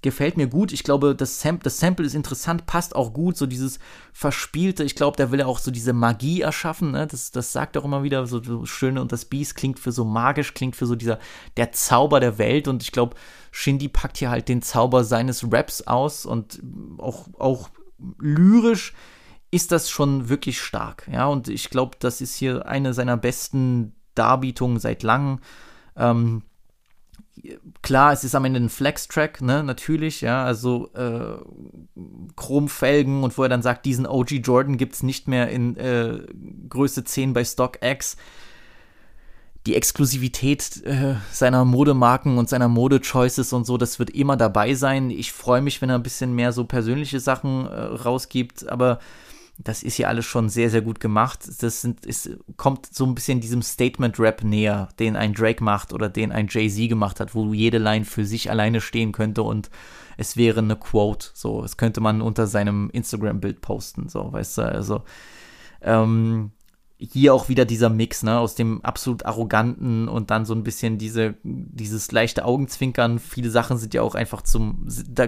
gefällt 0.02 0.38
mir 0.38 0.48
gut. 0.48 0.72
Ich 0.72 0.84
glaube, 0.84 1.16
das, 1.16 1.42
Sam 1.42 1.60
das 1.60 1.80
Sample 1.80 2.06
ist 2.06 2.14
interessant, 2.14 2.66
passt 2.66 2.96
auch 2.96 3.14
gut. 3.14 3.38
So 3.38 3.46
dieses 3.46 3.80
Verspielte, 4.14 4.84
ich 4.84 4.96
glaube, 4.96 5.18
da 5.18 5.32
will 5.32 5.40
er 5.40 5.48
auch 5.48 5.60
so 5.60 5.72
diese 5.72 5.94
Magie 5.94 6.42
erschaffen. 6.42 6.92
Ne? 6.92 7.08
Das, 7.08 7.32
das 7.32 7.52
sagt 7.52 7.76
er 7.76 7.82
auch 7.82 7.86
immer 7.86 8.04
wieder, 8.04 8.28
so, 8.28 8.42
so 8.42 8.66
Schöne 8.66 9.02
und 9.02 9.12
das 9.12 9.26
Biest 9.26 9.56
klingt 9.56 9.80
für 9.80 9.92
so 9.92 10.06
magisch, 10.06 10.54
klingt 10.54 10.76
für 10.76 10.86
so 10.86 10.96
dieser, 10.96 11.20
der 11.58 11.72
Zauber 11.72 12.20
der 12.20 12.38
Welt. 12.38 12.68
Und 12.68 12.84
ich 12.84 12.92
glaube, 12.92 13.16
Shindy 13.52 13.88
packt 13.88 14.18
hier 14.18 14.30
halt 14.30 14.50
den 14.50 14.62
Zauber 14.62 15.04
seines 15.04 15.52
Raps 15.52 15.82
aus 15.82 16.26
und 16.26 16.62
auch, 17.00 17.28
auch 17.40 17.70
lyrisch 18.20 18.94
ist 19.50 19.72
das 19.72 19.90
schon 19.90 20.30
wirklich 20.30 20.62
stark. 20.62 21.08
Ja, 21.12 21.26
und 21.26 21.48
ich 21.48 21.70
glaube, 21.70 21.98
das 22.00 22.22
ist 22.22 22.36
hier 22.36 22.68
eine 22.68 22.94
seiner 22.94 23.18
besten 23.18 23.96
Darbietungen 24.14 24.80
seit 24.80 25.04
langem. 25.04 25.40
Ähm, 25.96 26.44
klar, 27.82 28.14
es 28.14 28.24
ist 28.24 28.36
am 28.36 28.46
Ende 28.46 28.60
ein 28.60 28.70
Flex-Track, 28.70 29.42
ne, 29.42 29.64
natürlich, 29.64 30.22
ja, 30.22 30.44
also 30.44 30.90
äh, 30.94 31.38
Chromfelgen 32.36 33.24
und 33.24 33.38
wo 33.38 33.44
er 33.44 33.50
dann 33.50 33.62
sagt, 33.62 33.86
diesen 33.86 34.06
OG 34.06 34.32
Jordan 34.44 34.78
gibt 34.78 34.96
es 34.96 35.04
nicht 35.04 35.28
mehr 35.28 35.50
in 35.50 35.78
äh, 35.78 36.20
Größe 36.70 37.04
10 37.04 37.34
bei 37.34 37.44
StockX. 37.44 38.18
Die 39.66 39.76
Exklusivität 39.76 40.86
äh, 40.86 41.16
seiner 41.32 41.66
Modemarken 41.66 42.38
und 42.38 42.48
seiner 42.48 42.70
Mode-Choices 42.70 43.52
und 43.52 43.66
so, 43.66 43.78
das 43.78 44.00
wird 44.00 44.10
immer 44.12 44.38
dabei 44.38 44.74
sein. 44.76 45.10
Ich 45.10 45.34
freue 45.34 45.62
mich, 45.62 45.82
wenn 45.82 45.90
er 45.90 45.96
ein 45.96 46.04
bisschen 46.04 46.34
mehr 46.34 46.54
so 46.54 46.64
persönliche 46.64 47.20
Sachen 47.20 47.66
äh, 47.68 47.76
rausgibt, 47.76 48.70
aber 48.70 49.00
das 49.60 49.84
ist 49.84 49.96
hier 49.96 50.08
alles 50.08 50.26
schon 50.26 50.50
sehr, 50.50 50.70
sehr 50.70 50.82
gut 50.82 51.00
gemacht. 51.00 51.48
Das 51.62 51.82
sind, 51.82 52.06
ist, 52.06 52.30
kommt 52.58 52.88
so 52.94 53.06
ein 53.06 53.16
bisschen 53.16 53.42
diesem 53.42 53.62
Statement-Rap 53.62 54.44
näher, 54.44 54.90
den 55.00 55.16
ein 55.16 55.34
Drake 55.34 55.64
macht 55.64 55.94
oder 55.94 56.10
den 56.10 56.32
ein 56.32 56.48
Jay-Z 56.50 56.90
gemacht 56.90 57.20
hat, 57.20 57.34
wo 57.34 57.54
jede 57.54 57.80
Line 57.80 58.06
für 58.06 58.26
sich 58.26 58.52
alleine 58.52 58.82
stehen 58.82 59.12
könnte 59.12 59.44
und 59.44 59.70
es 60.18 60.38
wäre 60.38 60.60
eine 60.60 60.76
Quote. 60.76 61.30
So, 61.34 61.62
das 61.62 61.78
könnte 61.78 62.02
man 62.02 62.22
unter 62.22 62.48
seinem 62.48 62.90
Instagram-Bild 62.92 63.62
posten, 63.62 64.10
so, 64.10 64.32
weißt 64.32 64.60
du, 64.60 64.62
also. 64.64 65.04
Ähm, 65.82 66.52
hier 67.00 67.34
auch 67.34 67.48
wieder 67.48 67.66
dieser 67.66 67.90
Mix, 67.90 68.24
ne, 68.24 68.40
aus 68.40 68.56
dem 68.56 68.84
absolut 68.84 69.26
arroganten 69.26 70.08
und 70.08 70.32
dann 70.32 70.46
so 70.46 70.56
ein 70.56 70.64
bisschen 70.64 70.98
diese, 70.98 71.36
dieses 71.44 72.12
leichte 72.12 72.44
Augenzwinkern. 72.44 73.20
Viele 73.20 73.52
Sachen 73.52 73.78
sind 73.78 73.94
ja 73.94 74.02
auch 74.02 74.16
einfach 74.16 74.42
zum, 74.42 74.88
da, 75.08 75.28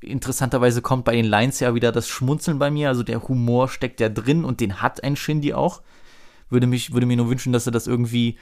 interessanterweise 0.00 0.82
kommt 0.82 1.04
bei 1.06 1.16
den 1.16 1.24
Lines 1.24 1.60
ja 1.60 1.74
wieder 1.74 1.92
das 1.92 2.08
Schmunzeln 2.08 2.58
bei 2.58 2.70
mir, 2.70 2.88
also 2.88 3.02
der 3.02 3.26
Humor 3.26 3.68
steckt 3.68 4.00
ja 4.00 4.10
drin 4.10 4.44
und 4.44 4.60
den 4.60 4.82
hat 4.82 5.02
ein 5.02 5.16
Shindy 5.16 5.54
auch. 5.54 5.80
Würde 6.50 6.66
mich, 6.66 6.92
würde 6.92 7.06
mir 7.06 7.16
nur 7.16 7.30
wünschen, 7.30 7.54
dass 7.54 7.64
er 7.64 7.72
das 7.72 7.86
irgendwie 7.86 8.36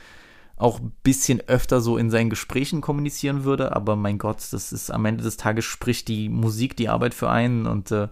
auch 0.56 0.80
ein 0.80 0.92
bisschen 1.04 1.40
öfter 1.46 1.80
so 1.80 1.96
in 1.96 2.10
seinen 2.10 2.30
Gesprächen 2.30 2.80
kommunizieren 2.80 3.44
würde, 3.44 3.74
aber 3.74 3.94
mein 3.94 4.18
Gott, 4.18 4.38
das 4.50 4.72
ist 4.72 4.90
am 4.90 5.06
Ende 5.06 5.22
des 5.22 5.36
Tages 5.36 5.64
spricht 5.64 6.08
die 6.08 6.28
Musik 6.28 6.76
die 6.76 6.88
Arbeit 6.88 7.14
für 7.14 7.30
einen 7.30 7.66
und 7.66 7.92
äh, 7.92 8.08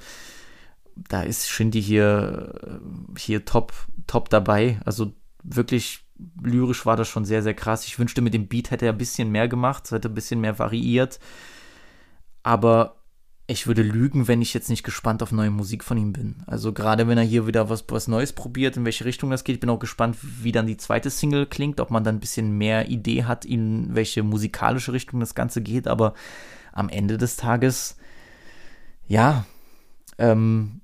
da 1.09 1.23
ist 1.23 1.49
Shindy 1.49 1.83
hier, 1.83 2.53
äh, 2.65 3.19
hier 3.19 3.45
top, 3.45 3.73
top 4.07 4.29
dabei. 4.31 4.81
Also 4.85 5.13
wirklich 5.43 6.05
lyrisch 6.43 6.85
war 6.87 6.97
das 6.97 7.09
schon 7.09 7.25
sehr, 7.25 7.43
sehr 7.43 7.55
krass. 7.55 7.87
Ich 7.87 7.99
wünschte, 7.99 8.21
mit 8.21 8.35
dem 8.35 8.49
Beat 8.49 8.71
hätte 8.71 8.87
er 8.87 8.93
ein 8.93 8.99
bisschen 8.99 9.31
mehr 9.31 9.49
gemacht, 9.49 9.91
hätte 9.91 10.09
ein 10.09 10.15
bisschen 10.15 10.41
mehr 10.41 10.59
variiert. 10.59 11.21
Aber 12.43 12.97
ich 13.51 13.67
würde 13.67 13.83
lügen, 13.83 14.29
wenn 14.29 14.43
ich 14.43 14.53
jetzt 14.53 14.69
nicht 14.69 14.83
gespannt 14.83 15.23
auf 15.23 15.33
neue 15.33 15.51
Musik 15.51 15.83
von 15.83 15.97
ihm 15.97 16.13
bin. 16.13 16.43
Also 16.47 16.73
gerade 16.73 17.09
wenn 17.09 17.17
er 17.17 17.25
hier 17.25 17.47
wieder 17.47 17.71
was, 17.71 17.85
was 17.89 18.07
Neues 18.07 18.35
probiert, 18.35 18.77
in 18.77 18.85
welche 18.85 19.07
Richtung 19.07 19.31
das 19.31 19.43
geht. 19.43 19.55
Ich 19.55 19.61
bin 19.61 19.71
auch 19.71 19.79
gespannt, 19.79 20.19
wie 20.21 20.53
dann 20.53 20.67
die 20.67 20.77
zweite 20.77 21.09
Single 21.09 21.47
klingt, 21.47 21.81
ob 21.81 21.91
man 21.91 22.05
dann 22.05 22.17
ein 22.17 22.21
bisschen 22.21 22.59
mehr 22.59 22.91
Idee 22.91 23.25
hat, 23.25 23.47
in 23.47 23.95
welche 23.95 24.23
musikalische 24.23 24.93
Richtung 24.93 25.21
das 25.21 25.35
Ganze 25.35 25.63
geht. 25.63 25.89
Aber 25.89 26.13
am 26.73 26.91
Ende 26.91 27.17
des 27.17 27.37
Tages, 27.37 27.97
ja, 29.07 29.47
ähm, 30.19 30.83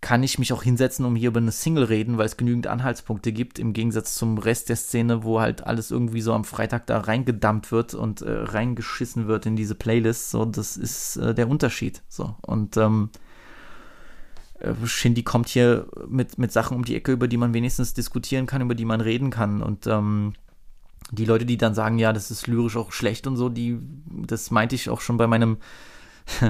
kann 0.00 0.22
ich 0.22 0.38
mich 0.38 0.52
auch 0.52 0.62
hinsetzen, 0.62 1.04
um 1.04 1.16
hier 1.16 1.28
über 1.28 1.40
eine 1.40 1.50
Single 1.50 1.84
reden, 1.84 2.18
weil 2.18 2.26
es 2.26 2.36
genügend 2.36 2.68
Anhaltspunkte 2.68 3.32
gibt, 3.32 3.58
im 3.58 3.72
Gegensatz 3.72 4.14
zum 4.14 4.38
Rest 4.38 4.68
der 4.68 4.76
Szene, 4.76 5.24
wo 5.24 5.40
halt 5.40 5.66
alles 5.66 5.90
irgendwie 5.90 6.20
so 6.20 6.32
am 6.32 6.44
Freitag 6.44 6.86
da 6.86 7.00
reingedammt 7.00 7.72
wird 7.72 7.94
und 7.94 8.22
äh, 8.22 8.30
reingeschissen 8.30 9.26
wird 9.26 9.46
in 9.46 9.56
diese 9.56 9.74
Playlist. 9.74 10.30
So, 10.30 10.44
das 10.44 10.76
ist 10.76 11.16
äh, 11.16 11.34
der 11.34 11.48
Unterschied. 11.48 12.02
So, 12.08 12.36
und 12.42 12.76
ähm, 12.76 13.10
äh, 14.60 14.72
Shindy 14.84 15.24
kommt 15.24 15.48
hier 15.48 15.88
mit, 16.08 16.38
mit 16.38 16.52
Sachen 16.52 16.76
um 16.76 16.84
die 16.84 16.94
Ecke, 16.94 17.12
über 17.12 17.26
die 17.26 17.36
man 17.36 17.52
wenigstens 17.52 17.92
diskutieren 17.92 18.46
kann, 18.46 18.62
über 18.62 18.76
die 18.76 18.84
man 18.84 19.00
reden 19.00 19.30
kann. 19.30 19.62
Und 19.62 19.88
ähm, 19.88 20.34
die 21.10 21.24
Leute, 21.24 21.44
die 21.46 21.56
dann 21.56 21.74
sagen, 21.74 21.98
ja, 21.98 22.12
das 22.12 22.30
ist 22.30 22.46
lyrisch 22.46 22.76
auch 22.76 22.92
schlecht 22.92 23.26
und 23.26 23.36
so, 23.36 23.48
die, 23.48 23.78
das 24.06 24.50
meinte 24.50 24.74
ich 24.74 24.90
auch 24.90 25.00
schon 25.00 25.16
bei 25.16 25.26
meinem 25.26 25.56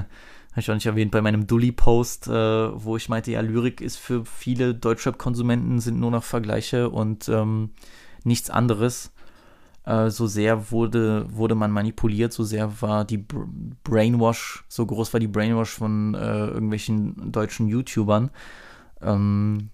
habe 0.53 0.61
ich 0.61 0.71
auch 0.71 0.75
nicht 0.75 0.87
erwähnt, 0.87 1.11
bei 1.11 1.23
meinem 1.23 1.47
Dully-Post, 1.47 2.29
äh, 2.29 2.31
wo 2.33 2.97
ich 2.97 3.09
meinte, 3.09 3.31
ja, 3.31 3.41
Lyrik 3.41 3.81
ist 3.81 3.97
für 3.97 4.25
viele 4.25 4.75
Deutschrap-Konsumenten 4.75 5.81
sind 5.81 6.01
nur 6.01 6.11
noch 6.11 6.25
Vergleiche 6.25 6.91
und 6.91 7.29
ähm, 7.29 7.71
nichts 8.25 8.51
anderes. 8.51 9.13
Äh, 9.85 10.11
so 10.11 10.27
sehr 10.27 10.71
wurde, 10.71 11.27
wurde 11.31 11.55
man 11.55 11.71
manipuliert, 11.71 12.33
so 12.33 12.45
sehr 12.45 12.83
war 12.83 13.05
die 13.05 13.25
Brainwash, 13.85 14.65
so 14.69 14.85
groß 14.85 15.13
war 15.13 15.21
die 15.21 15.29
Brainwash 15.29 15.71
von 15.71 16.15
äh, 16.15 16.47
irgendwelchen 16.47 17.33
deutschen 17.33 17.69
YouTubern. 17.69 18.31
Ähm, 19.01 19.71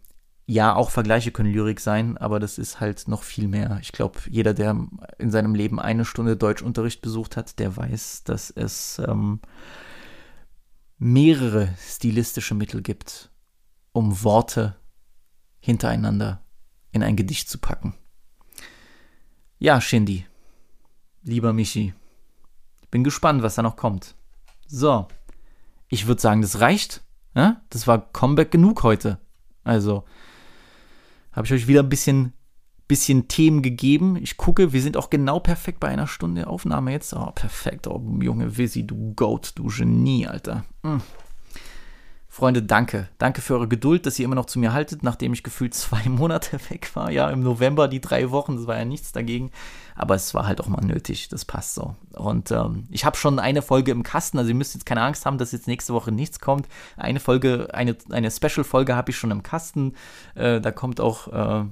ja, 0.47 0.75
auch 0.75 0.91
Vergleiche 0.91 1.31
können 1.31 1.53
Lyrik 1.53 1.81
sein, 1.81 2.19
aber 2.19 2.39
das 2.39 2.59
ist 2.59 2.79
halt 2.79 3.09
noch 3.09 3.23
viel 3.23 3.49
mehr. 3.49 3.79
Ich 3.81 3.93
glaube, 3.93 4.21
jeder, 4.29 4.53
der 4.53 4.77
in 5.19 5.31
seinem 5.31 5.55
Leben 5.55 5.81
eine 5.81 6.05
Stunde 6.05 6.37
Deutschunterricht 6.37 7.01
besucht 7.01 7.37
hat, 7.37 7.59
der 7.59 7.77
weiß, 7.77 8.25
dass 8.25 8.51
es 8.51 9.01
ähm, 9.09 9.41
mehrere 10.99 11.75
stilistische 11.79 12.55
Mittel 12.55 12.83
gibt, 12.83 13.31
um 13.93 14.23
Worte 14.23 14.77
hintereinander 15.61 16.43
in 16.93 17.03
ein 17.03 17.17
Gedicht 17.17 17.49
zu 17.49 17.59
packen. 17.59 17.95
Ja, 19.59 19.81
Shindy, 19.81 20.27
lieber 21.23 21.53
Michi, 21.53 21.95
bin 22.91 23.03
gespannt, 23.03 23.43
was 23.43 23.57
da 23.57 23.63
noch 23.63 23.77
kommt. 23.77 24.15
So, 24.67 25.09
ich 25.89 26.07
würde 26.07 26.23
sagen, 26.23 26.43
das 26.43 26.61
reicht. 26.61 27.03
Ja? 27.35 27.61
Das 27.71 27.87
war 27.87 28.13
Comeback 28.13 28.53
genug 28.53 28.85
heute. 28.85 29.19
Also, 29.65 30.05
habe 31.33 31.47
ich 31.47 31.53
euch 31.53 31.67
wieder 31.67 31.83
ein 31.83 31.89
bisschen 31.89 32.33
bisschen 32.87 33.29
Themen 33.29 33.63
gegeben. 33.63 34.17
Ich 34.17 34.37
gucke, 34.37 34.73
wir 34.73 34.83
sind 34.83 34.97
auch 34.97 35.11
genau 35.11 35.41
perfekt 35.41 35.81
bei 35.81 35.89
einer 35.89 36.07
Stunde 36.07 36.47
Aufnahme 36.47 36.93
jetzt. 36.93 37.15
Oh, 37.15 37.31
perfekt. 37.35 37.87
Oh, 37.87 38.03
Junge 38.21 38.57
Wizzy, 38.57 38.87
du 38.87 39.15
Goat, 39.15 39.53
du 39.57 39.69
Genie, 39.69 40.27
Alter. 40.27 40.65
Hm. 40.83 41.01
Freunde, 42.35 42.65
danke. 42.65 43.09
Danke 43.19 43.43
für 43.43 43.55
eure 43.55 43.69
Geduld, 43.69 44.07
dass 44.07 44.19
ihr 44.19 44.25
immer 44.25 44.35
noch 44.35 44.47
zu 44.47 44.59
mir 44.59 44.73
haltet, 44.73 45.05
nachdem 45.05 45.33
ich 45.33 45.45
gefühlt 45.45 45.73
zwei 45.73 46.03
Monate 46.09 46.59
weg 46.69 46.91
war. 46.95 47.13
Ja, 47.13 47.31
im 47.31 47.45
November 47.45 47.87
die 47.87 48.01
drei 48.01 48.33
Wochen, 48.33 48.57
das 48.57 48.67
war 48.67 48.77
ja 48.77 48.85
nichts 48.85 49.13
dagegen. 49.13 49.53
Aber 49.95 50.17
es 50.17 50.35
war 50.35 50.45
halt 50.45 50.61
auch 50.61 50.67
mal 50.67 50.85
nötig, 50.85 51.29
das 51.29 51.45
passt 51.45 51.77
so. 51.77 51.95
Und 52.13 52.51
ähm, 52.51 52.89
ich 52.91 53.05
habe 53.05 53.17
schon 53.17 53.39
eine 53.39 53.63
Folge 53.63 53.93
im 53.93 54.03
Kasten, 54.03 54.39
also 54.39 54.49
ihr 54.49 54.57
müsst 54.57 54.75
jetzt 54.75 54.85
keine 54.85 55.03
Angst 55.03 55.27
haben, 55.27 55.39
dass 55.39 55.53
jetzt 55.53 55.69
nächste 55.69 55.95
Woche 55.95 56.11
nichts 56.11 56.41
kommt. 56.41 56.67
Eine 56.97 57.21
Folge, 57.21 57.69
eine, 57.73 57.97
eine 58.11 58.33
Special-Folge 58.33 58.97
habe 58.97 59.13
ich 59.13 59.17
schon 59.17 59.31
im 59.31 59.45
Kasten. 59.45 59.95
Äh, 60.35 60.61
da 60.61 60.73
kommt 60.73 61.01
auch. 61.01 61.29
Äh, 61.29 61.67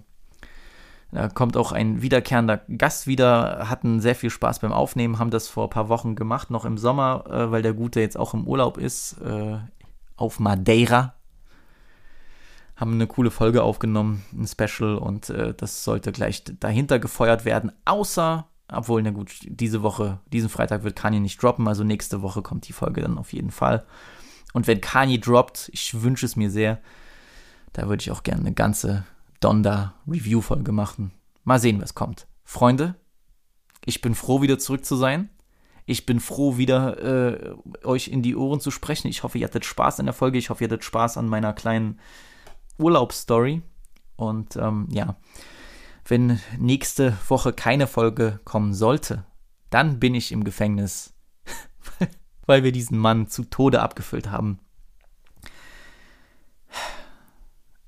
da 1.13 1.29
kommt 1.29 1.59
auch 1.59 1.73
ein 1.73 2.01
wiederkehrender 2.01 2.63
Gast 2.79 3.07
wieder, 3.07 3.69
hatten 3.69 4.01
sehr 4.01 4.15
viel 4.15 4.31
Spaß 4.31 4.61
beim 4.61 4.73
Aufnehmen, 4.73 5.19
haben 5.19 5.31
das 5.31 5.47
vor 5.47 5.65
ein 5.65 5.71
paar 5.71 5.91
Wochen 5.91 6.17
gemacht, 6.17 6.51
noch 6.51 6.65
im 6.65 6.79
Sommer, 6.79 7.25
äh, 7.29 7.51
weil 7.51 7.61
der 7.63 7.75
Gute 7.75 8.01
jetzt 8.01 8.17
auch 8.17 8.33
im 8.33 8.47
Urlaub 8.47 8.79
ist, 8.79 9.19
äh, 9.21 9.59
auf 10.17 10.41
Madeira. 10.41 11.15
Haben 12.77 12.95
eine 12.95 13.07
coole 13.07 13.31
Folge 13.31 13.63
aufgenommen, 13.63 14.25
ein 14.33 14.47
Special, 14.47 14.97
und 14.97 15.29
äh, 15.29 15.53
das 15.55 15.85
sollte 15.85 16.13
gleich 16.13 16.45
dahinter 16.59 16.99
gefeuert 16.99 17.45
werden. 17.45 17.73
Außer 17.85 18.47
Obwohl, 18.73 19.03
na 19.03 19.11
gut, 19.11 19.33
diese 19.43 19.83
Woche, 19.83 20.21
diesen 20.33 20.49
Freitag 20.49 20.83
wird 20.83 20.97
Kanye 20.97 21.21
nicht 21.21 21.43
droppen, 21.43 21.69
also 21.69 21.85
nächste 21.85 22.23
Woche 22.23 22.41
kommt 22.41 22.67
die 22.69 22.73
Folge 22.73 23.03
dann 23.03 23.19
auf 23.19 23.35
jeden 23.35 23.51
Fall. 23.51 23.85
Und 24.55 24.67
wenn 24.67 24.81
Kanye 24.81 25.19
droppt, 25.19 25.69
ich 25.75 26.03
wünsche 26.03 26.25
es 26.25 26.37
mir 26.37 26.51
sehr, 26.51 26.81
da 27.75 27.89
würde 27.89 28.01
ich 28.01 28.11
auch 28.11 28.23
gerne 28.23 28.41
eine 28.41 28.55
ganze 28.55 29.05
Donda-Review-Folge 29.43 30.73
machen. 30.73 31.13
Mal 31.45 31.59
sehen, 31.59 31.81
was 31.81 31.95
kommt. 31.95 32.27
Freunde, 32.45 32.97
ich 33.85 34.01
bin 34.01 34.15
froh, 34.15 34.43
wieder 34.43 34.59
zurück 34.59 34.85
zu 34.85 34.97
sein. 34.97 35.29
Ich 35.85 36.07
bin 36.07 36.21
froh, 36.21 36.57
wieder 36.57 37.03
äh, 37.03 37.55
euch 37.85 38.09
in 38.09 38.23
die 38.23 38.37
Ohren 38.37 38.61
zu 38.61 38.71
sprechen. 38.71 39.09
Ich 39.09 39.25
hoffe, 39.25 39.39
ihr 39.39 39.47
hattet 39.47 39.65
Spaß 39.65 39.99
in 39.99 40.07
der 40.07 40.15
Folge. 40.15 40.39
Ich 40.39 40.51
hoffe, 40.51 40.63
ihr 40.63 40.69
hattet 40.69 40.85
Spaß 40.85 41.17
an 41.17 41.29
meiner 41.29 41.53
kleinen 41.53 41.99
Urlaubsstory. 42.79 43.63
Und 44.17 44.57
ähm, 44.57 44.87
ja, 44.91 45.17
wenn 46.07 46.41
nächste 46.59 47.17
Woche 47.29 47.53
keine 47.53 47.89
Folge 47.89 48.41
kommen 48.45 48.75
sollte, 48.75 49.25
dann 49.71 49.99
bin 49.99 50.15
ich 50.15 50.31
im 50.31 50.45
Gefängnis, 50.45 51.15
weil 52.47 52.63
wir 52.63 52.71
diesen 52.71 52.99
Mann 52.99 53.27
zu 53.27 53.45
Tode 53.45 53.83
abgefüllt 53.83 54.31
haben. 54.31 54.61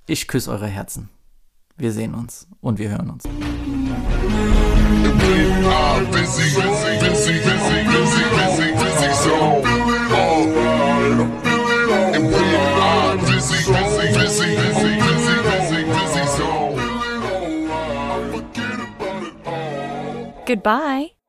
Ich 0.07 0.27
küsse 0.27 0.51
eure 0.51 0.67
Herzen. 0.67 1.11
Wir 1.77 1.93
sehen 1.93 2.15
uns 2.15 2.47
und 2.61 2.79
wir 2.79 2.89
hören 2.91 3.11
uns. 3.11 3.25
Goodbye. 20.47 21.24